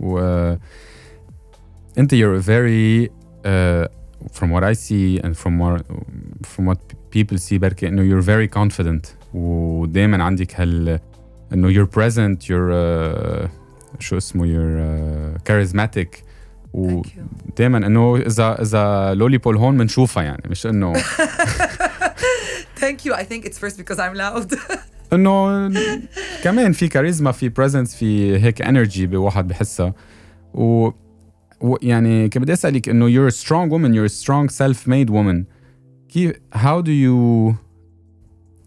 و 0.00 0.18
انت 1.98 2.14
you're 2.14 2.36
a 2.36 2.42
very 2.42 3.08
uh, 3.44 3.86
from 4.38 4.50
what 4.50 4.64
I 4.64 4.72
see 4.72 5.20
and 5.24 5.36
from 5.36 5.58
what 5.58 5.82
from 6.46 6.64
what 6.66 6.78
people 7.16 7.38
see 7.38 7.58
بركي 7.58 7.88
انه 7.88 8.02
you're 8.02 8.24
very 8.24 8.58
confident 8.58 9.34
ودائما 9.34 10.24
عندك 10.24 10.60
هال 10.60 11.00
انه 11.52 11.72
you're 11.72 11.88
present 11.88 12.44
you're 12.44 12.72
uh, 12.72 13.48
شو 13.98 14.16
اسمه 14.16 14.46
you're 14.46 14.78
uh, 14.80 15.50
charismatic 15.50 16.22
و 16.72 17.02
Thank 17.02 17.06
you. 17.06 17.52
دائما 17.56 17.86
انه 17.86 18.16
اذا 18.16 18.62
اذا 18.62 19.14
لولي 19.14 19.38
بول 19.38 19.56
هون 19.56 19.76
بنشوفها 19.76 20.22
يعني 20.22 20.42
مش 20.50 20.66
انه 20.66 20.92
Thank 22.80 23.04
you. 23.04 23.12
I 23.12 23.24
think 23.24 23.44
it's 23.44 23.58
first 23.58 23.76
because 23.76 23.98
I'm 23.98 24.14
loud. 24.14 24.48
انه 25.13 25.69
كمان 26.43 26.71
في 26.71 26.87
كاريزما 26.87 27.31
في 27.31 27.49
بريزنس 27.49 27.95
في 27.95 28.39
هيك 28.39 28.61
انرجي 28.61 29.07
بواحد 29.07 29.47
بحسها 29.47 29.93
و 30.53 30.91
يعني 31.81 32.29
كنت 32.29 32.37
بدي 32.43 32.53
اسالك 32.53 32.89
انه 32.89 33.09
you're 33.09 33.33
a 33.33 33.35
strong 33.35 33.69
woman 33.69 33.93
you're 33.93 34.11
a 34.11 34.23
strong 34.23 34.49
self-made 34.49 35.09
woman 35.09 35.43
كيف 36.09 36.33
how 36.55 36.81
do 36.81 36.91
you 36.91 37.53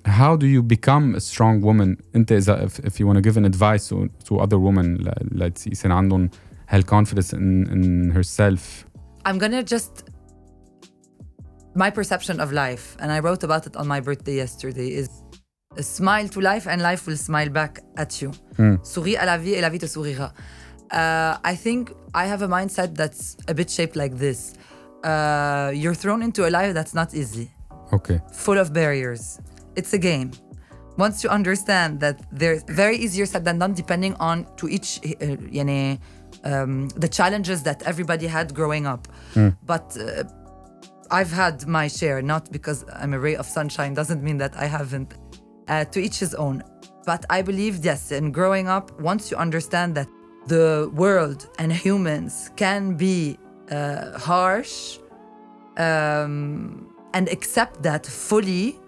how 0.09 0.37
do 0.37 0.47
you 0.47 0.63
become 0.63 1.17
a 1.17 1.21
strong 1.21 1.65
woman 1.65 1.97
انت 2.17 2.33
اذا 2.33 2.67
if, 2.67 2.87
if 2.87 2.93
you 2.93 3.07
want 3.07 3.17
to 3.17 3.31
give 3.31 3.37
an 3.37 3.45
advice 3.45 3.89
to, 3.89 4.09
to 4.29 4.39
other 4.39 4.59
women 4.59 5.09
let's 5.35 5.67
يصير 5.67 5.93
عندهم 5.93 6.31
هالconfidence 6.71 7.33
in, 7.33 7.69
in 7.71 8.13
herself 8.17 8.87
I'm 9.27 9.39
gonna 9.39 9.63
just 9.75 10.05
my 11.77 11.91
perception 11.91 12.41
of 12.41 12.53
life, 12.53 12.97
and 13.01 13.13
I 13.13 13.19
wrote 13.21 13.43
about 13.45 13.67
it 13.67 13.77
on 13.77 13.87
my 13.87 14.01
birthday 14.01 14.37
yesterday, 14.37 14.89
is 14.89 15.11
smile 15.83 16.29
to 16.29 16.41
life 16.41 16.67
and 16.67 16.83
life 16.83 17.07
will 17.07 17.17
smile 17.17 17.49
back 17.51 17.81
at 17.97 18.21
you. 18.21 18.33
Mm. 18.59 18.79
Souris 18.83 19.17
à 19.17 19.27
la 19.27 19.39
vie 19.39 19.55
et 19.55 19.61
la 19.61 19.71
vie 19.71 19.79
te 19.79 19.87
sourira. 19.87 20.33
Uh, 20.93 21.37
I 21.45 21.57
think 21.57 21.93
I 22.15 22.27
have 22.27 22.43
a 22.43 22.49
mindset 22.49 22.95
that's 22.95 23.37
a 23.49 23.55
bit 23.55 23.71
shaped 23.71 23.97
like 23.97 24.17
this. 24.17 24.55
Uh, 25.05 25.73
you're 25.75 25.95
thrown 25.95 26.23
into 26.23 26.47
a 26.47 26.51
life 26.51 26.75
that's 26.75 26.95
not 26.95 27.15
easy. 27.15 27.51
Okay. 27.93 28.21
Full 28.33 28.59
of 28.59 28.73
barriers. 28.73 29.41
It's 29.77 29.93
a 29.93 29.99
game. 29.99 30.31
Once 30.97 31.23
you 31.23 31.29
understand 31.29 32.01
that 32.01 32.23
there's 32.33 32.63
very 32.65 32.97
easier 32.97 33.27
said 33.27 33.45
than 33.45 33.59
done, 33.59 33.75
depending 33.75 34.15
on 34.15 34.47
to 34.57 34.69
each, 34.69 34.99
uh, 35.05 35.37
yani, 35.53 35.99
um, 36.45 36.89
the 36.91 37.09
challenges 37.09 37.63
that 37.65 37.83
everybody 37.83 38.27
had 38.27 38.55
growing 38.55 38.87
up. 38.87 39.07
Mm. 39.35 39.57
But 39.67 39.97
uh, 40.01 40.25
I've 41.11 41.31
had 41.31 41.67
my 41.67 41.89
share, 41.89 42.23
not 42.23 42.51
because 42.51 42.85
I'm 42.93 43.13
a 43.13 43.19
ray 43.19 43.37
of 43.37 43.47
sunshine, 43.47 43.95
doesn't 43.95 44.23
mean 44.23 44.39
that 44.39 44.57
I 44.57 44.67
haven't 44.67 45.15
Uh, 45.68 45.86
to 45.86 46.00
each 46.02 46.20
his 46.20 46.34
own. 46.36 46.64
But 47.06 47.26
I 47.30 47.42
believe, 47.42 47.86
yes, 47.86 48.12
in 48.12 48.32
growing 48.32 48.68
up, 48.68 48.86
once 49.00 49.32
you 49.32 49.38
understand 49.38 49.96
that 49.96 50.08
the 50.48 50.92
world 50.94 51.48
and 51.60 51.72
humans 51.72 52.52
can 52.58 52.96
be 52.96 53.38
uh, 53.70 54.18
harsh 54.18 54.98
um, 55.78 56.94
and 57.14 57.30
accept 57.30 57.84
that 57.84 58.06
fully 58.06 58.80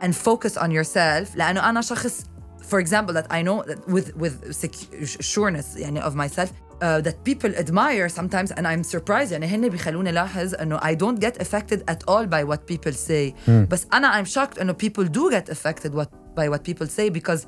and 0.00 0.16
focus 0.16 0.56
on 0.56 0.70
yourself 0.70 1.36
لأنه 1.36 1.60
أنا 1.60 1.80
شخص 1.80 2.24
for 2.62 2.80
example 2.80 3.12
that 3.12 3.26
I 3.30 3.42
know 3.42 3.62
that 3.62 3.86
with 3.86 4.16
with 4.16 4.50
secu- 4.50 5.20
sureness 5.20 5.76
يعني 5.76 6.00
of 6.02 6.14
myself 6.14 6.50
uh, 6.82 7.00
that 7.00 7.24
people 7.24 7.50
admire 7.56 8.08
sometimes 8.08 8.50
and 8.52 8.66
I'm 8.66 8.82
surprised 8.82 9.32
يعني 9.32 9.46
هن 9.46 9.68
بيخلوني 9.68 10.12
لاحظ 10.12 10.54
انه 10.54 10.78
I 10.78 10.94
don't 10.94 11.20
get 11.20 11.40
affected 11.40 11.82
at 11.90 12.02
all 12.08 12.26
by 12.26 12.44
what 12.44 12.66
people 12.66 12.92
say 12.92 13.34
بس 13.48 13.86
أنا 13.92 14.22
I'm 14.22 14.26
shocked 14.26 14.58
انه 14.60 14.72
people 14.72 15.04
do 15.04 15.30
get 15.30 15.48
affected 15.48 15.94
what 15.94 16.08
by 16.36 16.48
what 16.48 16.64
people 16.64 16.86
say 16.86 17.10
because 17.10 17.46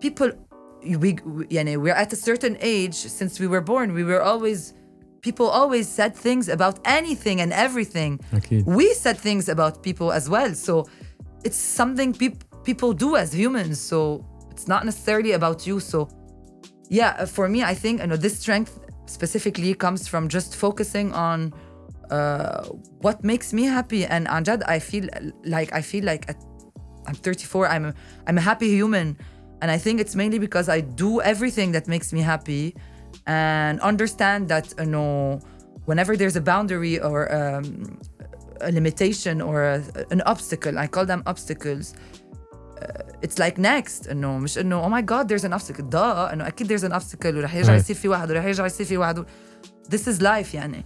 people 0.00 0.30
we 0.84 1.16
يعني 1.50 1.76
we're 1.76 1.94
at 1.94 2.12
a 2.12 2.16
certain 2.16 2.56
age 2.60 2.94
since 2.94 3.40
we 3.40 3.46
were 3.46 3.60
born 3.60 3.92
we 3.92 4.04
were 4.04 4.22
always 4.22 4.74
people 5.22 5.46
always 5.46 5.86
said 5.88 6.14
things 6.14 6.48
about 6.48 6.76
anything 6.84 7.40
and 7.40 7.52
everything 7.52 8.18
أكيد. 8.34 8.64
we 8.66 8.92
said 8.94 9.16
things 9.16 9.48
about 9.48 9.82
people 9.82 10.12
as 10.12 10.28
well 10.28 10.54
so 10.54 10.84
it's 11.44 11.56
something 11.56 12.12
peop- 12.12 12.44
people 12.64 12.92
do 12.92 13.16
as 13.16 13.32
humans 13.32 13.80
so 13.80 14.24
it's 14.50 14.66
not 14.68 14.84
necessarily 14.84 15.32
about 15.32 15.66
you 15.66 15.80
so 15.80 16.08
yeah 16.89 17.15
uh, 17.19 17.25
for 17.25 17.49
me 17.49 17.63
i 17.63 17.73
think 17.73 18.01
you 18.01 18.07
know 18.07 18.17
this 18.17 18.39
strength 18.39 18.79
specifically 19.05 19.73
comes 19.73 20.07
from 20.07 20.27
just 20.27 20.55
focusing 20.55 21.13
on 21.13 21.53
uh, 22.09 22.63
what 23.01 23.23
makes 23.23 23.53
me 23.53 23.63
happy. 23.63 24.05
And 24.05 24.27
anjad 24.27 24.63
i 24.67 24.79
feel 24.79 25.07
like 25.43 25.73
i 25.73 25.81
feel 25.81 26.03
like 26.03 26.29
at, 26.29 26.37
i'm 27.05 27.15
34 27.15 27.67
i'm 27.67 27.85
a, 27.85 27.93
i'm 28.27 28.37
a 28.37 28.41
happy 28.41 28.69
human. 28.69 29.17
And 29.61 29.71
i 29.71 29.77
think 29.77 29.99
it's 29.99 30.15
mainly 30.15 30.39
because 30.39 30.69
i 30.69 30.81
do 30.81 31.21
everything 31.21 31.71
that 31.71 31.87
makes 31.87 32.13
me 32.13 32.21
happy 32.21 32.75
and 33.25 33.79
understand 33.81 34.47
that 34.49 34.73
you 34.77 34.85
know 34.85 35.39
whenever 35.85 36.15
there's 36.15 36.35
a 36.35 36.41
boundary 36.41 36.99
or 36.99 37.33
um, 37.33 37.99
a 38.61 38.71
limitation 38.71 39.41
or 39.41 39.63
a, 39.63 39.83
an 40.11 40.21
obstacle 40.21 40.77
i 40.77 40.85
call 40.85 41.05
them 41.05 41.23
obstacles 41.25 41.95
it's 43.26 43.38
like 43.38 43.58
next 43.58 44.10
انه 44.10 44.38
مش 44.38 44.58
انه 44.58 44.82
oh 44.88 44.92
my 44.92 45.04
god 45.06 45.28
there's 45.28 45.44
an 45.44 45.52
obstacle 45.52 45.82
duh 45.92 46.32
انه 46.32 46.46
اكيد 46.46 46.78
there's 46.78 46.84
an 46.84 46.92
obstacle 46.94 47.26
ورح 47.36 47.54
يرجع 47.54 47.72
Right. 47.76 47.80
يصير 47.80 47.96
في 47.96 48.08
واحد 48.08 48.30
ورح 48.30 48.44
يرجع 48.44 48.66
يصير 48.66 48.86
في 48.86 48.96
واحد 48.96 49.24
this 49.94 50.00
is 50.14 50.20
life 50.20 50.54
يعني 50.54 50.84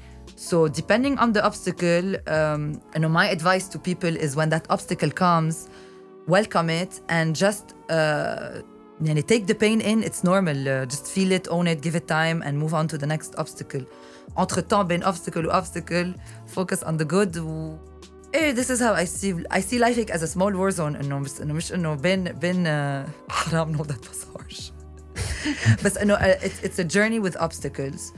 so 0.51 0.69
depending 0.69 1.19
on 1.19 1.33
the 1.33 1.43
obstacle 1.47 2.17
um, 2.29 2.79
انه 2.97 3.09
my 3.23 3.37
advice 3.39 3.65
to 3.73 3.79
people 3.79 4.17
is 4.27 4.37
when 4.37 4.49
that 4.51 4.71
obstacle 4.77 5.11
comes 5.11 5.55
welcome 6.29 6.69
it 6.83 6.93
and 7.09 7.35
just 7.45 7.65
uh, 7.91 8.63
يعني 9.01 9.23
take 9.23 9.47
the 9.47 9.55
pain 9.55 9.81
in 9.81 10.03
it's 10.03 10.25
normal 10.25 10.57
uh, 10.67 10.87
just 10.95 11.07
feel 11.07 11.31
it 11.33 11.49
own 11.49 11.67
it 11.67 11.81
give 11.87 11.95
it 11.95 12.07
time 12.09 12.43
and 12.43 12.53
move 12.59 12.75
on 12.75 12.87
to 12.93 12.99
the 12.99 13.07
next 13.07 13.39
obstacle 13.39 13.85
entre 14.37 14.61
temps 14.63 14.83
بين 14.87 15.05
obstacle 15.05 15.47
و 15.47 15.51
obstacle 15.61 16.15
focus 16.57 16.79
on 16.85 16.97
the 16.99 17.05
good 17.05 17.37
و 17.39 17.77
ايه 18.35 18.55
this 18.55 18.71
is 18.71 18.81
how 18.81 18.93
I 18.93 19.05
see 19.05 19.33
I 19.51 19.61
see 19.61 19.79
life 19.79 19.97
like 19.97 20.11
as 20.11 20.23
a 20.23 20.27
small 20.27 20.53
war 20.53 20.71
zone 20.71 20.97
انه 21.05 21.19
بس 21.19 21.41
انه 21.41 21.55
مش 21.55 21.73
انه 21.73 21.95
بين 21.95 22.25
بين 22.25 22.65
uh, 22.67 23.09
حرام 23.29 23.77
no 23.77 23.81
that 23.81 24.05
was 24.09 24.39
harsh 24.39 24.73
بس 25.85 25.99
انه 25.99 26.17
uh, 26.17 26.39
it's, 26.43 26.67
it's 26.67 26.79
a 26.79 26.85
journey 26.85 27.21
with 27.21 27.37
obstacles 27.37 28.13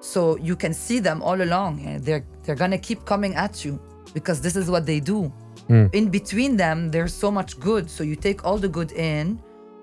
so 0.00 0.36
you 0.48 0.56
can 0.56 0.72
see 0.72 0.98
them 0.98 1.22
all 1.22 1.40
along 1.42 1.72
and 1.86 2.04
they're 2.04 2.24
they're 2.44 2.60
gonna 2.64 2.82
keep 2.88 3.04
coming 3.04 3.34
at 3.34 3.64
you 3.64 3.78
because 4.14 4.40
this 4.40 4.56
is 4.56 4.66
what 4.74 4.84
they 4.90 5.00
do 5.00 5.18
in 5.98 6.04
between 6.18 6.52
them 6.64 6.78
there's 6.94 7.14
so 7.24 7.30
much 7.38 7.50
good 7.68 7.84
so 7.96 8.00
you 8.10 8.16
take 8.28 8.38
all 8.46 8.58
the 8.66 8.72
good 8.78 8.90
in 9.12 9.24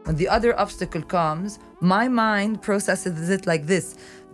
when 0.06 0.16
the 0.22 0.28
other 0.36 0.52
obstacle 0.64 1.04
comes 1.18 1.50
my 1.96 2.06
mind 2.24 2.54
processes 2.68 3.30
it 3.38 3.44
like 3.52 3.64
this 3.74 3.86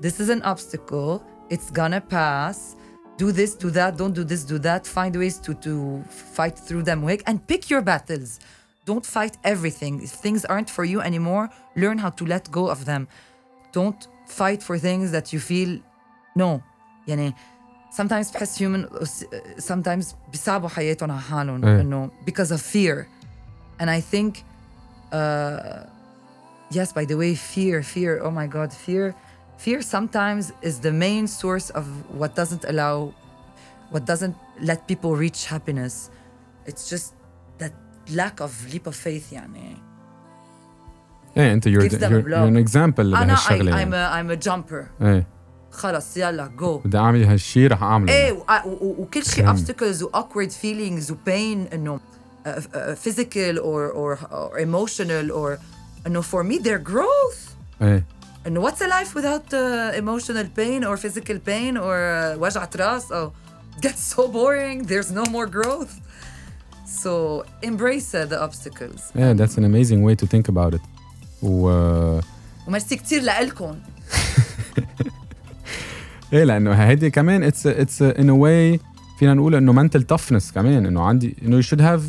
this 0.06 0.16
is 0.24 0.28
an 0.36 0.42
obstacle 0.52 1.12
it's 1.54 1.70
gonna 1.80 2.04
pass 2.20 2.58
do 3.18 3.32
this 3.32 3.56
do 3.56 3.70
that 3.70 3.98
don't 3.98 4.14
do 4.14 4.24
this 4.24 4.44
do 4.44 4.58
that 4.58 4.82
find 4.88 5.16
ways 5.16 5.38
to 5.46 5.54
to 5.66 6.04
fight 6.38 6.58
through 6.58 6.84
them 6.84 7.00
Wake 7.04 7.24
and 7.28 7.46
pick 7.48 7.70
your 7.70 7.82
battles 7.82 8.40
don't 8.86 9.06
fight 9.06 9.38
everything 9.44 10.02
if 10.02 10.12
things 10.26 10.44
aren't 10.46 10.70
for 10.70 10.84
you 10.84 11.00
anymore 11.02 11.50
learn 11.76 11.98
how 11.98 12.10
to 12.10 12.26
let 12.26 12.50
go 12.52 12.68
of 12.70 12.86
them 12.86 13.08
don't 13.72 14.08
fight 14.28 14.62
for 14.64 14.78
things 14.78 15.12
that 15.12 15.32
you 15.34 15.40
feel 15.40 15.80
no 16.36 16.62
يعني 17.08 17.34
sometimes 17.92 18.32
بحس 18.32 18.58
human 18.58 18.88
sometimes 19.60 20.16
بيصعبوا 20.32 20.70
حياتهم 20.70 21.12
على 21.12 21.22
حالهم 21.22 21.66
إيه. 21.66 21.82
انه 21.82 22.10
because 22.26 22.52
of 22.52 22.62
fear 22.62 23.06
and 23.80 23.90
I 23.90 24.02
think 24.02 24.44
uh, 25.12 25.86
yes 26.72 26.92
by 26.92 27.06
the 27.06 27.16
way 27.18 27.36
fear 27.36 27.84
fear 27.84 28.22
oh 28.24 28.32
my 28.32 28.48
god 28.48 28.74
fear 28.74 29.14
fear 29.66 29.82
sometimes 29.96 30.44
is 30.70 30.76
the 30.88 30.94
main 31.06 31.26
source 31.42 31.68
of 31.80 31.86
what 32.20 32.32
doesn't 32.42 32.64
allow 32.72 32.96
what 33.94 34.04
doesn't 34.12 34.36
let 34.70 34.80
people 34.92 35.12
reach 35.26 35.40
happiness 35.54 35.96
it's 36.70 36.84
just 36.94 37.08
that 37.62 37.74
lack 38.20 38.36
of 38.46 38.52
leap 38.74 38.86
of 38.88 38.96
faith 39.08 39.34
يعني 39.34 39.78
ايه 41.38 41.54
انت 41.54 41.68
you're, 41.68 41.82
Gives 41.88 41.94
them 42.00 42.04
a 42.04 42.10
you're, 42.10 42.22
block. 42.22 42.44
you're 42.44 42.58
an 42.58 42.68
example 42.68 43.00
انا 43.00 43.18
I, 43.18 43.28
لهالشغله 43.28 43.72
I'm 43.72 43.94
يعني. 43.94 44.30
a, 44.30 44.34
I'm 44.36 44.40
a 44.42 44.46
jumper 44.50 45.04
ايه 45.04 45.28
خلص 45.72 46.18
يلا 46.18 46.52
go 46.60 46.88
بدي 46.88 46.98
اعمل 46.98 47.24
هالشيء 47.24 47.68
رح 47.72 47.84
اعمله 47.84 48.14
ايه 48.14 48.32
و- 48.32 48.38
و- 48.66 48.70
و- 48.70 48.96
وكل 49.02 49.24
شيء 49.26 49.44
كلام. 49.44 49.58
obstacles 49.58 50.02
و 50.02 50.10
awkward 50.12 50.50
feelings 50.52 51.12
و 51.12 51.16
pain 51.28 51.74
انه 51.74 52.00
uh, 52.00 52.50
uh, 52.50 52.60
physical 53.06 53.58
or, 53.58 53.92
or 53.94 54.18
or 54.32 54.60
emotional 54.60 55.32
or 55.32 55.60
انه 56.08 56.22
for 56.22 56.44
me 56.44 56.60
they're 56.64 56.90
growth 56.92 57.52
ايه 57.82 58.06
انه 58.48 58.68
what's 58.70 58.82
a 58.82 58.88
life 58.88 59.16
without 59.16 59.54
uh, 59.54 59.98
emotional 59.98 60.48
pain 60.60 60.84
or 60.84 60.98
physical 60.98 61.38
pain 61.48 61.78
or 61.78 61.98
uh, 61.98 62.40
وجعة 62.42 62.70
راس 62.76 63.14
or 63.14 63.32
it 63.78 63.82
gets 63.88 64.16
so 64.16 64.28
boring 64.28 64.84
there's 64.88 65.12
no 65.12 65.24
more 65.32 65.48
growth 65.48 65.94
so 67.04 67.44
embrace 67.70 68.10
uh, 68.14 68.26
the 68.32 68.40
obstacles 68.48 69.02
yeah 69.16 69.34
that's 69.40 69.58
an 69.58 69.66
amazing 69.72 70.02
way 70.08 70.16
to 70.16 70.26
think 70.28 70.48
about 70.48 70.74
it 70.74 70.82
و 71.42 71.70
وميرسي 72.68 72.96
كثير 72.96 73.22
لإلكم 73.22 73.76
ايه 76.34 76.44
لانه 76.44 76.74
هيدي 76.74 77.10
كمان 77.10 77.44
اتس 77.44 77.68
اتس 77.68 78.02
ان 78.02 78.30
ا 78.30 78.34
واي 78.34 78.80
فينا 79.20 79.34
نقول 79.34 79.56
انه 79.56 79.88
mental 79.88 80.02
toughness 80.14 80.54
كمان 80.54 80.86
انه 80.86 81.02
عندي 81.02 81.36
انه 81.46 81.62
you 81.62 81.66
should 81.66 81.80
have 81.82 82.02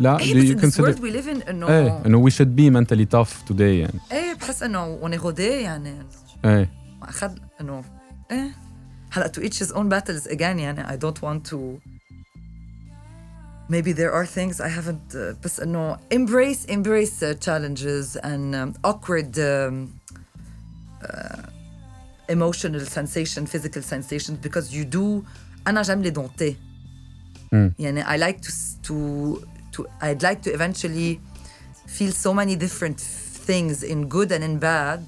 لا 0.00 0.18
do 0.18 0.20
ايه 0.20 0.32
you 0.54 0.56
بس 0.56 0.64
in 0.64 0.72
this 0.72 0.76
consider 0.76 0.86
world 0.86 0.98
we 1.00 1.12
live 1.16 1.28
in 1.44 1.48
انه 1.48 1.68
ايه 1.68 2.02
انه 2.06 2.28
we 2.28 2.32
should 2.32 2.52
be 2.58 2.70
mentally 2.76 3.06
tough 3.16 3.48
today 3.52 3.60
يعني 3.60 4.00
ايه 4.12 4.34
بحس 4.34 4.62
انه 4.62 5.00
on 5.00 5.12
est 5.18 5.22
rodé 5.22 5.40
يعني 5.40 5.94
ايه 6.44 6.70
ما 7.00 7.08
اخذ 7.08 7.30
انه 7.60 7.84
ايه 8.30 8.50
هلا 9.12 9.32
to 9.36 9.40
each 9.40 9.56
his 9.66 9.72
own 9.72 9.88
battles 9.90 10.30
again 10.32 10.40
يعني 10.40 10.84
I 10.88 10.96
don't 11.00 11.18
want 11.22 11.50
to 11.52 11.56
maybe 13.68 13.92
there 13.92 14.12
are 14.12 14.26
things 14.26 14.60
I 14.60 14.68
haven't 14.68 15.14
uh, 15.14 15.18
بس 15.44 15.60
انه 15.60 15.96
embrace 15.96 16.66
embrace 16.68 17.22
uh, 17.22 17.34
challenges 17.46 18.16
and 18.22 18.54
um, 18.54 18.74
awkward 18.90 19.38
um, 19.38 19.88
uh, 21.02 21.42
emotional 22.28 22.84
sensation 22.98 23.42
physical 23.54 23.82
sensations 23.94 24.36
because 24.46 24.66
you 24.74 24.84
do 24.96 25.24
انا 25.66 25.82
j'aime 25.82 26.02
les 26.06 26.12
dompter 26.18 26.54
Mm. 27.54 27.70
يعني 27.78 28.04
I 28.04 28.16
like 28.18 28.40
to 28.40 28.48
s- 28.48 28.76
to 28.88 28.94
to 29.74 29.86
I'd 30.02 30.22
like 30.28 30.40
to 30.46 30.50
eventually 30.58 31.10
feel 31.96 32.12
so 32.26 32.30
many 32.40 32.54
different 32.66 33.00
things 33.48 33.82
in 33.92 33.98
good 34.16 34.30
and 34.36 34.42
in 34.48 34.54
bad 34.58 35.00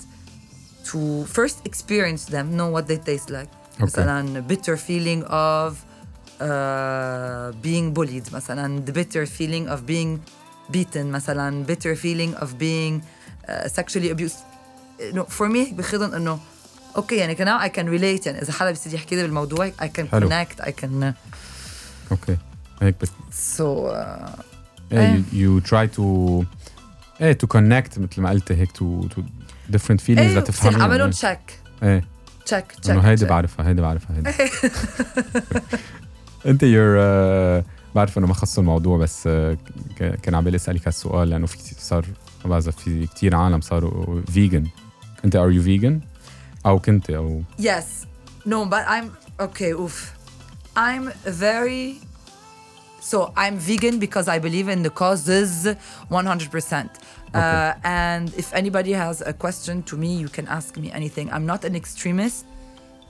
to 0.90 0.98
first 1.36 1.56
experience 1.70 2.22
them 2.34 2.46
know 2.59 2.68
what 2.76 2.84
they 2.90 2.98
taste 3.11 3.30
like 3.38 3.50
Okay. 3.80 3.84
مثلا 3.84 4.40
bitter 4.48 4.76
feeling 4.76 5.22
of 5.24 5.70
uh, 6.40 7.52
being 7.62 7.92
bullied 7.94 8.32
مثلا 8.32 8.84
the 8.86 8.92
bitter 8.92 9.24
feeling 9.26 9.68
of 9.68 9.86
being 9.86 10.18
beaten 10.72 11.06
مثلا 11.12 11.64
bitter 11.66 11.94
feeling 11.94 12.34
of 12.42 12.59
being 12.59 13.02
uh, 13.48 13.68
sexually 13.68 14.11
abused 14.11 14.38
no, 15.12 15.24
for 15.24 15.48
me 15.48 15.72
بخدن 15.74 16.14
انه 16.14 16.38
اوكي 16.96 17.16
يعني 17.16 17.34
كان 17.34 17.59
I 17.59 17.72
can 17.72 17.86
relate 18.00 18.26
يعني 18.26 18.42
اذا 18.42 18.52
حدا 18.52 18.70
بيصير 18.70 18.94
يحكي 18.94 19.16
لي 19.16 19.22
بالموضوع 19.22 19.70
I 19.70 19.84
can 19.98 20.06
حلو. 20.12 20.28
connect 20.28 20.61
I 20.64 20.68
can 20.82 21.12
اوكي 22.11 22.36
هيك 22.82 22.94
بت 23.00 23.11
so 23.59 23.90
uh, 23.90 24.42
إيه 24.93 25.21
you, 25.21 25.35
you 25.35 25.65
try 25.69 25.95
to 25.97 26.01
إيه 27.21 27.37
to 27.43 27.47
connect 27.47 27.99
مثل 27.99 28.21
ما 28.21 28.29
قلت 28.29 28.51
هيك 28.51 28.69
to 28.69 29.07
to 29.13 29.21
different 29.75 29.99
feelings 30.01 30.19
إيه 30.19 30.37
لتفهميهم 30.37 30.81
عملهم 30.81 31.01
إيه 31.01 31.11
تشيك 31.11 31.39
إيه 31.83 32.03
تشيك 32.45 32.71
تشيك 32.71 32.89
انه 32.95 33.01
هيدي 33.01 33.25
بعرفها 33.25 33.67
هيدي 33.67 33.81
بعرفها 33.81 34.17
هيدي 34.17 34.29
أنت 36.45 36.63
يور 36.63 36.97
بعرف 37.95 38.17
إنه 38.17 38.27
ما 38.27 38.33
خصوا 38.33 38.63
الموضوع 38.63 38.97
بس 38.97 39.27
آه، 39.27 39.57
كان 39.97 40.35
عم 40.35 40.43
بالي 40.43 40.55
أسألك 40.55 40.87
هالسؤال 40.87 41.29
لأنه 41.29 41.45
في 41.47 41.57
صار 41.79 42.05
ما 42.45 42.49
بعرف 42.49 42.69
في 42.69 43.07
كثير 43.07 43.35
عالم 43.35 43.61
صاروا 43.61 44.21
فيجن 44.21 44.67
أنت 45.25 45.35
ار 45.35 45.51
يو 45.51 45.63
فيجن 45.63 45.99
أو 46.65 46.79
كنت 46.79 47.09
أو 47.09 47.41
Yes. 47.61 48.05
No, 48.45 48.65
but 48.65 48.83
I'm 48.87 49.07
okay. 49.39 49.71
Oof. 49.73 49.97
I'm 50.75 51.05
very. 51.43 52.12
So 53.03 53.33
I'm 53.35 53.57
vegan 53.57 53.99
because 53.99 54.29
I 54.29 54.39
believe 54.39 54.69
in 54.69 54.81
the 54.81 54.89
causes 54.89 55.67
100%. 56.09 56.85
Okay. 56.85 56.95
Uh, 57.33 57.73
and 57.83 58.33
if 58.37 58.53
anybody 58.53 58.93
has 58.93 59.21
a 59.21 59.33
question 59.33 59.83
to 59.83 59.97
me, 59.97 60.15
you 60.15 60.29
can 60.29 60.47
ask 60.47 60.77
me 60.77 60.89
anything. 60.89 61.29
I'm 61.29 61.45
not 61.45 61.65
an 61.65 61.75
extremist, 61.75 62.45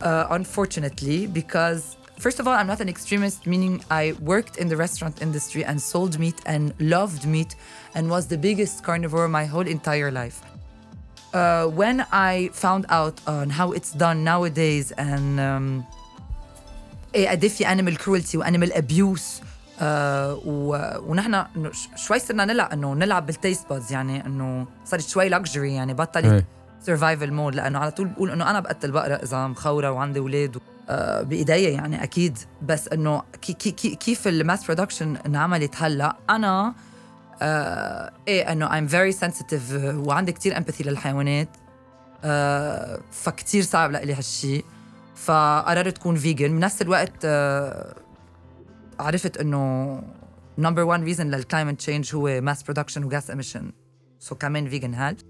uh, 0.01 0.25
unfortunately, 0.31 1.27
because 1.27 1.95
first 2.17 2.39
of 2.39 2.47
all, 2.47 2.55
I'm 2.55 2.65
not 2.65 2.81
an 2.81 2.89
extremist, 2.89 3.45
meaning 3.45 3.85
I 3.91 4.15
worked 4.19 4.57
in 4.57 4.67
the 4.67 4.75
restaurant 4.75 5.21
industry 5.21 5.63
and 5.63 5.79
sold 5.79 6.17
meat 6.17 6.41
and 6.47 6.73
loved 6.79 7.27
meat 7.27 7.55
and 7.93 8.09
was 8.09 8.25
the 8.25 8.37
biggest 8.37 8.83
carnivore 8.83 9.27
my 9.27 9.45
whole 9.45 9.67
entire 9.67 10.09
life. 10.09 10.41
Uh, 11.35 11.67
when 11.67 12.03
I 12.11 12.49
found 12.51 12.87
out 12.89 13.21
on 13.27 13.51
how 13.51 13.73
it's 13.73 13.91
done 13.91 14.23
nowadays 14.23 14.91
and 14.93 15.39
um, 15.39 15.85
a 17.13 17.37
defi 17.37 17.63
animal 17.63 17.95
cruelty, 17.95 18.39
animal 18.41 18.69
abuse, 18.75 19.41
آه 19.82 20.39
ونحن 21.07 21.43
شوي 21.95 22.19
صرنا 22.19 22.45
نلعب 22.45 22.71
إنه 22.71 22.93
نلعب 22.93 23.26
بالتيست 23.26 23.69
بادز 23.69 23.91
يعني 23.91 24.26
إنه 24.26 24.67
صارت 24.86 25.07
شوي 25.07 25.30
لكجري 25.30 25.74
يعني 25.74 25.93
بطلت 25.93 26.45
سرفايفل 26.82 27.34
مود 27.34 27.55
لأنه 27.55 27.80
على 27.80 27.91
طول 27.91 28.07
بقول 28.07 28.32
إنه 28.32 28.49
أنا 28.49 28.59
بقتل 28.59 28.91
بقرة 28.91 29.13
إذا 29.13 29.47
مخوره 29.47 29.91
وعندي 29.91 30.19
أولاد 30.19 30.57
آه 30.89 31.21
بإيديا 31.21 31.69
يعني 31.69 32.03
أكيد. 32.03 32.38
بس 32.61 32.88
إنه 32.88 33.24
كي 33.41 33.53
كي 33.53 33.71
كي 33.71 33.95
كيف 33.95 34.28
الماس 34.28 34.65
برودكشن 34.65 35.17
انعملت 35.17 35.76
هلأ؟ 35.78 36.15
أنا 36.30 36.74
آه 37.41 38.11
إيه 38.28 38.51
إنه 38.51 38.67
I'm 38.69 38.91
very 38.91 39.17
sensitive 39.19 39.74
آه، 39.74 39.97
وعندي 39.97 40.32
كتير 40.32 40.57
امباثي 40.57 40.84
للحيوانات 40.84 41.49
آه 42.24 42.99
فكتير 43.11 43.63
صعب 43.63 43.91
لإلي 43.91 44.13
هالشيء 44.13 44.65
فقررت 45.15 45.97
كون 45.97 46.15
فيجن 46.15 46.47
بنفس 46.47 46.82
الوقت 46.82 47.13
آه 47.26 47.95
عرفت 49.04 49.38
إنه 49.38 50.04
نمبر 50.58 50.82
1 50.82 51.04
ريزن 51.04 51.28
للكلايمت 51.28 51.80
تشينج 51.80 52.16
هو 52.16 52.41
ماس 52.41 52.64
برودكشن 52.64 53.04
وجاس 53.04 53.32
اميشن 53.32 53.72
سو 54.20 54.36
كمان 54.36 54.70
فيجن 54.70 54.93
هيلث 54.93 55.22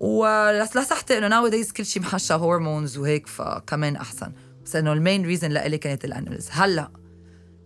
ولصحت 0.00 1.10
إنه 1.10 1.28
ناو 1.28 1.48
دايز 1.48 1.72
كل 1.72 1.84
شيء 1.84 2.02
محشى 2.02 2.34
هرمونز 2.34 2.98
وهيك 2.98 3.26
فكمان 3.26 3.96
أحسن. 3.96 4.32
بس 4.64 4.76
إنه 4.76 4.92
المين 4.92 5.26
ريزن 5.26 5.50
لإلي 5.50 5.78
كانت 5.78 6.04
الانيمالز 6.04 6.48
هلأ 6.52 6.90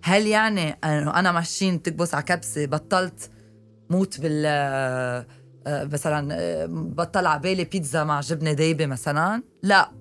هل 0.03 0.27
يعني 0.27 0.71
إنه 0.71 1.19
أنا 1.19 1.33
ماشيين 1.33 1.83
تكبس 1.83 2.15
على 2.15 2.23
كبسة 2.23 2.67
بطلت 2.67 3.31
موت 3.91 4.21
بال 4.21 4.43
آه، 4.47 5.85
مثلا 5.85 6.35
آه، 6.35 6.67
بطل 6.67 7.27
على 7.27 7.41
بالي 7.41 7.65
بيتزا 7.65 8.05
مع 8.05 8.21
جبنة 8.21 8.53
دايبة 8.53 8.87
مثلا؟ 8.87 9.43
لا. 9.63 10.00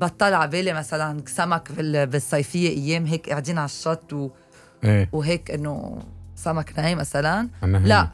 بطل 0.00 0.34
على 0.34 0.50
بالي 0.50 0.72
مثلا 0.72 1.22
سمك 1.26 1.72
بال- 1.72 2.06
بالصيفية 2.06 2.68
أيام 2.68 3.06
هيك 3.06 3.30
قاعدين 3.30 3.58
على 3.58 3.64
الشط 3.64 4.12
و... 4.12 4.30
إيه. 4.84 5.08
وهيك 5.12 5.50
إنه 5.50 5.98
سمك 6.36 6.72
ناي 6.78 6.94
مثلا. 6.94 7.48
لا. 7.62 8.08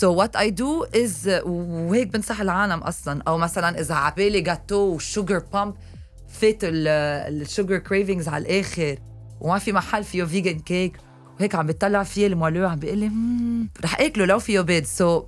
So 0.00 0.06
what 0.20 0.36
I 0.40 0.50
do 0.50 0.96
is 0.96 1.28
وهيك 1.46 2.08
بنصح 2.08 2.40
العالم 2.40 2.78
أصلا. 2.80 3.22
أو 3.28 3.38
مثلا 3.38 3.80
إذا 3.80 3.94
عبالي 3.94 4.40
جاتو 4.40 4.76
وشوجر 4.76 5.38
بامب 5.52 5.74
فات 6.28 6.58
الشوجر 6.62 7.78
كريفينجز 7.78 8.28
على 8.28 8.42
الآخر. 8.44 8.98
وما 9.40 9.58
في 9.58 9.72
محل 9.72 10.04
فيه 10.04 10.24
فيجن 10.24 10.58
كيك 10.58 10.96
وهيك 11.38 11.54
عم 11.54 11.66
بيطلع 11.66 12.02
فيه 12.02 12.26
المولو 12.26 12.68
عم 12.68 12.78
بيقول 12.78 12.98
لي 12.98 13.08
"مم، 13.08 13.68
رح 13.84 14.00
أكله 14.00 14.24
لو 14.24 14.38
فيه 14.38 14.60
بيض 14.60 14.84
so 14.84 15.24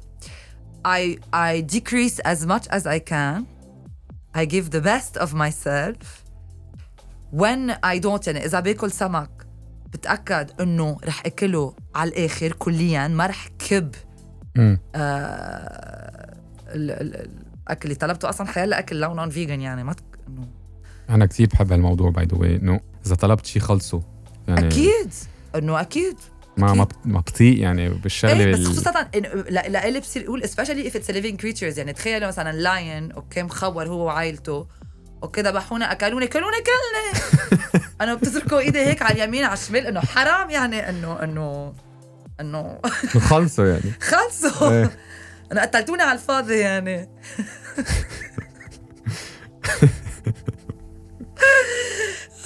I 0.86 1.18
I 1.34 1.62
decrease 1.76 2.20
as 2.32 2.46
much 2.46 2.66
as 2.76 2.82
I 2.86 2.98
can. 3.12 3.44
I 4.36 4.44
give 4.44 4.70
the 4.70 4.80
best 4.80 5.20
of 5.22 5.28
myself 5.34 6.06
when 7.32 7.70
I 7.84 7.98
don't 7.98 8.26
يعني 8.26 8.44
إذا 8.44 8.60
باكل 8.60 8.90
سمك 8.90 9.30
بتأكد 9.92 10.50
إنه 10.60 10.96
رح 11.04 11.26
أكله 11.26 11.74
على 11.94 12.10
الآخر 12.10 12.52
كليا 12.52 13.08
ما 13.08 13.26
رح 13.26 13.48
كب. 13.58 13.94
آه 14.56 16.36
ال- 16.68 16.90
ال- 16.90 17.28
الأكل. 17.66 17.84
اللي 17.84 17.94
طلبته 17.94 18.28
أصلا 18.28 18.46
حيلا 18.46 18.78
اكل 18.78 19.00
لو 19.00 19.14
نون 19.14 19.30
فيجن 19.30 19.60
يعني 19.60 19.84
ما 19.84 19.92
تك... 19.92 20.04
إنه. 20.28 20.48
أنا 21.10 21.26
كثير 21.26 21.46
بحب 21.48 21.72
هالموضوع 21.72 22.10
باي 22.10 22.24
ذا 22.24 22.36
واي 22.38 22.56
إنه 22.56 22.80
إذا 23.06 23.14
طلبت 23.14 23.46
شيء 23.46 23.62
خلصه. 23.62 24.02
يعني 24.48 24.66
أكيد. 24.66 25.12
إنه 25.56 25.80
أكيد. 25.80 26.16
ما 26.56 26.86
ما 27.04 27.20
بطيء 27.20 27.58
يعني 27.58 27.88
بالشغلة 27.88 28.44
إيه 28.44 28.52
بس 28.52 28.66
خصوصا 28.66 29.10
لإلي 29.50 30.00
بصير 30.00 30.40
especially 30.42 30.90
if 30.90 30.94
it's 30.94 31.10
a 31.10 31.12
living 31.12 31.36
creatures 31.42 31.78
يعني. 31.78 31.92
تخيلوا 31.92 32.28
مثلا 32.28 32.52
لاين 32.52 33.12
أوكي 33.12 33.42
مخور 33.42 33.88
هو 33.88 34.06
وعائلته. 34.06 34.66
أوكي 35.22 35.40
ذبحونا 35.40 35.92
أكلوني 35.92 36.26
كلوني 36.26 36.56
كلني. 36.56 37.22
أنا 38.00 38.14
بتتركوا 38.14 38.58
إيدي 38.58 38.78
هيك 38.78 39.02
على 39.02 39.14
اليمين 39.14 39.44
على 39.44 39.54
الشمال 39.54 39.86
إنه 39.86 40.00
حرام 40.00 40.50
يعني 40.50 40.88
انه 40.88 41.22
انه 41.22 41.74
إنه 42.40 42.80
خلصه 43.20 43.66
يعني. 43.66 43.92
خلصوا. 44.10 44.70
إيه. 44.70 44.90
أنا 45.52 45.62
قتلتوني 45.62 46.02
على 46.02 46.18
الفاضي 46.18 46.58
يعني. 46.58 47.08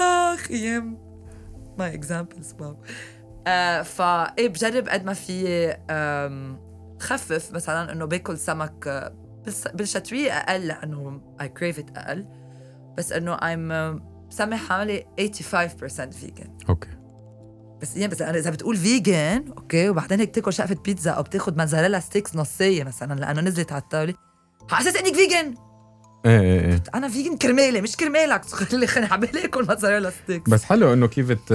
آخ 0.01 0.51
أيام 0.51 0.99
ماي 1.79 1.95
اكزامبلز 1.95 2.55
واو 2.61 2.77
آه 3.47 3.83
فا 3.83 4.35
إيه 4.39 4.49
بجرب 4.49 4.89
قد 4.89 5.05
ما 5.05 5.13
في 5.13 5.77
خفف 7.01 7.53
مثلا 7.53 7.93
إنه 7.93 8.05
باكل 8.05 8.39
سمك 8.39 8.89
آه، 8.89 9.15
بالشتوية 9.75 10.33
أقل 10.33 10.67
لأنه 10.67 11.21
اي 11.41 11.49
كريف 11.49 11.79
ات 11.79 11.99
أقل. 11.99 12.27
بس 12.99 13.13
إنه 13.13 13.37
I'm 13.37 14.01
بسمي 14.31 14.57
حالي 14.57 15.07
85% 15.21 16.11
فيجن 16.11 16.59
أوكي. 16.69 16.89
بس 17.83 17.97
يعني 17.97 18.13
بس 18.13 18.23
إذا 18.23 18.51
بتقول 18.51 18.77
فيجن 18.77 19.45
أوكي 19.57 19.89
وبعدين 19.89 20.21
هيك 20.21 20.35
تاكل 20.35 20.53
شقفة 20.53 20.77
بيتزا 20.85 21.11
أو 21.11 21.23
بتاخذ 21.23 21.59
موزاريلا 21.59 22.01
ستيكس 22.01 22.37
نصية 22.37 22.85
مثلا 22.85 23.15
لأنه 23.21 23.41
نزلت 23.41 23.73
على 23.73 23.83
الطاولة 23.83 24.15
على 24.71 24.89
أساس 24.89 24.97
إنك 24.97 25.15
فيجن 25.15 25.55
إيه 26.27 26.41
إيه 26.41 26.61
إيه. 26.61 26.83
أنا 26.95 27.09
فيجن 27.09 27.37
كرمالي 27.37 27.81
مش 27.81 27.97
كرمالك 27.97 28.45
خلي 28.45 28.87
خلي 28.87 29.07
عبالي 29.07 29.45
أكل 29.45 29.67
موزاريلا 29.67 30.11
ستيكس 30.11 30.51
بس 30.51 30.65
حلو 30.65 30.93
إنه 30.93 31.07
كيف 31.07 31.29
بت 31.29 31.53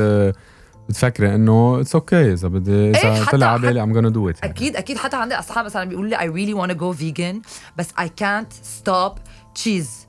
بتفكري 0.89 1.35
إنه 1.35 1.81
اتس 1.81 1.95
أوكي 1.95 2.33
إذا 2.33 2.47
بدي 2.47 2.71
إيه، 2.71 2.91
إذا 2.91 3.25
طلع 3.25 3.47
على 3.47 3.61
بالي 3.61 3.83
ام 3.83 3.93
gonna 3.93 4.13
do 4.13 4.35
it 4.35 4.39
يعني. 4.41 4.53
أكيد 4.53 4.75
أكيد 4.75 4.97
حتى 4.97 5.15
عندي 5.15 5.35
أصحاب 5.35 5.65
مثلا 5.65 5.83
بيقولوا 5.83 6.09
لي 6.09 6.17
I 6.17 6.21
really 6.21 6.55
wanna 6.61 6.79
go 6.79 6.99
vegan 7.01 7.49
بس 7.77 7.87
I 7.89 8.05
can't 8.05 8.53
stop 8.53 9.19
cheese. 9.59 10.07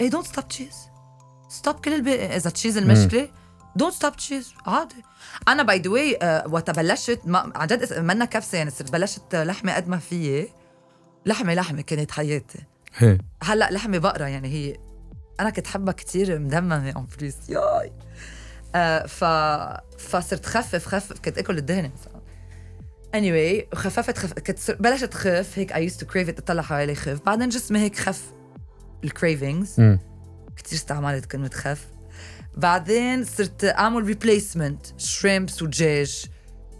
إيه 0.00 0.10
don't 0.10 0.26
stop 0.26 0.44
cheese. 0.56 0.76
Stop 1.60 1.80
كل 1.84 1.92
الباقي 1.92 2.36
إذا 2.36 2.50
تشيز 2.50 2.78
المشكلة 2.78 3.28
don't 3.82 3.94
stop 3.94 4.12
cheese. 4.12 4.68
عادي. 4.68 5.04
أنا 5.48 5.62
باي 5.62 5.78
ذا 5.78 5.90
واي 5.90 6.18
وقت 6.48 6.70
بلشت 6.70 7.20
عن 7.26 7.66
جد 7.66 7.98
منا 7.98 8.24
كبسة 8.24 8.58
يعني 8.58 8.70
صرت 8.70 8.92
بلشت 8.92 9.34
لحمة 9.34 9.74
قد 9.74 9.88
ما 9.88 9.96
فيي. 9.96 10.48
لحمه 11.26 11.54
لحمة 11.54 11.80
كانت 11.80 12.10
حياتي. 12.10 12.58
هلأ 13.42 13.70
لحمة 13.70 13.98
بقرة 13.98 14.24
يعني 14.24 14.48
هي. 14.48 14.76
أنا 15.40 15.50
كنت 15.50 15.66
حبها 15.66 15.92
كتير 15.92 16.38
مدممة 16.38 16.90
اون 16.90 17.06
بليس 17.18 17.36
ياي. 17.48 17.92
آه 18.74 19.06
ف 19.06 19.24
فصرت 19.98 20.46
خفف 20.46 20.86
خفف 20.86 21.20
كنت 21.20 21.38
اكل 21.38 21.58
الدهنه 21.58 21.92
مثلا 22.00 22.22
anyway 23.16 23.74
خففت 23.74 24.18
خف... 24.18 24.32
كنت 24.32 24.70
بلشت 24.70 25.14
خف 25.14 25.58
هيك 25.58 25.72
I 25.72 25.92
used 25.92 25.98
to 25.98 26.04
crave 26.04 26.34
it 26.34 26.38
اطلع 26.38 26.62
حوالي 26.62 26.94
خف. 26.94 27.20
بعدين 27.26 27.48
جسمي 27.48 27.78
هيك 27.78 27.98
خف 27.98 28.22
الكريفينجز 29.04 29.80
مم. 29.80 29.98
كثير 30.56 30.78
استعملت 30.78 31.24
كلمة 31.26 31.50
خف 31.54 31.86
بعدين 32.56 33.24
صرت 33.24 33.64
أعمل 33.64 34.04
ريبليسمنت 34.04 34.86
شريمبس 35.00 35.62
ودجاج. 35.62 36.24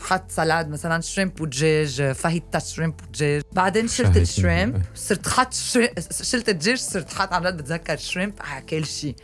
حط 0.01 0.31
سلاد 0.31 0.69
مثلا 0.69 1.01
شريمب 1.01 1.41
ودجاج 1.41 2.13
فاهيتا 2.13 2.59
شريمب 2.59 2.95
ودجاج. 3.03 3.43
بعدين 3.53 3.89
شلت. 3.89 4.17
الشريمب 4.17 4.83
صرت 4.95 5.29
حط 5.29 5.55
شري... 5.55 5.91
شلت 6.23 6.49
الدجاج 6.49 6.79
صرت 6.79 7.13
حط 7.13 7.33
عم 7.33 7.43
بتذكر 7.43 7.97
شريمب 7.97 8.35
على 8.41 8.65
كل 8.65 8.87
شيء 8.87 9.17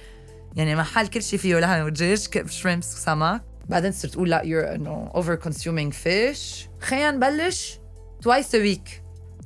يعني 0.56 0.76
محل 0.76 1.06
كل 1.06 1.22
شيء 1.22 1.38
فيه 1.38 1.58
لحم 1.58 1.82
ودجاج 1.82 2.48
شريمبس 2.50 2.94
وسمك 2.94 3.42
بعدين 3.68 3.92
صرت 3.92 4.14
أقول 4.14 4.30
لا 4.30 4.42
you're 4.42 4.74
انه 4.74 5.10
اوفر 5.14 5.34
كونسيومينج 5.34 5.92
فيش 5.92 6.68
خلينا 6.80 7.10
نبلش 7.10 7.78
توايس 8.22 8.54
ا 8.54 8.58
ويك 8.58 9.02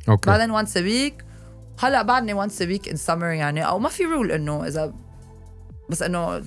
أوكي. 0.09 0.31
بعدين 0.31 0.51
وانس 0.51 0.77
ا 0.77 0.81
ويك 0.81 1.25
هلأ 1.79 2.03
بعدني 2.03 2.33
وانس 2.33 2.63
ا 2.63 2.67
ويك 2.67 2.89
ان 2.89 2.97
سمر 2.97 3.27
يعني 3.27 3.67
أو 3.67 3.79
ما 3.79 3.89
في 3.89 4.05
رول 4.05 4.33
إنه 4.33 4.67
اذا 4.67 4.95
بس 5.91 6.03
إنه 6.03 6.43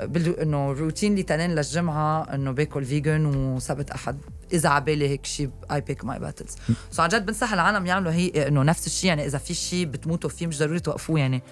بال 0.00 0.40
إنه 0.40 0.72
روتين 0.72 1.14
لي 1.14 1.22
تنين 1.22 1.54
للجمعة 1.54 2.34
إنه 2.34 2.50
باكل 2.50 2.84
فيجن 2.84 3.26
وسبت 3.26 3.90
أحد. 3.90 4.18
إذا 4.52 4.68
على 4.68 5.08
هيك 5.08 5.26
شيء 5.26 5.50
اي 5.72 5.80
بيك 5.80 6.04
ماي 6.04 6.18
باتلز 6.18 6.56
سو 6.90 7.02
عن 7.02 7.08
جد 7.08 7.26
بنصح 7.26 7.52
العالم 7.52 7.86
يعملوا 7.86 8.12
هي 8.12 8.48
إنه 8.48 8.62
نفس 8.62 8.86
الشيء 8.86 9.08
يعني 9.08 9.26
إذا 9.26 9.38
في 9.38 9.54
شيء 9.54 9.86
بتموتوا 9.86 10.30
فيه 10.30 10.46
مش 10.46 10.58
ضروري 10.58 10.80
توقفوه 10.80 11.20
يعني. 11.20 11.42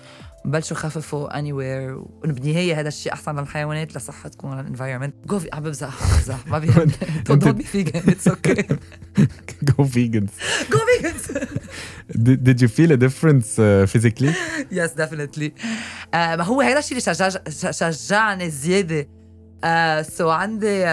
بلشوا 0.44 0.76
خففوا 0.76 1.38
اني 1.38 1.52
وير 1.52 1.94
وبالنهاية 1.96 2.80
هذا 2.80 2.88
الشيء 2.88 3.12
أحسن 3.12 3.38
للحيوانات 3.38 3.96
لصحتكم 3.96 4.48
وللانفايرمنت 4.48 5.14
جو 5.26 5.38
في 5.38 5.48
عم 5.52 5.62
بمزح 5.62 6.02
عم 6.02 6.10
بمزح 6.16 6.46
ما 6.46 6.58
بيهم 6.58 6.90
دونت 7.26 7.48
بي 7.48 7.64
فيجن 7.64 8.10
اتس 8.10 8.28
أوكي 8.28 8.66
جو 9.62 9.84
فيجنز 9.84 10.30
جو 10.72 10.78
فيجنز 10.78 11.52
did 12.48 12.60
you 12.62 12.68
feel 12.68 12.90
a 12.92 12.96
difference 12.96 13.58
uh, 13.58 13.86
physically? 13.92 14.34
yes 14.70 14.90
definitely 14.90 15.52
ما 16.14 16.42
هو 16.42 16.60
هذا 16.60 16.78
الشيء 16.78 16.98
اللي 16.98 17.14
شجع 17.14 17.70
شجعني 17.70 18.50
زيادة. 18.50 19.08
so 20.02 20.30
عندي 20.30 20.68
I 20.68 20.84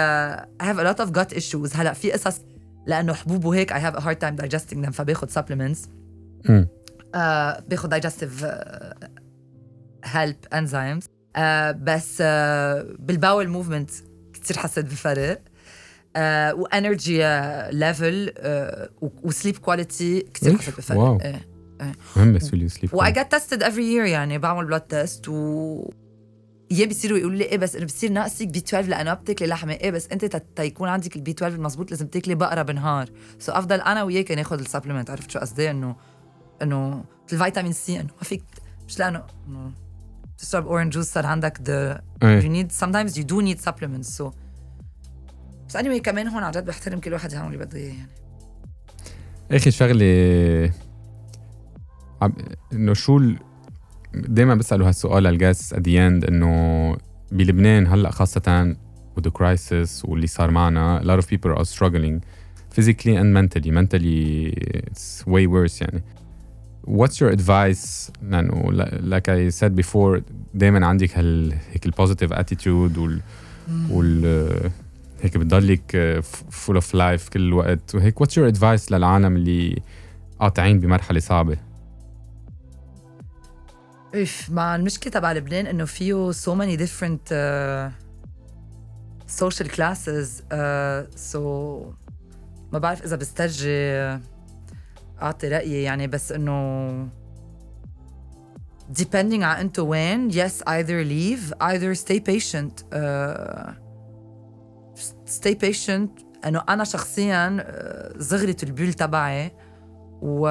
have 0.62 0.78
a 0.78 0.82
lot 0.82 1.00
of 1.00 1.10
gut 1.10 1.34
issues. 1.34 1.76
هلا 1.76 1.92
في 1.92 2.12
قصص 2.12 2.40
لأنه 2.86 3.14
حبوب 3.14 3.44
وهيك 3.44 3.72
I 3.72 3.80
have 3.80 3.94
a 3.94 4.00
hard 4.00 4.16
time 4.16 4.36
digesting 4.36 4.86
them 4.86 4.90
فباخذ 4.90 5.28
supplements. 5.28 5.78
آه 7.14 7.64
باخذ 7.68 8.00
digestive 8.00 8.44
help 10.04 10.36
enzymes 10.54 11.04
بس 11.84 12.18
آه 12.20 12.86
بال 12.98 13.12
bowel 13.12 13.48
movement 13.48 13.90
كثير 14.34 14.58
حسيت 14.58 14.84
بفرق. 14.84 15.42
و 16.52 16.61
energy 16.61 17.18
level 17.70 18.32
و 19.02 19.11
sleep 19.11 19.56
quality 19.58 20.20
كثير؟ 20.20 20.58
حسيت 20.58 20.76
بفرق. 20.78 20.98
wow. 20.98 21.20
إيه. 21.20 21.42
مهم 22.16 22.32
بس 22.32 22.48
will 22.50 22.58
you 22.58 22.78
sleep 22.78 22.94
و 22.94 23.04
I 23.04 23.08
get 23.08 23.26
tested 23.34 23.62
every 23.62 23.94
year 23.94 24.06
يعني 24.06 24.38
بعمل 24.38 24.64
blood 24.66 24.80
test 24.80 25.28
و 25.28 25.90
أيام 26.72 26.88
بيصيروا 26.88 27.18
يقولوا 27.18 27.38
لي 27.38 27.44
إيه 27.44 27.58
بس 27.58 27.76
أنا 27.76 27.84
بصير 27.84 28.12
ناقصك 28.12 28.46
B12 28.46 28.88
لأنه 28.88 29.14
بتاكلي 29.14 29.48
لحمة. 29.48 29.72
إيه 29.72 29.90
بس 29.90 30.08
أنت 30.12 30.42
تيكون 30.56 30.88
عندك 30.88 31.16
ال 31.16 31.30
B12 31.30 31.56
المزبوط 31.56 31.90
لازم 31.90 32.06
تاكلي 32.06 32.34
بقرة 32.34 32.62
بالنهار 32.62 33.08
so 33.38 33.52
أفضل 33.52 33.80
أنا 33.80 34.02
وياك 34.02 34.30
ناخذ 34.32 34.58
ال 34.58 34.63
supplement 34.63 35.10
عرفت 35.10 35.30
شو 35.30 35.38
قصدي؟ 35.38 35.70
انه 35.70 35.96
إنه 36.62 37.04
الفيتامين 37.32 37.72
سي 37.72 38.00
إنه 38.00 38.10
ما 38.16 38.22
فيك 38.22 38.44
مش 38.88 38.98
لأنه 38.98 39.24
إنه 39.48 39.72
تشرب 40.40 40.66
orange 40.66 40.92
juice 40.92 41.06
صار 41.06 41.26
عندك 41.26 41.56
the 41.58 41.98
you 42.22 42.24
إيه 42.24 42.62
need 42.62 42.66
sometimes 42.68 43.12
you 43.16 43.22
do 43.24 43.36
need 43.46 43.60
supplements 43.68 44.18
so. 44.18 44.24
بس 45.68 45.76
anyway 45.76 46.00
كمان 46.02 46.28
هون 46.28 46.42
عن 46.42 46.50
جد 46.50 46.64
بحترم 46.64 47.00
كل 47.00 47.12
واحد 47.12 47.32
يعمل 47.32 47.54
اللي 47.54 47.64
بده 47.64 47.78
إياه 47.78 47.88
يعني. 47.88 48.10
اخر 49.50 49.70
شغلة 49.70 50.72
عم- 52.22 52.34
إنه 52.72 52.94
شو 52.94 53.18
ال... 53.18 53.38
دائما 54.14 54.54
بسألوا 54.54 54.88
هالسؤال 54.88 55.22
لل 55.22 55.34
guests 55.34 55.72
at 55.72 55.88
the 55.88 56.06
end 56.06 56.24
إنه 56.24 56.96
بلبنان 57.32 57.86
هلأ 57.86 58.10
خاصه 58.10 58.76
the 59.20 59.30
crisis 59.30 60.04
واللي 60.04 60.26
صار 60.26 60.50
معنا 60.50 61.00
a 61.00 61.04
lot 61.04 61.22
of 61.24 61.28
people 61.28 61.58
are 61.60 61.64
struggling 61.64 62.20
physically 62.78 63.14
and 63.20 63.34
mentally. 63.38 63.70
Mentally 63.70 64.52
it's 64.86 65.26
way 65.26 65.46
worse 65.46 65.82
يعني. 65.82 66.02
What's 66.86 67.20
your 67.20 67.30
advice 67.32 68.10
لأنه 68.22 68.70
like 69.10 69.28
I 69.28 69.50
said 69.60 69.74
before 69.84 70.20
دائما 70.54 70.86
عندك 70.86 71.18
هال 71.18 71.52
هيك 71.70 71.86
ال 71.86 71.91
positive 71.91 72.32
attitude 72.32 72.66
وال 72.98 73.20
وال 73.90 74.70
هيك 75.22 75.36
بتضلك 75.36 76.20
full 76.50 76.74
of 76.76 76.84
life 76.94 77.28
كل 77.28 77.40
الوقت. 77.40 77.94
وهيك 77.94 78.24
what's 78.24 78.32
your 78.32 78.54
advice 78.56 78.92
للعالم 78.92 79.36
اللي 79.36 79.82
قاطعين 80.40 80.80
بمرحلة 80.80 81.20
صعبة؟ 81.20 81.56
Uff 84.14 84.50
مع 84.50 84.76
المشكلة 84.76 85.12
تبع 85.12 85.32
لبنان 85.32 85.66
إنه 85.66 85.84
فيه 85.84 86.32
so 86.32 86.54
many 86.54 86.76
different 86.80 87.32
uh, 87.32 87.90
social 89.40 89.68
classes 89.68 90.28
uh, 90.40 91.18
so 91.32 91.38
ما 92.72 92.78
بعرف 92.78 93.04
إذا 93.04 93.16
بسترجي 93.16 94.18
أعطي 95.22 95.48
رأيي 95.48 95.82
يعني 95.82 96.06
بس 96.06 96.32
إنه 96.32 97.08
depending 98.98 99.42
على 99.42 99.60
أنتو 99.60 99.86
وين 99.86 100.30
yes 100.32 100.62
either 100.66 101.04
leave 101.04 101.54
either 101.62 101.94
stay 101.94 102.20
patient. 102.20 102.84
uh, 102.92 103.70
stay 105.26 105.54
patient. 105.54 106.24
إنه 106.46 106.62
أنا 106.68 106.84
شخصيا 106.84 107.56
uh, 107.58 108.22
صغرت 108.22 108.62
البول 108.62 108.92
تبعي. 108.92 109.52
و 110.22 110.48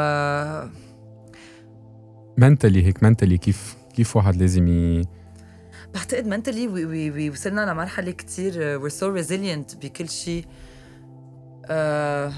منتلي 2.38 2.86
هيك 2.86 3.04
منتلي 3.04 3.38
كيف 3.38 3.76
كيف 3.94 4.16
واحد 4.16 4.36
لازم 4.36 4.68
ي... 4.68 5.04
بعتقد 5.94 6.28
mentally 6.28 6.68
we 6.68 6.86
we 6.86 7.12
we 7.12 7.30
وصلنا 7.30 7.72
لمرحلة 7.72 8.12
كتير 8.12 8.80
we're 8.82 8.94
so 8.94 9.24
resilient 9.24 9.78
بكل 9.78 10.10
شيء. 10.10 10.46
آه 11.66 12.34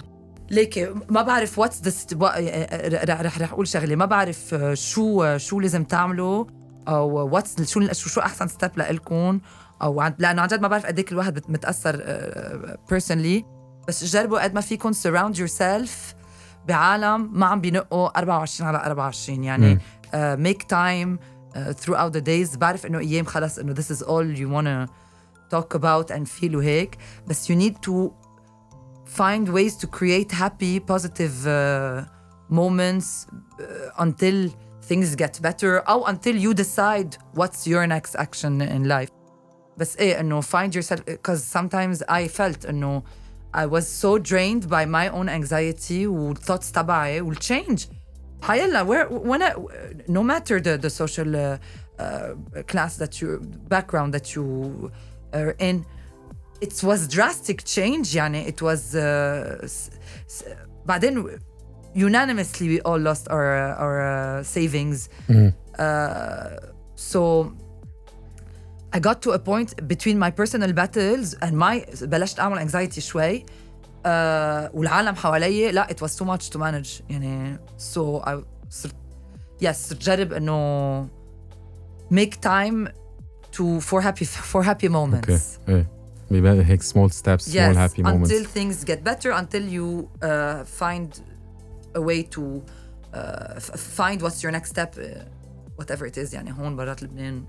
ليكي 0.51 0.93
ما 1.09 1.21
بعرف 1.21 1.59
what's 1.59 1.81
the 2.13 2.23
رح 3.03 3.21
رح 3.21 3.41
رح 3.41 3.51
أقول 3.51 3.67
شغلة. 3.67 3.95
ما 3.95 4.05
بعرف 4.05 4.53
آه، 4.53 4.73
شو 4.73 5.23
آه، 5.23 5.37
شو 5.37 5.59
لازم 5.59 5.83
تعملوا 5.83 6.45
أو 6.87 7.29
what's 7.29 7.71
شو 7.71 8.09
شو 8.09 8.21
أحسن 8.21 8.47
step 8.47 8.71
لإلكم 8.75 9.39
أو 9.81 10.01
عن 10.01 10.13
لأنه 10.19 10.41
عن 10.41 10.47
جد 10.47 10.61
ما 10.61 10.67
بعرف 10.67 10.85
قد 10.85 10.99
إيه 10.99 11.05
كل 11.05 11.17
واحد 11.17 11.41
متأثر 11.49 12.03
personally 12.89 13.45
بس 13.87 14.03
جربوا 14.03 14.43
قد 14.43 14.53
ما 14.53 14.61
فيكم 14.61 14.91
surround 14.93 15.35
yourself 15.37 16.15
بعالم 16.67 17.29
ما 17.33 17.45
عم 17.45 17.61
بينقوا 17.61 18.19
24 18.19 18.67
على 18.67 18.85
24 18.85 19.43
يعني 19.43 19.79
make 20.35 20.61
time 20.61 21.17
uh, 21.55 21.73
throughout 21.73 22.13
the 22.13 22.21
days. 22.21 22.57
بعرف 22.57 22.85
إنه 22.85 22.99
أيام 22.99 23.25
خلص 23.25 23.59
إنه 23.59 23.75
this 23.75 23.97
is 23.97 24.01
all 24.01 24.37
you 24.39 24.47
wanna 24.49 24.89
talk 25.55 25.75
about 25.75 26.15
and 26.15 26.27
feel 26.27 26.55
وهيك. 26.55 26.97
بس 27.27 27.51
you 27.51 27.55
need 27.55 27.75
to 27.87 28.20
find 29.10 29.48
ways 29.48 29.76
to 29.76 29.86
create 29.86 30.30
happy 30.32 30.80
positive 30.80 31.46
uh, 31.46 32.04
moments 32.50 33.26
uh, 33.26 34.04
until 34.04 34.50
things 34.88 35.14
get 35.16 35.40
better 35.42 35.82
او 35.88 36.06
until 36.06 36.36
you 36.36 36.54
decide 36.54 37.16
what's 37.34 37.66
your 37.66 37.86
next 37.86 38.14
action 38.16 38.60
in 38.60 38.88
life 38.88 39.10
بس 39.76 39.96
ايه 39.96 40.20
انه 40.20 40.40
find 40.40 40.70
yourself 40.74 41.00
because 41.06 41.42
sometimes 41.58 42.02
I 42.08 42.28
felt 42.28 42.68
انه 42.68 43.02
I 43.56 43.66
was 43.66 43.86
so 43.86 44.18
drained 44.18 44.68
by 44.68 44.84
my 44.84 45.08
own 45.08 45.28
anxiety 45.28 46.06
والthoughts 46.06 46.72
تبعي 46.72 47.20
والchange 47.20 47.80
حيلا 48.42 48.84
where 48.84 49.08
when 49.08 49.42
I, 49.42 49.52
no 50.08 50.22
matter 50.22 50.60
the 50.60 50.76
the 50.78 50.90
social 50.90 51.36
uh, 51.36 51.58
uh, 51.98 52.62
class 52.72 52.96
that 52.96 53.20
you 53.20 53.40
background 53.68 54.14
that 54.14 54.34
you 54.34 54.90
are 55.32 55.54
in 55.68 55.84
it 56.60 56.82
was 56.82 57.08
drastic 57.16 57.58
change 57.64 58.14
يعني 58.14 58.46
it 58.52 58.62
was 58.62 58.94
uh, 58.94 59.64
s- 59.64 59.90
s- 60.28 60.44
بعدين 60.86 61.24
unanimously 61.96 62.66
we 62.68 62.80
all 62.88 63.00
lost 63.08 63.24
our 63.30 63.46
uh, 63.56 63.82
our 63.84 63.96
uh, 64.02 64.42
savings 64.56 65.08
uh, 65.78 66.56
so 67.10 67.20
I 68.96 68.98
got 69.08 69.18
to 69.26 69.30
a 69.32 69.38
point 69.50 69.70
between 69.92 70.16
my 70.24 70.30
personal 70.40 70.72
battles 70.72 71.34
and 71.42 71.52
my 71.58 71.84
بلشت 72.02 72.40
اعمل 72.40 72.58
anxiety 72.68 72.98
شوي 73.00 73.40
uh, 73.40 73.44
والعالم 74.74 75.14
حوالي 75.14 75.72
لا 75.72 75.86
it 75.90 76.00
was 76.06 76.10
too 76.16 76.24
much 76.24 76.50
to 76.50 76.58
manage 76.58 77.02
يعني 77.10 77.58
so 77.78 78.22
I 78.26 78.36
صرت 78.70 78.94
yes 79.64 79.70
صرت 79.76 80.02
جرب 80.02 80.32
انه 80.32 81.08
make 82.12 82.34
time 82.46 82.88
to 83.56 83.80
for 83.80 84.00
happy 84.02 84.24
for 84.52 84.62
happy 84.62 84.88
moments 84.88 85.30
اوكي 85.30 85.38
ايه 85.68 85.86
بيبقى 86.30 86.64
هيك 86.64 86.82
small 86.82 87.08
steps 87.10 87.44
small 87.44 87.54
yes 87.54 87.76
happy 87.76 88.02
moments 88.02 88.30
until 88.30 88.44
things 88.58 88.84
get 88.84 89.04
better 89.04 89.30
until 89.32 89.62
you 89.76 90.08
uh, 90.22 90.64
find 90.80 91.08
a 91.96 92.00
way 92.00 92.22
to 92.36 92.42
uh, 93.14 93.56
f- 93.56 93.80
find 93.98 94.20
what's 94.22 94.42
your 94.44 94.52
next 94.52 94.70
step 94.70 94.90
uh, 94.98 95.02
whatever 95.80 96.06
it 96.06 96.16
is 96.26 96.34
يعني 96.34 96.52
هون 96.52 96.76
برات 96.76 97.02
لبنان 97.02 97.44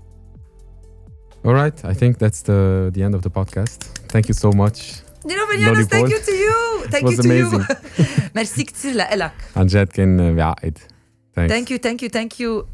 All 1.46 1.54
right, 1.62 1.78
I 1.84 1.94
think 2.00 2.12
that's 2.22 2.40
the 2.50 2.60
the 2.94 3.02
end 3.06 3.14
of 3.18 3.22
the 3.26 3.32
podcast. 3.38 3.78
Thank 4.12 4.24
you 4.28 4.34
so 4.44 4.50
much. 4.62 5.02
نينو 5.26 5.46
فينيانوس 5.52 5.86
ثانك 5.86 6.10
يو 6.10 6.18
تو 6.18 6.32
يو 6.32 6.90
ثانك 6.90 7.02
يو 7.02 7.10
was 7.10 7.22
تو 7.22 7.28
يو 7.32 7.50
amazing. 7.50 7.74
ميرسي 8.36 8.64
كثير 8.64 8.94
لك 8.94 9.32
عن 9.56 9.66
جد 9.66 9.88
كان 9.88 10.34
بيعقد 10.34 10.78
ثانك 11.36 11.70
يو 11.70 11.78
ثانك 11.78 12.02
يو 12.02 12.08
ثانك 12.08 12.40
يو 12.40 12.66